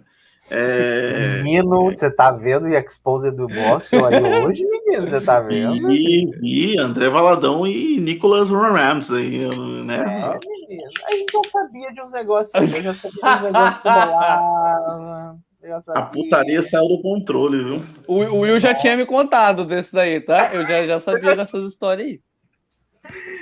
[0.51, 1.41] É...
[1.43, 5.09] Menino, você tá vendo o Expose do Gospel aí hoje, menino?
[5.09, 5.93] Você tá vendo?
[5.93, 9.49] E, e André Valadão e Nicholas Ramsey,
[9.87, 9.99] né?
[9.99, 10.91] É, menino.
[11.07, 13.89] A gente já sabia de uns negócios aí, eu já sabia de uns negócios que
[13.89, 15.39] rolavam.
[15.69, 17.83] Já A putaria saiu do controle, viu?
[18.07, 20.53] O, o Will já tinha me contado desse daí, tá?
[20.53, 22.21] Eu já, já sabia dessas histórias aí.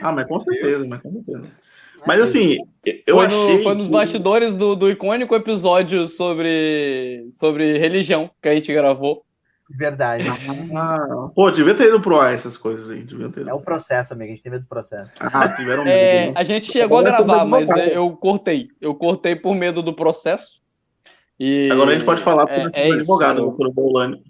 [0.03, 1.51] Ah, mas com certeza, mas com certeza.
[2.07, 2.57] Mas assim,
[3.07, 3.57] eu foi achei.
[3.57, 3.93] No, foi nos que...
[3.93, 9.23] bastidores do, do icônico episódio sobre, sobre religião que a gente gravou.
[9.73, 10.25] Verdade.
[10.75, 13.03] Ah, pô, devia ter ido pro ar essas coisas aí.
[13.03, 14.33] Devia ter É o processo, amigo.
[14.33, 15.11] A gente tem medo do processo.
[15.21, 15.97] Ah, tiveram medo.
[15.97, 16.33] É, né?
[16.35, 18.68] a gente chegou a é gravar, mas eu cortei.
[18.81, 20.61] Eu cortei por medo do processo.
[21.43, 23.72] E Agora a gente pode falar sobre é, é o isso, advogado, eu-.
[23.72, 24.22] Bolani.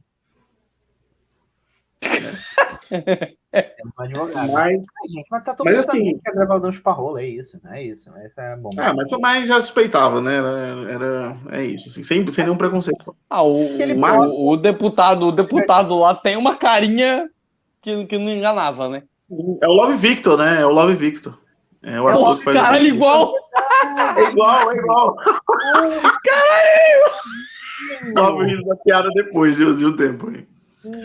[2.92, 4.52] Um advogado.
[4.52, 7.60] Mas, gente, mas tá todo Mas mundo assim- sabendo que é gravadão chupa-rola, é isso,
[7.66, 8.10] é isso.
[8.18, 8.70] Essa é bom.
[8.76, 10.36] ah, mas também já suspeitava, né?
[10.36, 13.16] Era, era- é isso, assim, sem, sem nenhum preconceito.
[13.28, 17.28] Ah, o, ele o- deputado, o deputado lá tem uma carinha
[17.82, 19.02] que, que não enganava, né?
[19.60, 20.60] É o Love Victor, né?
[20.60, 21.38] É o Love Victor.
[21.82, 23.32] É o É o que faz Caralho, igual!
[24.16, 25.16] É igual, é igual.
[28.14, 30.30] Tava rindo da piada depois de, de um tempo.
[30.30, 30.46] hein?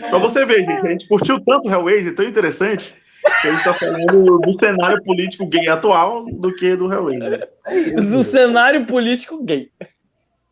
[0.08, 2.94] Pra você ver, gente, a gente curtiu tanto o Hellraiser, tão interessante,
[3.42, 7.48] que a gente tá falando do cenário político gay atual do que do Hellraiser.
[7.66, 7.92] É.
[7.94, 9.70] Do cenário político gay.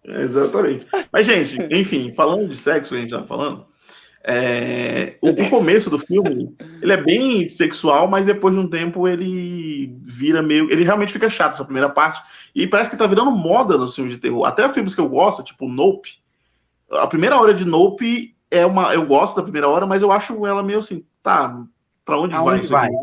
[0.05, 0.87] Exatamente.
[1.11, 3.65] Mas, gente, enfim, falando de sexo, que a gente tá falando,
[4.27, 9.07] é, o, o começo do filme, ele é bem sexual, mas depois de um tempo
[9.07, 10.71] ele vira meio...
[10.73, 12.23] Ele realmente fica chato, essa primeira parte,
[12.55, 14.47] e parece que tá virando moda nos filmes de terror.
[14.47, 16.11] Até filmes que eu gosto, tipo Nope,
[16.91, 18.95] a primeira hora de Nope é uma...
[18.95, 21.63] Eu gosto da primeira hora, mas eu acho ela meio assim, tá,
[22.05, 22.95] pra onde vai Aonde isso aqui?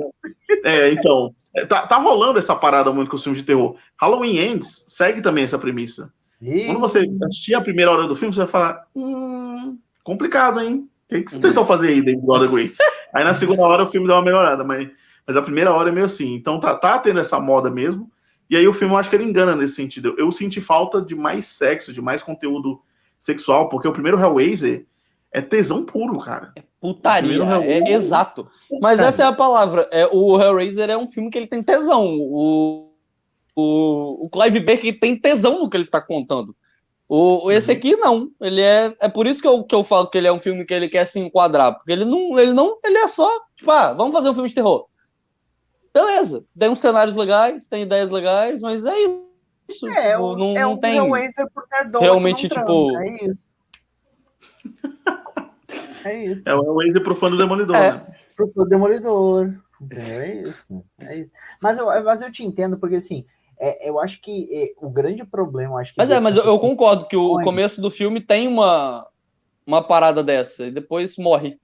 [0.64, 3.76] É, então, é, tá, tá rolando essa parada muito com os filmes de terror.
[3.96, 6.12] Halloween Ends segue também essa premissa.
[6.42, 10.90] Ih, Quando você assistir a primeira hora do filme, você vai falar: hum, complicado, hein?
[11.12, 12.72] O que, que você tentou fazer aí, David Gordon Green?
[13.14, 14.90] Aí na segunda hora o filme dá uma melhorada, mas,
[15.28, 16.34] mas a primeira hora é meio assim.
[16.34, 18.10] Então tá, tá tendo essa moda mesmo.
[18.50, 20.16] E aí o filme eu acho que ele engana nesse sentido.
[20.18, 22.82] Eu, senti falta de mais sexo, de mais conteúdo
[23.20, 24.86] sexual, porque o primeiro Hellraiser
[25.34, 26.54] é tesão puro, cara.
[26.80, 27.88] Putaria, Primeiro é, Hellraiser.
[27.88, 28.48] exato.
[28.82, 29.90] Mas essa é a palavra.
[29.92, 32.06] É, o Hellraiser é um filme que ele tem tesão.
[32.06, 32.94] O,
[33.54, 36.56] o, o Clive Barker tem tesão no que ele tá contando.
[37.14, 38.30] O, esse aqui não.
[38.40, 38.96] Ele é.
[39.02, 40.88] É por isso que eu, que eu falo que ele é um filme que ele
[40.88, 41.76] quer se enquadrar.
[41.76, 42.40] Porque ele não.
[42.40, 42.78] Ele não.
[42.82, 43.30] Ele é só.
[43.58, 44.88] Tipo, ah, vamos fazer um filme de terror.
[45.94, 46.46] Beleza.
[46.58, 49.88] Tem uns cenários legais, tem ideias legais, mas é isso.
[49.90, 50.94] É, Tipo, um, não, é não um tem.
[50.94, 53.48] Realmente, tipo- transa, É isso.
[56.06, 56.50] É isso.
[56.50, 57.92] É o Hellraiser pro fã do Demolidor, É.
[57.92, 58.08] né?
[58.38, 59.54] Pro fã do Demolidor.
[59.92, 60.84] É isso.
[61.00, 61.32] É isso.
[61.62, 63.26] Mas, eu, mas eu te entendo, porque assim,
[63.62, 66.00] é, eu acho que é, o grande problema, eu acho que.
[66.00, 69.08] Mas é, mas eu, eu concordo que o começo do filme tem uma,
[69.66, 71.60] uma parada dessa, e depois morre.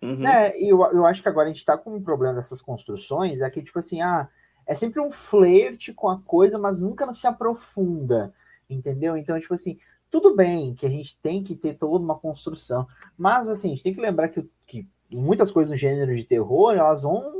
[0.00, 0.24] Uhum.
[0.24, 3.40] É, e eu, eu acho que agora a gente tá com um problema dessas construções,
[3.40, 4.28] é que, tipo assim, ah,
[4.64, 8.32] é sempre um flerte com a coisa, mas nunca se aprofunda,
[8.70, 9.16] entendeu?
[9.16, 9.78] Então, tipo assim,
[10.08, 12.86] tudo bem que a gente tem que ter toda uma construção,
[13.18, 16.74] mas, assim, a gente tem que lembrar que, que muitas coisas no gênero de terror,
[16.74, 17.32] elas vão,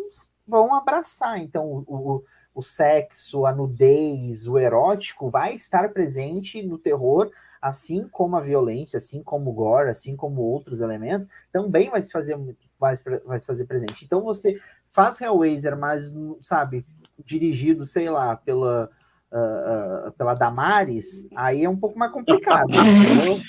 [0.46, 2.24] vão abraçar, então, o, o,
[2.54, 7.30] o sexo, a nudez, o erótico vai estar presente no terror,
[7.60, 12.10] assim como a violência, assim como o gore, assim como outros elementos, também vai se
[12.10, 12.36] fazer
[12.78, 12.94] vai,
[13.24, 14.04] vai se fazer presente.
[14.04, 16.84] Então você faz Hellraiser, mas sabe,
[17.24, 18.90] dirigido, sei lá, pela
[19.34, 22.68] ah, ah, pela Damares, aí é um pouco mais complicado.
[22.76, 23.40] entendeu?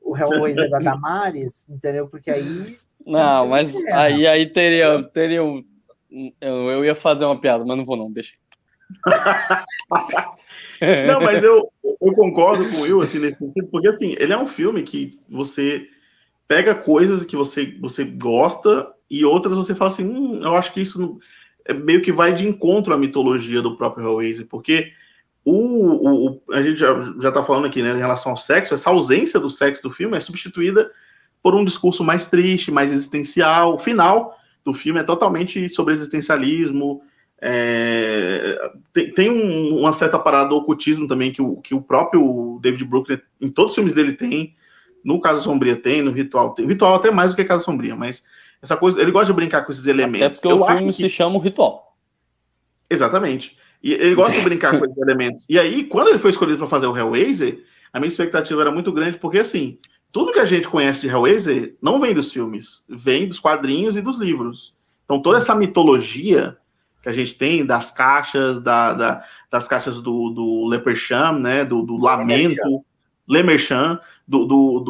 [0.00, 2.08] O Hellraiser da Damares, entendeu?
[2.08, 5.62] Porque aí Não, mas aí, aí teria, teria um.
[6.40, 8.32] Eu, eu ia fazer uma piada, mas não vou não, deixa.
[11.06, 14.38] Não, mas eu, eu concordo com o Will, assim, nesse sentido, porque, assim, ele é
[14.38, 15.86] um filme que você
[16.46, 20.80] pega coisas que você, você gosta e outras você fala assim, hum, eu acho que
[20.80, 21.18] isso
[21.64, 24.92] é meio que vai de encontro à mitologia do próprio Hellraiser, porque
[25.44, 28.74] o, o, o- a gente já, já tá falando aqui, né, em relação ao sexo,
[28.74, 30.90] essa ausência do sexo do filme é substituída
[31.42, 33.74] por um discurso mais triste, mais existencial.
[33.74, 37.00] O final do filme é totalmente sobre existencialismo,
[37.40, 42.58] é, tem, tem um- uma certa parada do ocultismo também que o, que o próprio
[42.62, 44.54] David Brooklyn, em todos os filmes dele tem,
[45.04, 48.24] no Casa Sombria tem, no Ritual tem, Ritual até mais do que Casa Sombria, mas
[48.60, 50.40] essa coisa, ele gosta de brincar com esses elementos.
[50.40, 51.96] porque Eu o filme que- se chama o Ritual.
[52.88, 53.56] Exatamente.
[53.82, 55.44] E ele gosta de brincar com esses elementos.
[55.48, 58.90] E aí, quando ele foi escolhido para fazer o Hellraiser, a minha expectativa era muito
[58.92, 59.78] grande, porque assim,
[60.10, 64.00] tudo que a gente conhece de Hellraiser não vem dos filmes, vem dos quadrinhos e
[64.00, 64.74] dos livros.
[65.04, 66.56] Então, toda essa mitologia
[67.06, 71.82] que a gente tem das caixas, da, da- das caixas do, do Leprechaun, né, do,
[71.82, 72.84] do lamento,
[73.28, 74.80] Lemerchan, do, do-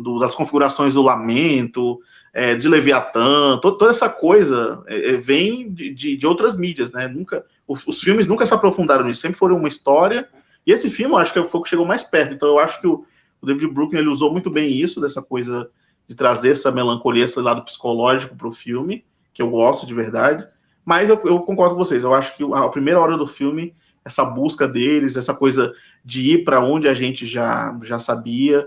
[0.00, 2.00] do- das configurações do lamento,
[2.34, 6.90] é, de Leviatã, to- toda essa coisa é, é, vem de, de, de outras mídias,
[6.90, 7.06] né?
[7.06, 10.28] Nunca, os, os filmes nunca se aprofundaram nisso, sempre foram uma história.
[10.66, 12.34] E esse filme, eu acho que foi o que chegou mais perto.
[12.34, 13.04] Então, eu acho que o,
[13.40, 15.70] o David Brooklyn ele usou muito bem isso, dessa coisa
[16.08, 20.44] de trazer essa melancolia, esse lado psicológico para o filme, que eu gosto de verdade.
[20.84, 22.02] Mas eu, eu concordo com vocês.
[22.02, 25.72] Eu acho que a primeira hora do filme, essa busca deles, essa coisa
[26.04, 28.66] de ir para onde a gente já, já sabia,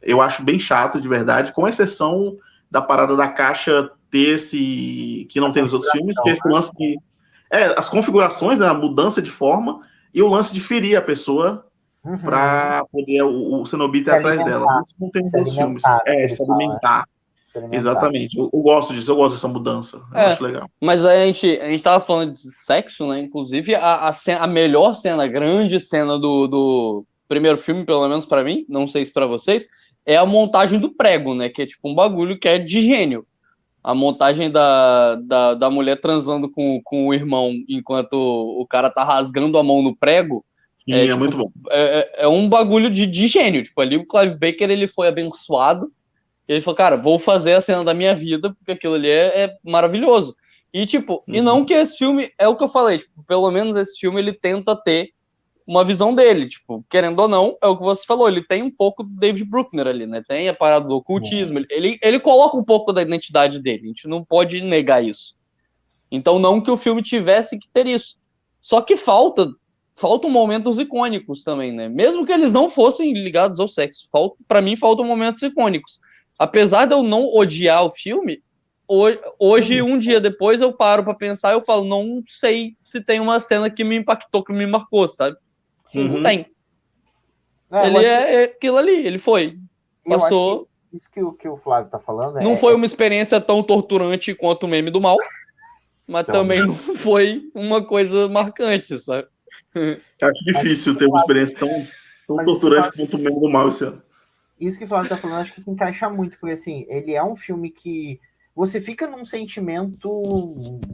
[0.00, 2.36] eu acho bem chato, de verdade, com exceção
[2.70, 5.26] da parada da caixa ter esse.
[5.28, 6.54] que não tem nos outros filmes, que é esse né?
[6.54, 6.98] lance de.
[7.50, 9.80] É, as configurações, né, a mudança de forma
[10.14, 11.66] e o lance de ferir a pessoa
[12.04, 12.16] uhum.
[12.18, 14.66] para poder o, o Cenobite ir atrás dela.
[14.84, 15.82] Isso não tem nos outros filmes.
[16.06, 17.06] É, se alimentar.
[17.72, 18.38] Exatamente.
[18.38, 20.00] Eu, eu, gosto disso, eu gosto dessa mudança.
[20.14, 20.70] É, acho legal.
[20.80, 23.20] Mas a gente, a gente tava falando de sexo, né?
[23.20, 28.06] Inclusive, a, a, cena, a melhor cena, a grande cena do, do primeiro filme, pelo
[28.08, 29.66] menos para mim, não sei se para vocês,
[30.06, 31.48] é a montagem do prego, né?
[31.48, 33.26] Que é tipo um bagulho que é de gênio.
[33.82, 39.02] A montagem da, da, da mulher transando com, com o irmão enquanto o cara tá
[39.02, 40.44] rasgando a mão no prego.
[40.76, 41.50] Sim, é, é tipo, muito bom.
[41.70, 43.64] É, é, é um bagulho de, de gênio.
[43.64, 45.90] Tipo, ali o Clive Baker ele foi abençoado
[46.52, 49.56] ele falou, cara, vou fazer a cena da minha vida, porque aquilo ali é, é
[49.62, 50.34] maravilhoso.
[50.74, 51.34] E, tipo, uhum.
[51.34, 54.20] e não que esse filme, é o que eu falei, tipo, pelo menos esse filme
[54.20, 55.10] ele tenta ter
[55.64, 58.70] uma visão dele, tipo, querendo ou não, é o que você falou, ele tem um
[58.70, 60.24] pouco do David Bruckner ali, né?
[60.26, 61.64] Tem a parada do ocultismo, uhum.
[61.70, 65.36] ele, ele coloca um pouco da identidade dele, a gente não pode negar isso.
[66.10, 68.16] Então, não que o filme tivesse que ter isso.
[68.60, 69.48] Só que falta,
[69.94, 71.88] faltam momentos icônicos também, né?
[71.88, 76.00] Mesmo que eles não fossem ligados ao sexo, falta, para mim faltam momentos icônicos
[76.40, 78.42] apesar de eu não odiar o filme,
[78.88, 82.98] hoje, hoje um dia depois, eu paro para pensar e eu falo, não sei se
[82.98, 85.36] tem uma cena que me impactou, que me marcou, sabe?
[85.84, 86.14] Sim, uhum.
[86.14, 86.46] não tem.
[87.70, 88.56] É, ele é, que...
[88.56, 89.58] aquilo ali, ele foi.
[90.08, 90.66] Passou.
[90.90, 92.42] isso que o, que o Flávio tá falando é...
[92.42, 95.18] Não foi uma experiência tão torturante quanto o meme do mal,
[96.08, 96.32] mas não.
[96.32, 99.28] também não foi uma coisa marcante, sabe?
[99.74, 101.86] Acho difícil ter uma experiência tão,
[102.26, 104.02] tão torturante quanto o meme do mal esse ano
[104.60, 107.24] isso que o Flávio tá falando, acho que se encaixa muito, porque assim, ele é
[107.24, 108.20] um filme que
[108.54, 110.10] você fica num sentimento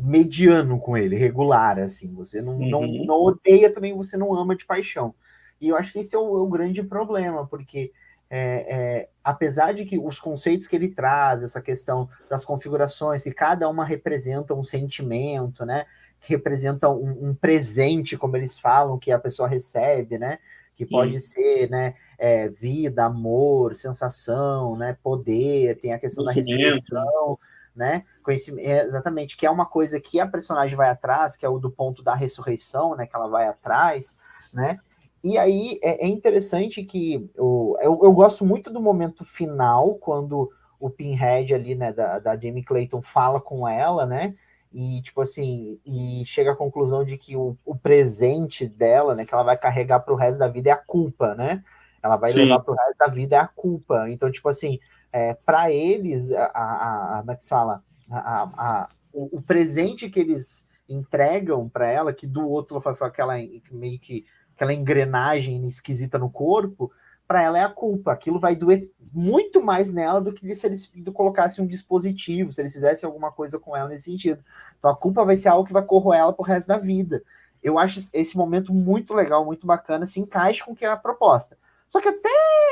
[0.05, 2.13] mediano com ele, regular, assim.
[2.15, 2.71] Você não, uhum.
[2.71, 5.15] não, não odeia também, você não ama de paixão.
[5.61, 7.93] E eu acho que esse é o, é o grande problema, porque
[8.29, 13.33] é, é, apesar de que os conceitos que ele traz, essa questão das configurações, que
[13.33, 15.87] cada uma representa um sentimento, né?
[16.21, 20.39] Que representa um, um presente, como eles falam, que a pessoa recebe, né?
[20.75, 21.35] Que pode Sim.
[21.35, 21.95] ser, né?
[22.19, 27.39] É, vida, amor, sensação, né, poder, tem a questão da ressurreição,
[27.75, 31.49] né, conhecimento, é, exatamente, que é uma coisa que a personagem vai atrás, que é
[31.49, 34.19] o do ponto da ressurreição, né, que ela vai atrás,
[34.55, 34.79] né,
[35.23, 40.51] e aí é, é interessante que eu, eu, eu, gosto muito do momento final, quando
[40.79, 44.35] o Pinhead ali, né, da, da Jamie Clayton fala com ela, né,
[44.73, 49.35] e tipo assim, e chega à conclusão de que o, o presente dela, né, que
[49.35, 51.65] ela vai carregar para o resto da vida é a culpa, né,
[52.07, 52.45] ela vai Sim.
[52.45, 54.09] levar pro resto da vida a culpa.
[54.09, 54.79] Então, tipo assim,
[55.13, 57.83] é, para eles, a, a, a, como é que se fala?
[58.11, 63.35] A, a, o, o, presente que eles entregam para ela, que do outro foi aquela
[63.71, 64.25] meio que
[64.55, 66.91] aquela engrenagem esquisita no corpo,
[67.27, 68.13] para ela é a culpa.
[68.13, 72.73] Aquilo vai doer muito mais nela do que se eles colocassem um dispositivo, se eles
[72.73, 74.43] fizessem alguma coisa com ela nesse sentido.
[74.79, 77.23] Então a culpa vai ser algo que vai corroer ela pro resto da vida.
[77.63, 80.97] Eu acho esse momento muito legal, muito bacana, se encaixa com o que é a
[80.97, 81.59] proposta.
[81.89, 82.31] Só que até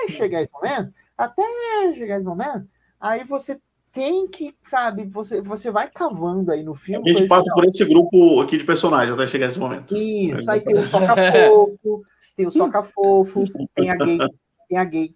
[0.09, 1.43] chegar esse momento, até
[1.95, 2.67] chegar esse momento,
[3.01, 3.61] aí você
[3.93, 7.11] tem que, sabe, você, você vai cavando aí no filme.
[7.11, 9.97] A gente passa por esse grupo aqui de personagens até chegar esse momento.
[9.97, 12.03] Isso, aí tem o Soca Fofo,
[12.37, 14.19] tem o Soca Fofo, tem a gay,
[14.69, 15.15] tem a gay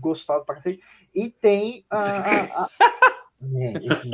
[0.00, 0.80] gostosa pra cacete,
[1.12, 1.98] e tem a.
[1.98, 2.70] a, a...
[3.56, 4.08] É, esse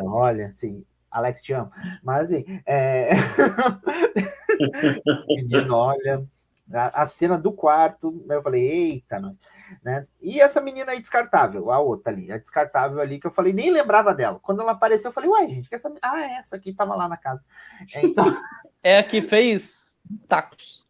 [0.00, 1.70] olha, assim, Alex te amo.
[2.02, 3.10] Mas assim, é...
[5.28, 6.26] menino, olha,
[6.72, 9.20] a, a cena do quarto, eu falei, eita,
[9.82, 10.06] né?
[10.20, 13.70] E essa menina aí descartável, a outra ali, a descartável ali, que eu falei, nem
[13.70, 14.38] lembrava dela.
[14.42, 15.92] Quando ela apareceu, eu falei, uai, gente, que essa.
[16.02, 17.40] Ah, é essa aqui tava lá na casa.
[17.94, 18.24] É, então...
[18.82, 19.92] é a que fez
[20.28, 20.84] tacos.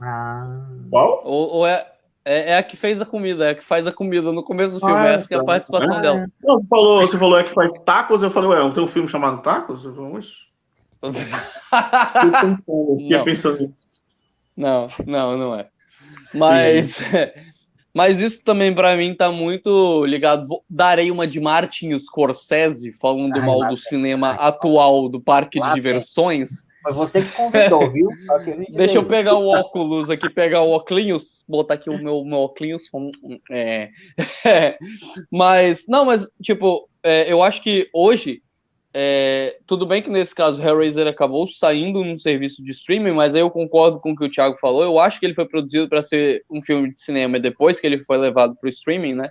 [0.00, 0.66] Ah.
[0.90, 1.22] Qual?
[1.24, 1.92] Ou, ou é,
[2.24, 4.74] é, é, a que fez a comida, é a que faz a comida no começo
[4.74, 5.46] do filme, ah, essa que é a tá.
[5.46, 6.26] participação ah, dela.
[6.42, 8.88] Não, você, falou, você falou é que faz tacos, eu falei, ué, não tem um
[8.88, 9.84] filme chamado Tacos?
[9.84, 10.12] Eu falei,
[12.68, 14.01] eu fiquei pensando nisso.
[14.56, 15.68] Não, não, não é.
[16.34, 17.00] Mas,
[17.92, 20.46] mas isso também para mim tá muito ligado.
[20.68, 26.50] Darei uma de Martin Scorsese falando Ai, mal do cinema atual do parque de diversões.
[26.82, 28.08] Foi você que convidou, viu?
[28.74, 32.90] Deixa eu pegar o óculos aqui, pegar o óculos, botar aqui o meu, meu óculos.
[33.48, 33.90] É.
[35.30, 38.42] mas, não, mas, tipo, é, eu acho que hoje
[38.94, 43.40] é, tudo bem que nesse caso Hellraiser acabou saindo num serviço de streaming, mas aí
[43.40, 44.82] eu concordo com o que o Thiago falou.
[44.82, 48.04] Eu acho que ele foi produzido para ser um filme de cinema depois que ele
[48.04, 49.30] foi levado para o streaming, né?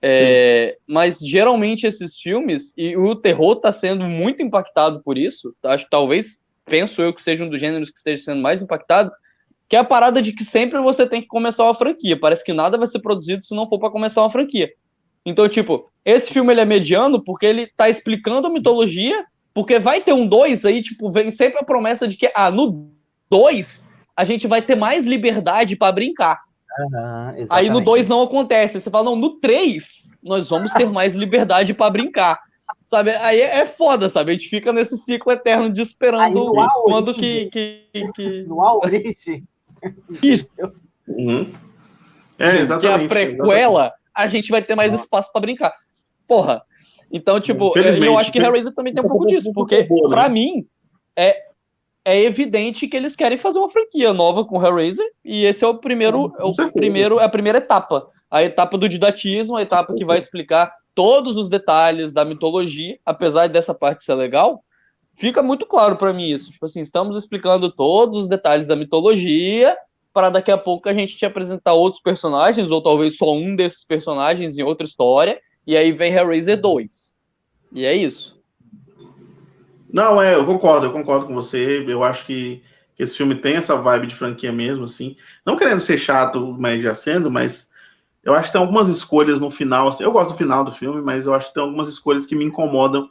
[0.00, 5.84] É, mas geralmente esses filmes, e o terror está sendo muito impactado por isso, acho
[5.84, 9.10] que talvez, penso eu, que seja um dos gêneros que esteja sendo mais impactado,
[9.68, 12.18] que é a parada de que sempre você tem que começar uma franquia.
[12.18, 14.70] Parece que nada vai ser produzido se não for para começar uma franquia.
[15.24, 20.00] Então, tipo, esse filme ele é mediano porque ele tá explicando a mitologia, porque vai
[20.00, 22.90] ter um 2 aí, tipo, vem sempre a promessa de que, ah, no
[23.30, 23.86] 2
[24.16, 26.40] a gente vai ter mais liberdade para brincar.
[26.78, 28.80] Uhum, aí no 2 não acontece.
[28.80, 32.40] Você fala, não, no 3 nós vamos ter mais liberdade para brincar.
[32.86, 33.10] Sabe?
[33.16, 34.30] Aí é, é foda, sabe?
[34.30, 36.52] A gente fica nesse ciclo eterno de esperando
[36.84, 38.42] quando que, que, que.
[38.44, 39.44] No a origem.
[40.22, 40.48] Isso.
[41.06, 41.52] Uhum.
[42.38, 42.98] É, exatamente.
[42.98, 43.97] Que a prequela, exatamente.
[44.18, 45.72] A gente vai ter mais espaço para brincar.
[46.26, 46.60] Porra.
[47.10, 50.66] Então, tipo, eu acho que Hellraiser também tem um pouco disso, porque, para pra mim,
[51.16, 51.40] é,
[52.04, 55.78] é evidente que eles querem fazer uma franquia nova com Hellraiser, e esse é o
[55.78, 58.08] primeiro, é o primeiro, é a primeira etapa.
[58.30, 63.48] A etapa do didatismo, a etapa que vai explicar todos os detalhes da mitologia, apesar
[63.48, 64.62] dessa parte ser legal,
[65.16, 66.50] fica muito claro para mim isso.
[66.50, 69.74] Tipo assim, estamos explicando todos os detalhes da mitologia
[70.18, 73.84] para daqui a pouco a gente te apresentar outros personagens, ou talvez só um desses
[73.84, 77.12] personagens em outra história, e aí vem Hellraiser 2.
[77.72, 78.36] E é isso.
[79.88, 81.84] Não, é, eu concordo, eu concordo com você.
[81.86, 82.60] Eu acho que,
[82.98, 85.14] esse filme tem essa vibe de franquia mesmo, assim.
[85.46, 87.70] Não querendo ser chato, mas já sendo, mas
[88.24, 89.86] eu acho que tem algumas escolhas no final.
[89.86, 92.34] Assim, eu gosto do final do filme, mas eu acho que tem algumas escolhas que
[92.34, 93.08] me incomodam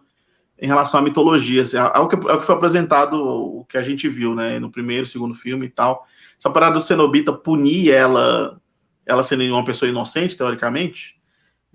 [0.59, 4.09] em relação à mitologia, assim, ao, que, ao que foi apresentado, o que a gente
[4.09, 6.05] viu, né, no primeiro, segundo filme e tal.
[6.39, 8.59] Essa parada do Cenobita punir ela,
[9.05, 11.17] ela sendo uma pessoa inocente, teoricamente,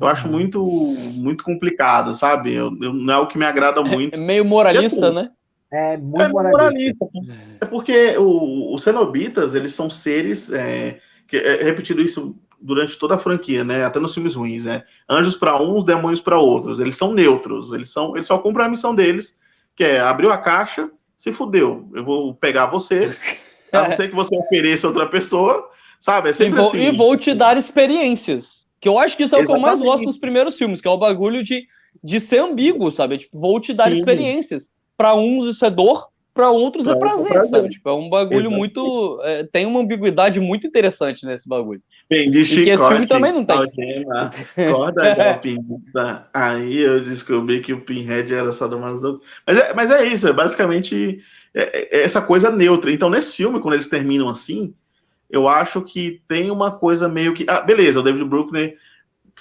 [0.01, 0.33] eu acho uhum.
[0.33, 2.53] muito muito complicado, sabe?
[2.53, 4.19] Eu, eu, não é o que me agrada é, muito.
[4.19, 5.31] É meio moralista, assim, né?
[5.73, 6.97] É muito é moralista.
[7.01, 7.57] moralista.
[7.61, 13.17] É porque o, os Cenobitas, eles são seres, é, que é repetido isso durante toda
[13.17, 13.85] a franquia, né?
[13.85, 14.85] Até nos filmes ruins, né?
[15.09, 16.79] Anjos para uns, demônios para outros.
[16.79, 19.37] Eles são neutros, eles são, eles só cumprem a missão deles,
[19.75, 21.89] que é abriu a caixa, se fudeu.
[21.95, 23.15] Eu vou pegar você,
[23.73, 25.69] a não ser que você ofereça outra pessoa,
[26.01, 26.31] sabe?
[26.31, 26.79] É sempre e vou, assim.
[26.79, 28.65] E vou te dar experiências.
[28.81, 29.59] Que eu acho que isso é Exatamente.
[29.59, 31.67] o que eu mais gosto nos primeiros filmes, que é o bagulho de,
[32.03, 33.19] de ser ambíguo, sabe?
[33.19, 33.99] Tipo, vou te dar Sim.
[33.99, 34.69] experiências.
[34.97, 37.69] Para uns isso é dor, para outros é prazer, prazer, sabe?
[37.71, 38.59] Tipo, é um bagulho Exatamente.
[38.59, 39.21] muito.
[39.23, 41.83] É, tem uma ambiguidade muito interessante nesse bagulho.
[42.09, 43.57] Bem, de chicote, e que esse filme também não tem.
[44.73, 46.29] corda de alpinista.
[46.33, 49.23] Aí eu descobri que o Pinhead era só do Mazoco.
[49.47, 51.21] Mas é, mas é isso, é basicamente
[51.55, 52.91] é, é essa coisa neutra.
[52.91, 54.75] Então, nesse filme, quando eles terminam assim,
[55.29, 57.45] eu acho que tem uma coisa meio que.
[57.49, 58.77] Ah, beleza, o David Bruckner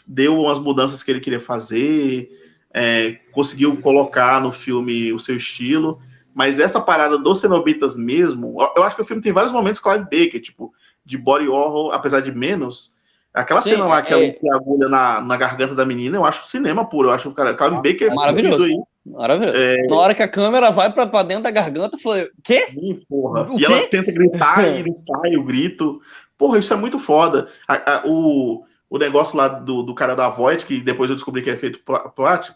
[0.06, 2.30] deu umas mudanças que ele queria fazer,
[2.74, 6.00] é, conseguiu colocar no filme o seu estilo,
[6.34, 10.04] mas essa parada dos cenobitas mesmo, eu acho que o filme tem vários momentos Clive
[10.04, 10.74] Baker, tipo,
[11.06, 12.94] de body horror, apesar de menos.
[13.34, 14.38] Aquela Sim, cena lá que é...
[14.44, 17.10] ela agulha na, na garganta da menina, eu acho cinema puro.
[17.10, 18.64] Eu acho o cara, Clive Baker é maravilhoso.
[18.64, 18.78] Aí.
[19.06, 19.58] Maravilhoso.
[19.58, 19.88] É...
[19.88, 22.68] Na hora que a câmera vai pra, pra dentro da garganta, eu falei, quê?
[22.72, 23.50] Sim, porra.
[23.50, 23.66] O e quê?
[23.66, 26.02] ela tenta gritar e não sai o grito.
[26.38, 27.48] Porra, isso é muito foda.
[27.68, 31.42] A, a, o, o negócio lá do, do cara da Void, que depois eu descobri
[31.42, 31.80] que é feito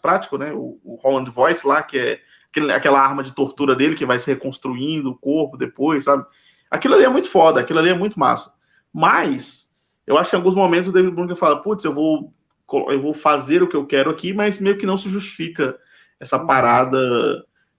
[0.02, 0.52] prático, né?
[0.52, 2.18] O, o Holland Void lá, que é
[2.70, 6.24] aquela arma de tortura dele que vai se reconstruindo o corpo depois, sabe?
[6.70, 8.54] Aquilo ali é muito foda, aquilo ali é muito massa.
[8.92, 9.70] Mas,
[10.06, 12.32] eu acho que em alguns momentos o David Brunker fala, putz, eu vou,
[12.88, 15.76] eu vou fazer o que eu quero aqui, mas meio que não se justifica
[16.18, 16.98] essa parada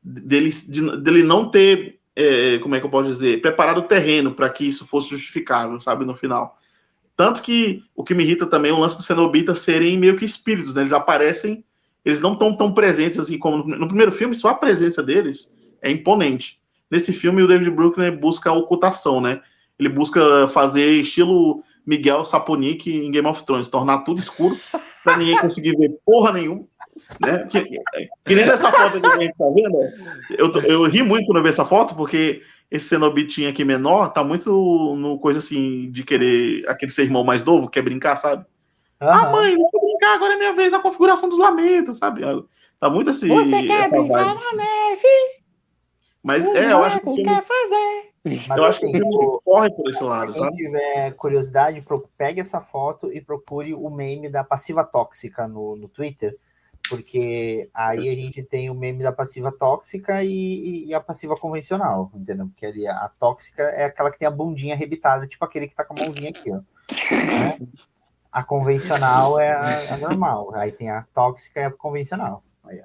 [0.04, 4.34] dele, de, dele não ter, é, como é que eu posso dizer, preparado o terreno
[4.34, 6.58] para que isso fosse justificável, sabe, no final.
[7.16, 10.24] Tanto que o que me irrita também é o lance dos cenobitas serem meio que
[10.24, 10.82] espíritos, né?
[10.82, 11.66] Eles aparecem,
[12.08, 15.54] eles não estão tão presentes assim como no, no, primeiro filme, só a presença deles
[15.82, 16.58] é imponente.
[16.90, 19.42] Nesse filme, o David Bruckner busca a ocultação, né?
[19.78, 24.58] Ele busca fazer estilo Miguel Saponik em Game of Thrones, tornar tudo escuro
[25.04, 26.64] para ninguém conseguir ver porra nenhuma.
[27.22, 27.40] Né?
[27.50, 29.78] Que, que nem nessa foto que a gente tá vendo,
[30.38, 34.24] eu, eu ri muito quando eu vi essa foto, porque esse cenobitinho aqui menor tá
[34.24, 38.46] muito no coisa assim de querer aquele ser irmão mais novo, quer brincar, sabe?
[39.02, 39.08] Uhum.
[39.08, 42.22] Ah, mãe, vamos brincar, agora é minha vez na configuração dos lamentos, sabe?
[42.80, 43.28] Tá muito assim.
[43.28, 45.38] Você quer brincar na neve?
[46.24, 47.24] Mas o é, eu acho que.
[47.24, 48.12] Quer fazer.
[48.48, 50.58] Mas, eu acho que assim, o corre por esse lado, quem sabe?
[50.58, 51.86] tiver curiosidade,
[52.18, 56.36] pegue essa foto e procure o meme da passiva tóxica no, no Twitter,
[56.90, 62.12] porque aí a gente tem o meme da passiva tóxica e, e a passiva convencional,
[62.14, 62.48] entendeu?
[62.48, 65.86] Porque ali a tóxica é aquela que tem a bundinha arrebitada, tipo aquele que tá
[65.86, 66.56] com a mãozinha aqui, ó.
[66.56, 67.58] Né?
[68.38, 72.44] A convencional é a, a, normal, aí tem a tóxica e a convencional.
[72.64, 72.82] Aí,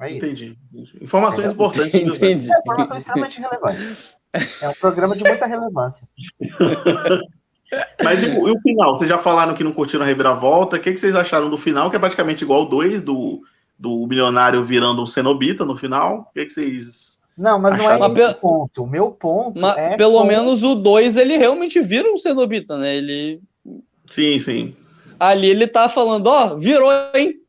[0.00, 0.58] é Entendi.
[1.00, 1.94] Informações é, importantes.
[1.94, 2.52] Entendi.
[2.52, 4.12] É, informações extremamente relevantes.
[4.60, 6.08] É um programa de muita relevância.
[8.02, 8.96] Mas e, e, o final?
[8.96, 10.78] Vocês já falaram que não curtiram a reviravolta.
[10.78, 11.88] O que, que vocês acharam do final?
[11.88, 13.42] Que é praticamente igual o 2 do,
[13.78, 16.28] do milionário virando um cenobita no final.
[16.28, 17.20] O que, que vocês.
[17.38, 18.82] Não, mas não é esse ponto.
[18.82, 19.96] O meu ponto mas, é.
[19.96, 20.26] Pelo como...
[20.26, 22.96] menos o 2 ele realmente vira um cenobita, né?
[22.96, 23.40] Ele.
[24.10, 24.76] Sim, sim.
[25.18, 27.40] Ali ele tá falando, ó, virou, hein?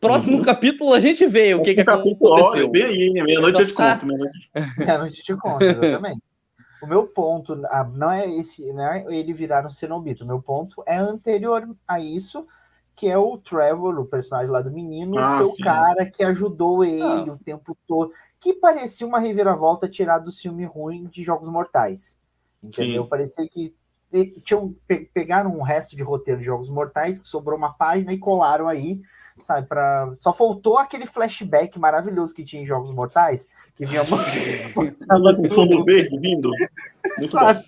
[0.00, 0.42] Próximo uhum.
[0.42, 2.16] capítulo a gente vê o que, que aconteceu.
[2.20, 4.06] Olha, bem aí, meia-noite eu te conto.
[4.06, 6.22] Meia-noite meia eu te conto, exatamente.
[6.82, 7.56] o meu ponto
[7.94, 10.24] não é esse, não é ele virar um cenobita.
[10.24, 12.46] O meu ponto é anterior a isso,
[12.96, 16.84] que é o Trevor, o personagem lá do menino, ah, ser o cara que ajudou
[16.84, 17.32] ele ah.
[17.32, 22.18] o tempo todo, que parecia uma reviravolta tirada do filme ruim de Jogos Mortais.
[22.62, 23.02] Entendeu?
[23.02, 23.08] Sim.
[23.08, 23.72] Parecia que
[24.44, 24.74] tinham,
[25.12, 29.00] pegaram um resto de roteiro de Jogos Mortais, que sobrou uma página e colaram aí
[29.38, 29.66] sabe?
[29.66, 30.12] Pra...
[30.18, 35.84] Só faltou aquele flashback maravilhoso que tinha em Jogos Mortais, que vinha mostrando com fundo
[35.84, 36.50] verde vindo.
[37.28, 37.64] sabe?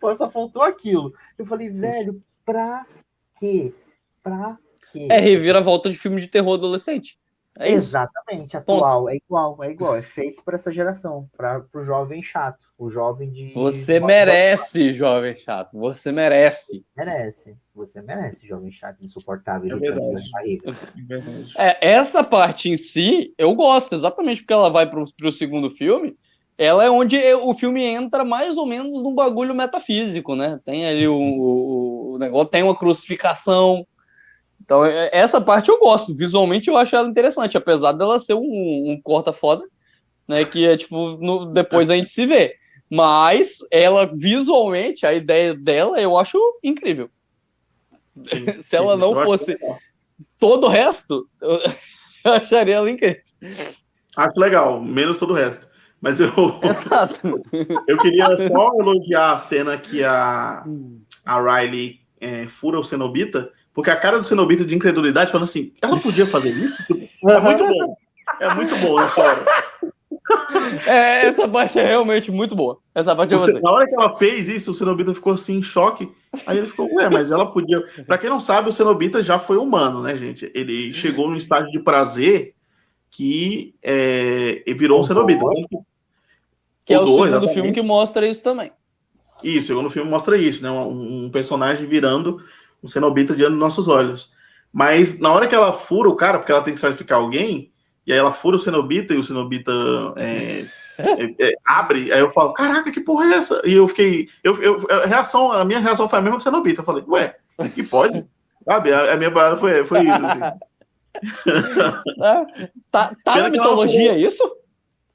[0.00, 1.14] Pô, só faltou aquilo.
[1.38, 2.86] Eu falei, velho, pra
[3.38, 3.72] quê?
[4.22, 4.58] Pra
[4.92, 5.08] quê?
[5.10, 7.18] É reviravolta de filme de terror adolescente.
[7.56, 12.20] É Exatamente, atual, é igual, é igual, é feito para essa geração, para o jovem
[12.20, 13.52] chato, o jovem de.
[13.54, 16.84] Você merece, jovem chato, você merece.
[16.96, 19.76] Merece, você merece, jovem chato, insuportável.
[19.76, 20.30] É verdade.
[20.36, 21.54] É, verdade.
[21.56, 26.16] é essa parte em si, eu gosto, exatamente porque ela vai para o segundo filme.
[26.58, 30.60] Ela é onde o filme entra mais ou menos num bagulho metafísico, né?
[30.64, 33.86] Tem ali o, o, o negócio, tem uma crucificação,
[34.64, 36.14] então, é, essa parte eu gosto.
[36.14, 39.64] Visualmente eu acho ela interessante, apesar dela ser um, um corta foda,
[40.26, 40.44] né?
[40.44, 42.56] Que é tipo, no, depois a gente se vê.
[42.90, 47.10] Mas ela, visualmente, a ideia dela eu acho incrível.
[48.24, 49.58] Sim, se ela não fosse
[50.38, 51.60] todo o resto, eu,
[52.24, 53.22] eu acharia ela incrível.
[54.16, 55.68] Acho legal, menos todo o resto.
[56.00, 56.30] Mas eu.
[56.64, 57.42] Exato.
[57.86, 60.64] eu queria só elogiar a cena que a,
[61.26, 65.72] a Riley é, fura o Cenobita porque a cara do Cenobita de incredulidade falando assim,
[65.82, 66.76] ela podia fazer isso?
[67.28, 67.96] É muito bom.
[68.40, 69.44] É muito bom, eu falo.
[70.86, 72.78] É, essa parte é realmente muito boa.
[72.94, 76.10] Essa parte Você, Na hora que ela fez isso, o Cenobita ficou assim em choque.
[76.46, 77.82] Aí ele ficou, ué, mas ela podia.
[78.06, 80.50] Pra quem não sabe, o Cenobita já foi humano, né, gente?
[80.54, 82.54] Ele chegou num estágio de prazer
[83.10, 85.44] que é, virou um Cenobita.
[86.84, 87.54] Que é o segundo exatamente.
[87.54, 88.70] filme que mostra isso também.
[89.42, 90.70] Isso, o segundo filme mostra isso, né?
[90.70, 92.40] Um, um personagem virando
[92.84, 94.30] um cenobita diante dos nossos olhos.
[94.70, 97.72] Mas na hora que ela fura o cara, porque ela tem que sacrificar alguém,
[98.06, 99.72] e aí ela fura o cenobita e o cenobita
[100.16, 100.66] é,
[100.98, 103.62] é, é, abre, aí eu falo, caraca, que porra é essa?
[103.64, 106.44] E eu fiquei, eu, eu, a reação, a minha reação foi a mesma que o
[106.44, 106.82] cenobita.
[106.82, 107.36] Eu falei, ué,
[107.74, 108.24] que pode?
[108.64, 108.92] Sabe?
[108.92, 110.16] A, a minha parada foi, foi isso.
[110.16, 110.40] Assim.
[112.20, 112.44] Ah,
[112.90, 114.20] tá, tá na mitologia foi...
[114.20, 114.42] isso?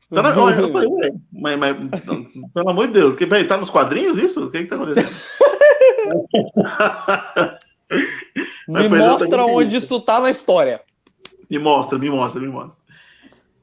[0.09, 1.75] Tá na, eu falei, ué, mas, mas,
[2.53, 4.45] pelo amor de Deus, que, tá nos quadrinhos isso?
[4.45, 5.09] O que que tá acontecendo?
[8.67, 10.81] me mostra onde isso tá na história.
[11.49, 12.77] Me mostra, me mostra, me mostra.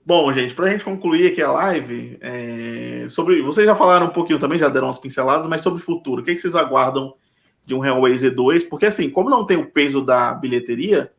[0.04, 3.06] Bom, gente, para a gente concluir aqui a live, é...
[3.08, 3.42] sobre.
[3.42, 6.24] Vocês já falaram um pouquinho também, já deram umas pinceladas, mas sobre o futuro, o
[6.24, 7.14] que, é que vocês aguardam
[7.64, 8.64] de um Hellraiser 2?
[8.64, 11.10] Porque, assim, como não tem o peso da bilheteria,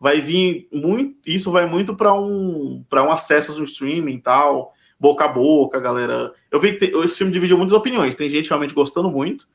[0.00, 1.16] vai vir muito.
[1.24, 6.32] Isso vai muito para um, um acesso no streaming e tal, boca a boca, galera.
[6.50, 8.14] Eu vi que esse filme dividiu muitas opiniões.
[8.14, 9.46] Tem gente realmente gostando muito,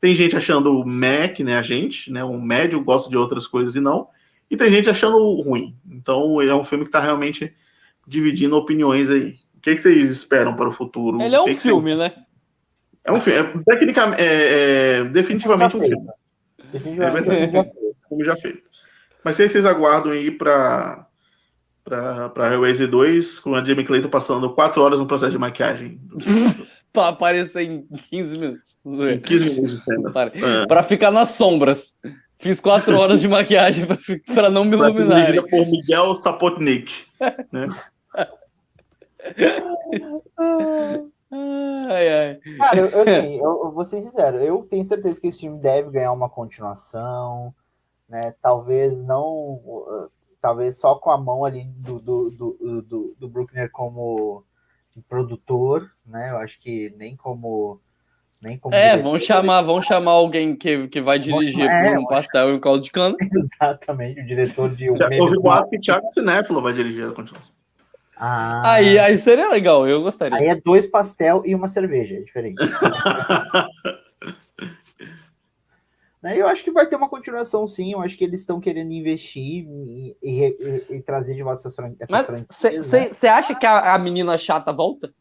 [0.00, 3.74] tem gente achando o Mac, né, a gente, né, um médio gosta de outras coisas
[3.74, 4.08] e não.
[4.50, 5.76] E tem gente achando ruim.
[5.90, 7.54] Então, ele é um filme que está realmente
[8.06, 9.36] dividindo opiniões aí.
[9.56, 11.20] O que, que, vocês esperam para o futuro?
[11.20, 12.14] Ele é um que filme, que né?
[13.04, 13.40] É um filme.
[13.40, 16.06] É, tecnicamente, é, é, definitivamente um filme.
[16.72, 18.62] Definitivamente é um filme já feito.
[19.24, 21.04] Mas o que vocês aguardam aí para
[21.84, 25.98] para Hellraiser 2, com a Jamie Clayton passando 4 horas no processo de maquiagem?
[26.98, 28.64] para aparecer em 15 minutos.
[28.84, 30.14] Em 15 minutos de cenas.
[30.14, 30.66] Para, é.
[30.66, 31.94] para ficar nas sombras.
[32.40, 33.86] Fiz 4 horas de maquiagem
[34.34, 35.32] para não me iluminar.
[35.48, 36.92] por Miguel Sapotnik.
[37.52, 37.68] né?
[41.30, 42.40] Ai, ai.
[42.56, 45.90] Cara, eu, assim, eu, eu vou ser sincero, eu tenho certeza que esse filme deve
[45.90, 47.54] ganhar uma continuação,
[48.08, 48.34] né?
[48.40, 49.60] Talvez não,
[50.40, 54.42] talvez só com a mão ali do, do, do, do, do Bruckner como
[55.08, 56.30] produtor, né?
[56.30, 57.80] Eu acho que nem como.
[58.40, 62.06] Nem como é, diretor, vão chamar, vão chamar alguém que, que vai dirigir é, um
[62.06, 63.16] pastel e um caldo de cana.
[63.34, 64.88] Exatamente, o diretor de.
[64.90, 67.52] Houve boato que Thiago Cinéfilo vai dirigir a continuação.
[68.16, 70.36] Ah, aí, aí seria legal, eu gostaria.
[70.36, 72.60] Aí é dois pastel e uma cerveja, é diferente.
[76.22, 76.36] Né?
[76.36, 77.92] Eu acho que vai ter uma continuação, sim.
[77.92, 81.94] Eu acho que eles estão querendo investir e, e, e, trazer de volta essas, fran
[81.98, 82.86] essas franquias.
[82.86, 83.32] Você né?
[83.32, 85.12] acha que a, a, menina chata volta?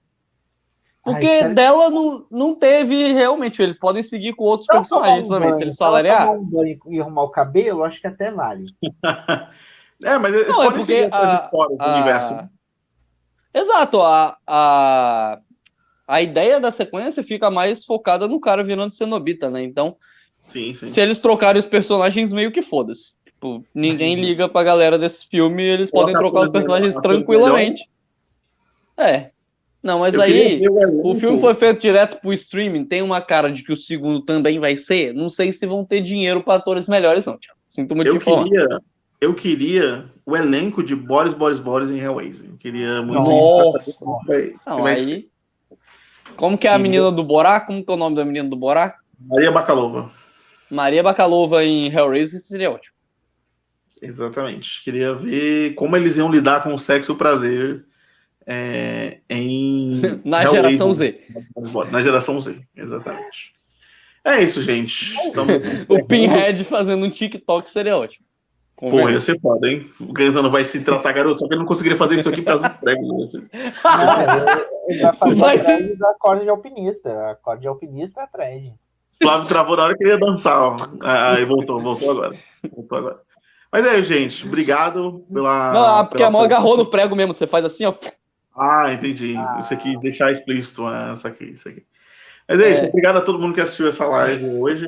[1.04, 3.62] Porque Ah, dela não, não teve realmente.
[3.62, 5.50] Eles podem seguir com outros personagens um também.
[5.50, 8.66] banho, Se eles ah, um banho e arrumar o cabelo, acho que até vale.
[10.04, 12.50] É, mas eles Não, é podem porque seguir a- histórias do a- universo.
[13.52, 15.40] Exato, a, a,
[16.08, 19.64] a ideia da sequência fica mais focada no cara virando cenobita, né?
[19.64, 19.98] Então,
[20.40, 20.92] Sim, sim.
[20.92, 23.12] se eles trocarem os personagens, meio que foda-se.
[23.26, 27.84] Tipo, ninguém liga pra galera desse filme, eles Coloca podem trocar os personagens melhor- tranquilamente.
[28.98, 29.30] É.
[29.84, 30.62] Não, mas Eu aí.
[31.04, 34.60] o filme foi feito direto pro streaming, tem uma cara de que o segundo também
[34.60, 35.14] vai ser.
[35.14, 37.60] Não sei se vão ter dinheiro para atores melhores, não, Thiago.
[37.70, 38.68] Sinto muito Eu queria,
[39.22, 42.46] eu queria o elenco de Boris, Boris, Boris em Hellraiser.
[42.50, 44.04] Eu queria muito Nossa, isso.
[44.26, 45.06] vai- Não, que vai aí.
[45.06, 45.28] ser.
[46.36, 47.60] Como que é a menina do Borá?
[47.60, 48.96] Como que é o nome da menina do Borá?
[49.20, 50.12] Maria Bakalova.
[50.70, 52.96] Maria Bakalova em Hellraiser seria ótimo.
[54.02, 54.84] Exatamente.
[54.84, 57.86] Queria ver como eles iam lidar com o sexo e o prazer
[58.46, 60.02] é, em.
[60.24, 60.72] Na Hellraiser.
[60.72, 61.22] geração Z.
[61.92, 63.54] Na geração Z, exatamente.
[64.24, 65.16] É isso, gente.
[65.26, 65.54] Estamos...
[65.88, 68.28] O Pinhead fazendo um TikTok seria ótimo.
[68.78, 69.90] Pô, ia ser foda, hein?
[70.00, 72.60] O Gaetano vai se tratar garoto, só que ele não conseguiria fazer isso aqui por
[72.60, 73.00] causa ele,
[74.88, 77.32] ele vai fazer Vai a da corda de alpinista.
[77.32, 78.76] A corda de alpinista é a thread.
[79.22, 80.60] Flávio travou na hora que ele ia dançar.
[80.60, 80.78] Ó.
[81.02, 82.36] Ah, Aí voltou, voltou agora.
[82.72, 83.20] Voltou agora.
[83.72, 84.46] Mas é, gente.
[84.46, 85.74] Obrigado pela.
[85.74, 87.34] Não, ah, porque pela a mão agarrou no prego mesmo.
[87.34, 87.94] Você faz assim, ó.
[88.56, 89.36] Ah, entendi.
[89.38, 89.60] Ah.
[89.62, 90.86] Isso aqui, deixar explícito.
[90.86, 91.84] ah, Isso aqui, isso aqui.
[92.48, 92.86] Mas é, isso.
[92.86, 92.88] É.
[92.88, 94.86] Obrigado a todo mundo que assistiu essa live hoje.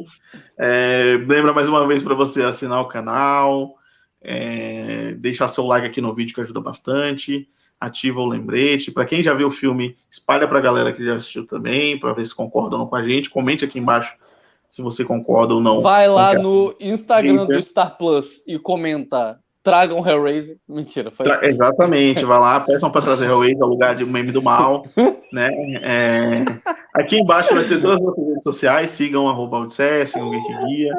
[0.57, 3.75] É, lembra mais uma vez para você assinar o canal,
[4.21, 7.49] é, deixar seu like aqui no vídeo que ajuda bastante.
[7.79, 8.91] Ativa o lembrete.
[8.91, 12.13] Para quem já viu o filme, espalha para a galera que já assistiu também, para
[12.13, 13.29] ver se concordam ou não com a gente.
[13.29, 14.15] Comente aqui embaixo
[14.69, 15.81] se você concorda ou não.
[15.81, 19.39] Vai lá no Instagram do Star Plus e comenta.
[19.61, 20.57] Tragam Hellraiser.
[20.67, 24.41] Mentira, foi Tra- Exatamente, vai lá, peçam para trazer ex ao lugar de meme do
[24.41, 24.85] mal,
[25.33, 25.49] né?
[25.81, 26.45] É,
[26.95, 30.93] Aqui embaixo vai ter todas as nossas redes sociais, sigam arroba Odisseia, sigam Geek Guia,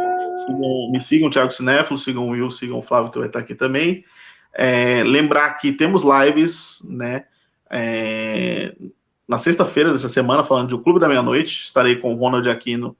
[0.46, 3.54] sigam- me sigam Thiago Cinéfilo, sigam o Will, sigam o Flávio, que vai estar aqui
[3.54, 4.04] também.
[4.52, 7.24] É, lembrar que temos lives, né?
[7.70, 8.74] é,
[9.26, 12.96] na sexta-feira dessa semana, falando de O Clube da Meia-Noite, estarei com o Ronald Aquino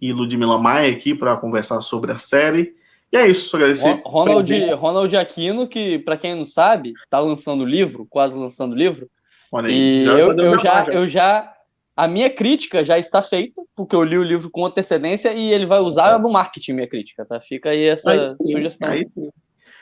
[0.00, 2.74] e Ludmila Maia aqui para conversar sobre a série.
[3.12, 3.88] E é isso, só agradecer.
[3.88, 4.74] Ron- Ronald, Presente.
[4.74, 9.10] Ronald Aquino, que, pra quem não sabe, tá lançando livro, quase lançando livro.
[9.50, 11.52] Olha aí, E já eu, fazendo eu já, eu já.
[11.94, 15.66] A minha crítica já está feita, porque eu li o livro com antecedência e ele
[15.66, 17.38] vai usar no marketing minha crítica, tá?
[17.40, 18.88] Fica aí essa Aí sim, sugestão.
[18.88, 19.28] aí sim.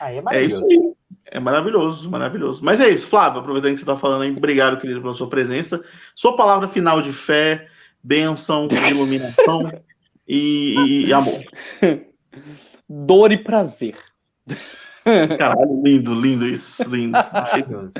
[0.01, 0.61] Aí é É maravilhoso.
[0.65, 0.93] isso aí.
[1.33, 2.65] É maravilhoso, maravilhoso.
[2.65, 5.81] Mas é isso, Flávio, aproveitando que você está falando aí, obrigado, querido, pela sua presença.
[6.13, 7.67] Sua palavra final de fé,
[8.03, 9.61] bênção, iluminação
[10.27, 11.41] e, e- e amor.
[12.89, 13.95] Dor e prazer.
[15.37, 17.15] Caralho, lindo, lindo isso, lindo.
[17.17, 17.93] Achei, Maravilhoso.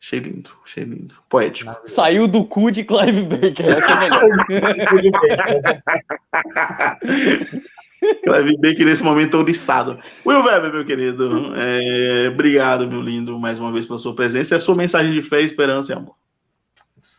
[0.00, 1.14] achei lindo, achei lindo.
[1.28, 1.74] Poético.
[1.86, 4.20] Saiu do cu de Clive Baker, essa é melhor.
[8.24, 9.98] Clive Baker nesse momento ouriçado.
[10.26, 14.56] Will Weber, meu querido, é, obrigado, meu lindo, mais uma vez pela sua presença e
[14.56, 16.14] a sua mensagem de fé, esperança e amor.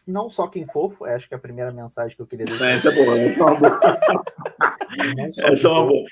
[0.08, 2.70] Não só quem fofo, acho que é a primeira mensagem que eu queria deixar.
[2.70, 3.80] Essa é boa, é boa.
[5.28, 6.04] Essa é uma boa.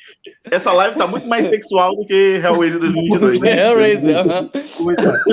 [0.46, 3.40] Essa live tá muito mais sexual do que Hellraiser 2022.
[3.40, 3.68] né?
[3.68, 4.16] Hellraiser.
[4.76, 5.24] Coisa.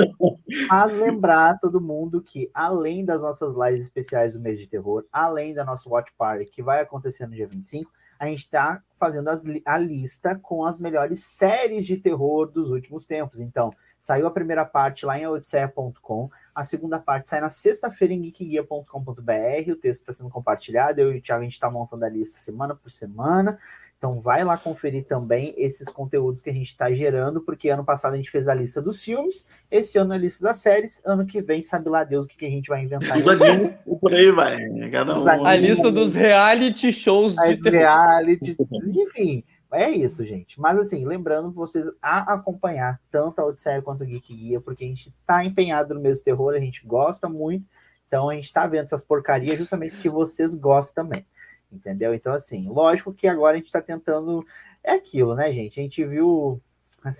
[0.69, 5.53] Mas lembrar todo mundo que, além das nossas lives especiais do mês de terror, além
[5.53, 9.43] da nossa Watch Party, que vai acontecer no dia 25, a gente está fazendo as
[9.65, 13.39] a lista com as melhores séries de terror dos últimos tempos.
[13.39, 18.21] Então, saiu a primeira parte lá em odisseia.com, a segunda parte sai na sexta-feira em
[18.21, 22.09] geekguia.com.br, o texto está sendo compartilhado, eu e o Thiago a gente está montando a
[22.09, 23.59] lista semana por semana.
[23.97, 28.13] Então vai lá conferir também esses conteúdos que a gente está gerando, porque ano passado
[28.13, 31.41] a gente fez a lista dos filmes, esse ano a lista das séries, ano que
[31.41, 33.17] vem sabe lá Deus o que, que a gente vai inventar.
[33.17, 34.57] Os animes por aí vai.
[34.91, 35.45] Cada um.
[35.45, 38.55] A lista dos reality shows Aí de reality,
[38.93, 39.43] enfim,
[39.73, 40.59] é isso, gente.
[40.61, 44.87] Mas assim, lembrando vocês a acompanhar tanto a Odisseia quanto o Geek Guia, porque a
[44.87, 47.65] gente tá empenhado no mesmo terror, a gente gosta muito,
[48.07, 51.25] então a gente tá vendo essas porcarias justamente porque vocês gostam também.
[51.71, 52.13] Entendeu?
[52.13, 54.45] Então, assim, lógico que agora a gente tá tentando.
[54.83, 55.79] É aquilo, né, gente?
[55.79, 56.61] A gente viu.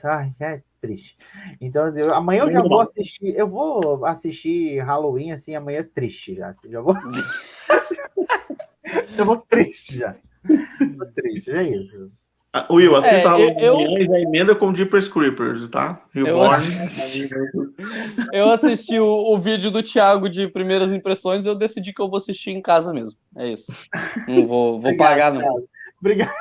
[0.04, 1.18] Ai, é triste.
[1.60, 3.36] Então, assim, amanhã eu já vou assistir.
[3.36, 6.50] Eu vou assistir Halloween, assim, amanhã triste já.
[6.50, 6.96] assim, já vou.
[9.18, 10.16] eu vou triste já.
[10.98, 12.12] Tô triste, é isso.
[12.54, 16.02] Ah, Will, assista É, Halloween eu- e já emenda com Jeepers Creepers, tá?
[16.14, 16.64] Reborn.
[18.32, 22.10] Eu assisti o, o vídeo do Thiago de primeiras impressões e eu decidi que eu
[22.10, 23.18] vou assistir em casa mesmo.
[23.36, 23.72] É isso.
[24.28, 25.42] Não vou, vou Obrigado, pagar, não.
[25.42, 25.70] Thiago.
[26.00, 26.32] Obrigado.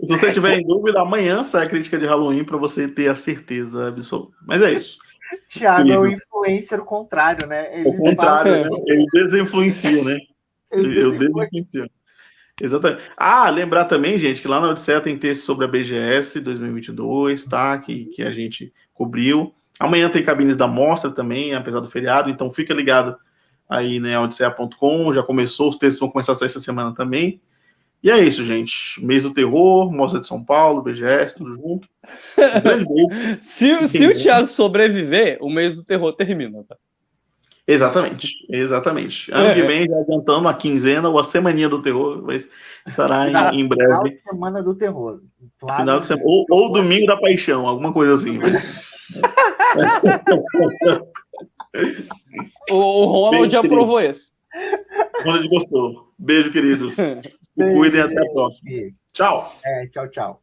[0.00, 3.16] Se você tiver em dúvida, amanhã sai a crítica de Halloween para você ter a
[3.16, 4.36] certeza absoluta.
[4.46, 4.98] Mas é isso.
[5.50, 7.80] Thiago é o influencer contrário, né?
[7.80, 8.68] Ele o contrário, fala...
[8.68, 8.82] né?
[8.86, 10.18] Ele desinfluencia, né?
[10.70, 11.90] Ele eu desinfluencio.
[12.60, 13.02] Exatamente.
[13.16, 17.76] Ah, lembrar também, gente, que lá na Odisseia tem texto sobre a BGS 2022, tá?
[17.78, 19.54] Que, que a gente cobriu.
[19.78, 23.14] Amanhã tem cabines da mostra também, apesar do feriado, então fica ligado
[23.68, 27.40] aí, né, odisseia.com, já começou, os textos vão começar a sair essa semana também.
[28.02, 29.04] E é isso, gente.
[29.04, 31.88] Mês do Terror, Mostra de São Paulo, BGS, tudo junto.
[32.38, 36.76] Um se, se o Thiago sobreviver, o mês do terror termina, tá?
[37.68, 39.28] Exatamente, exatamente.
[39.32, 42.36] Ano é, que vem, já adiantando a quinzena ou a semaninha do terror, vai,
[42.86, 43.90] estará em, em breve.
[43.90, 45.20] Final de semana do terror.
[45.58, 45.80] Claro.
[45.80, 48.38] Final de semana, ou, ou domingo da paixão, alguma coisa assim.
[52.70, 54.16] o, o Ronald Beijo, aprovou querido.
[54.16, 54.30] esse.
[55.24, 56.14] Ronald gostou.
[56.16, 56.94] Beijo, queridos.
[57.58, 58.70] Se cuidem até a próxima.
[59.12, 59.52] Tchau.
[59.64, 60.40] É, tchau, tchau.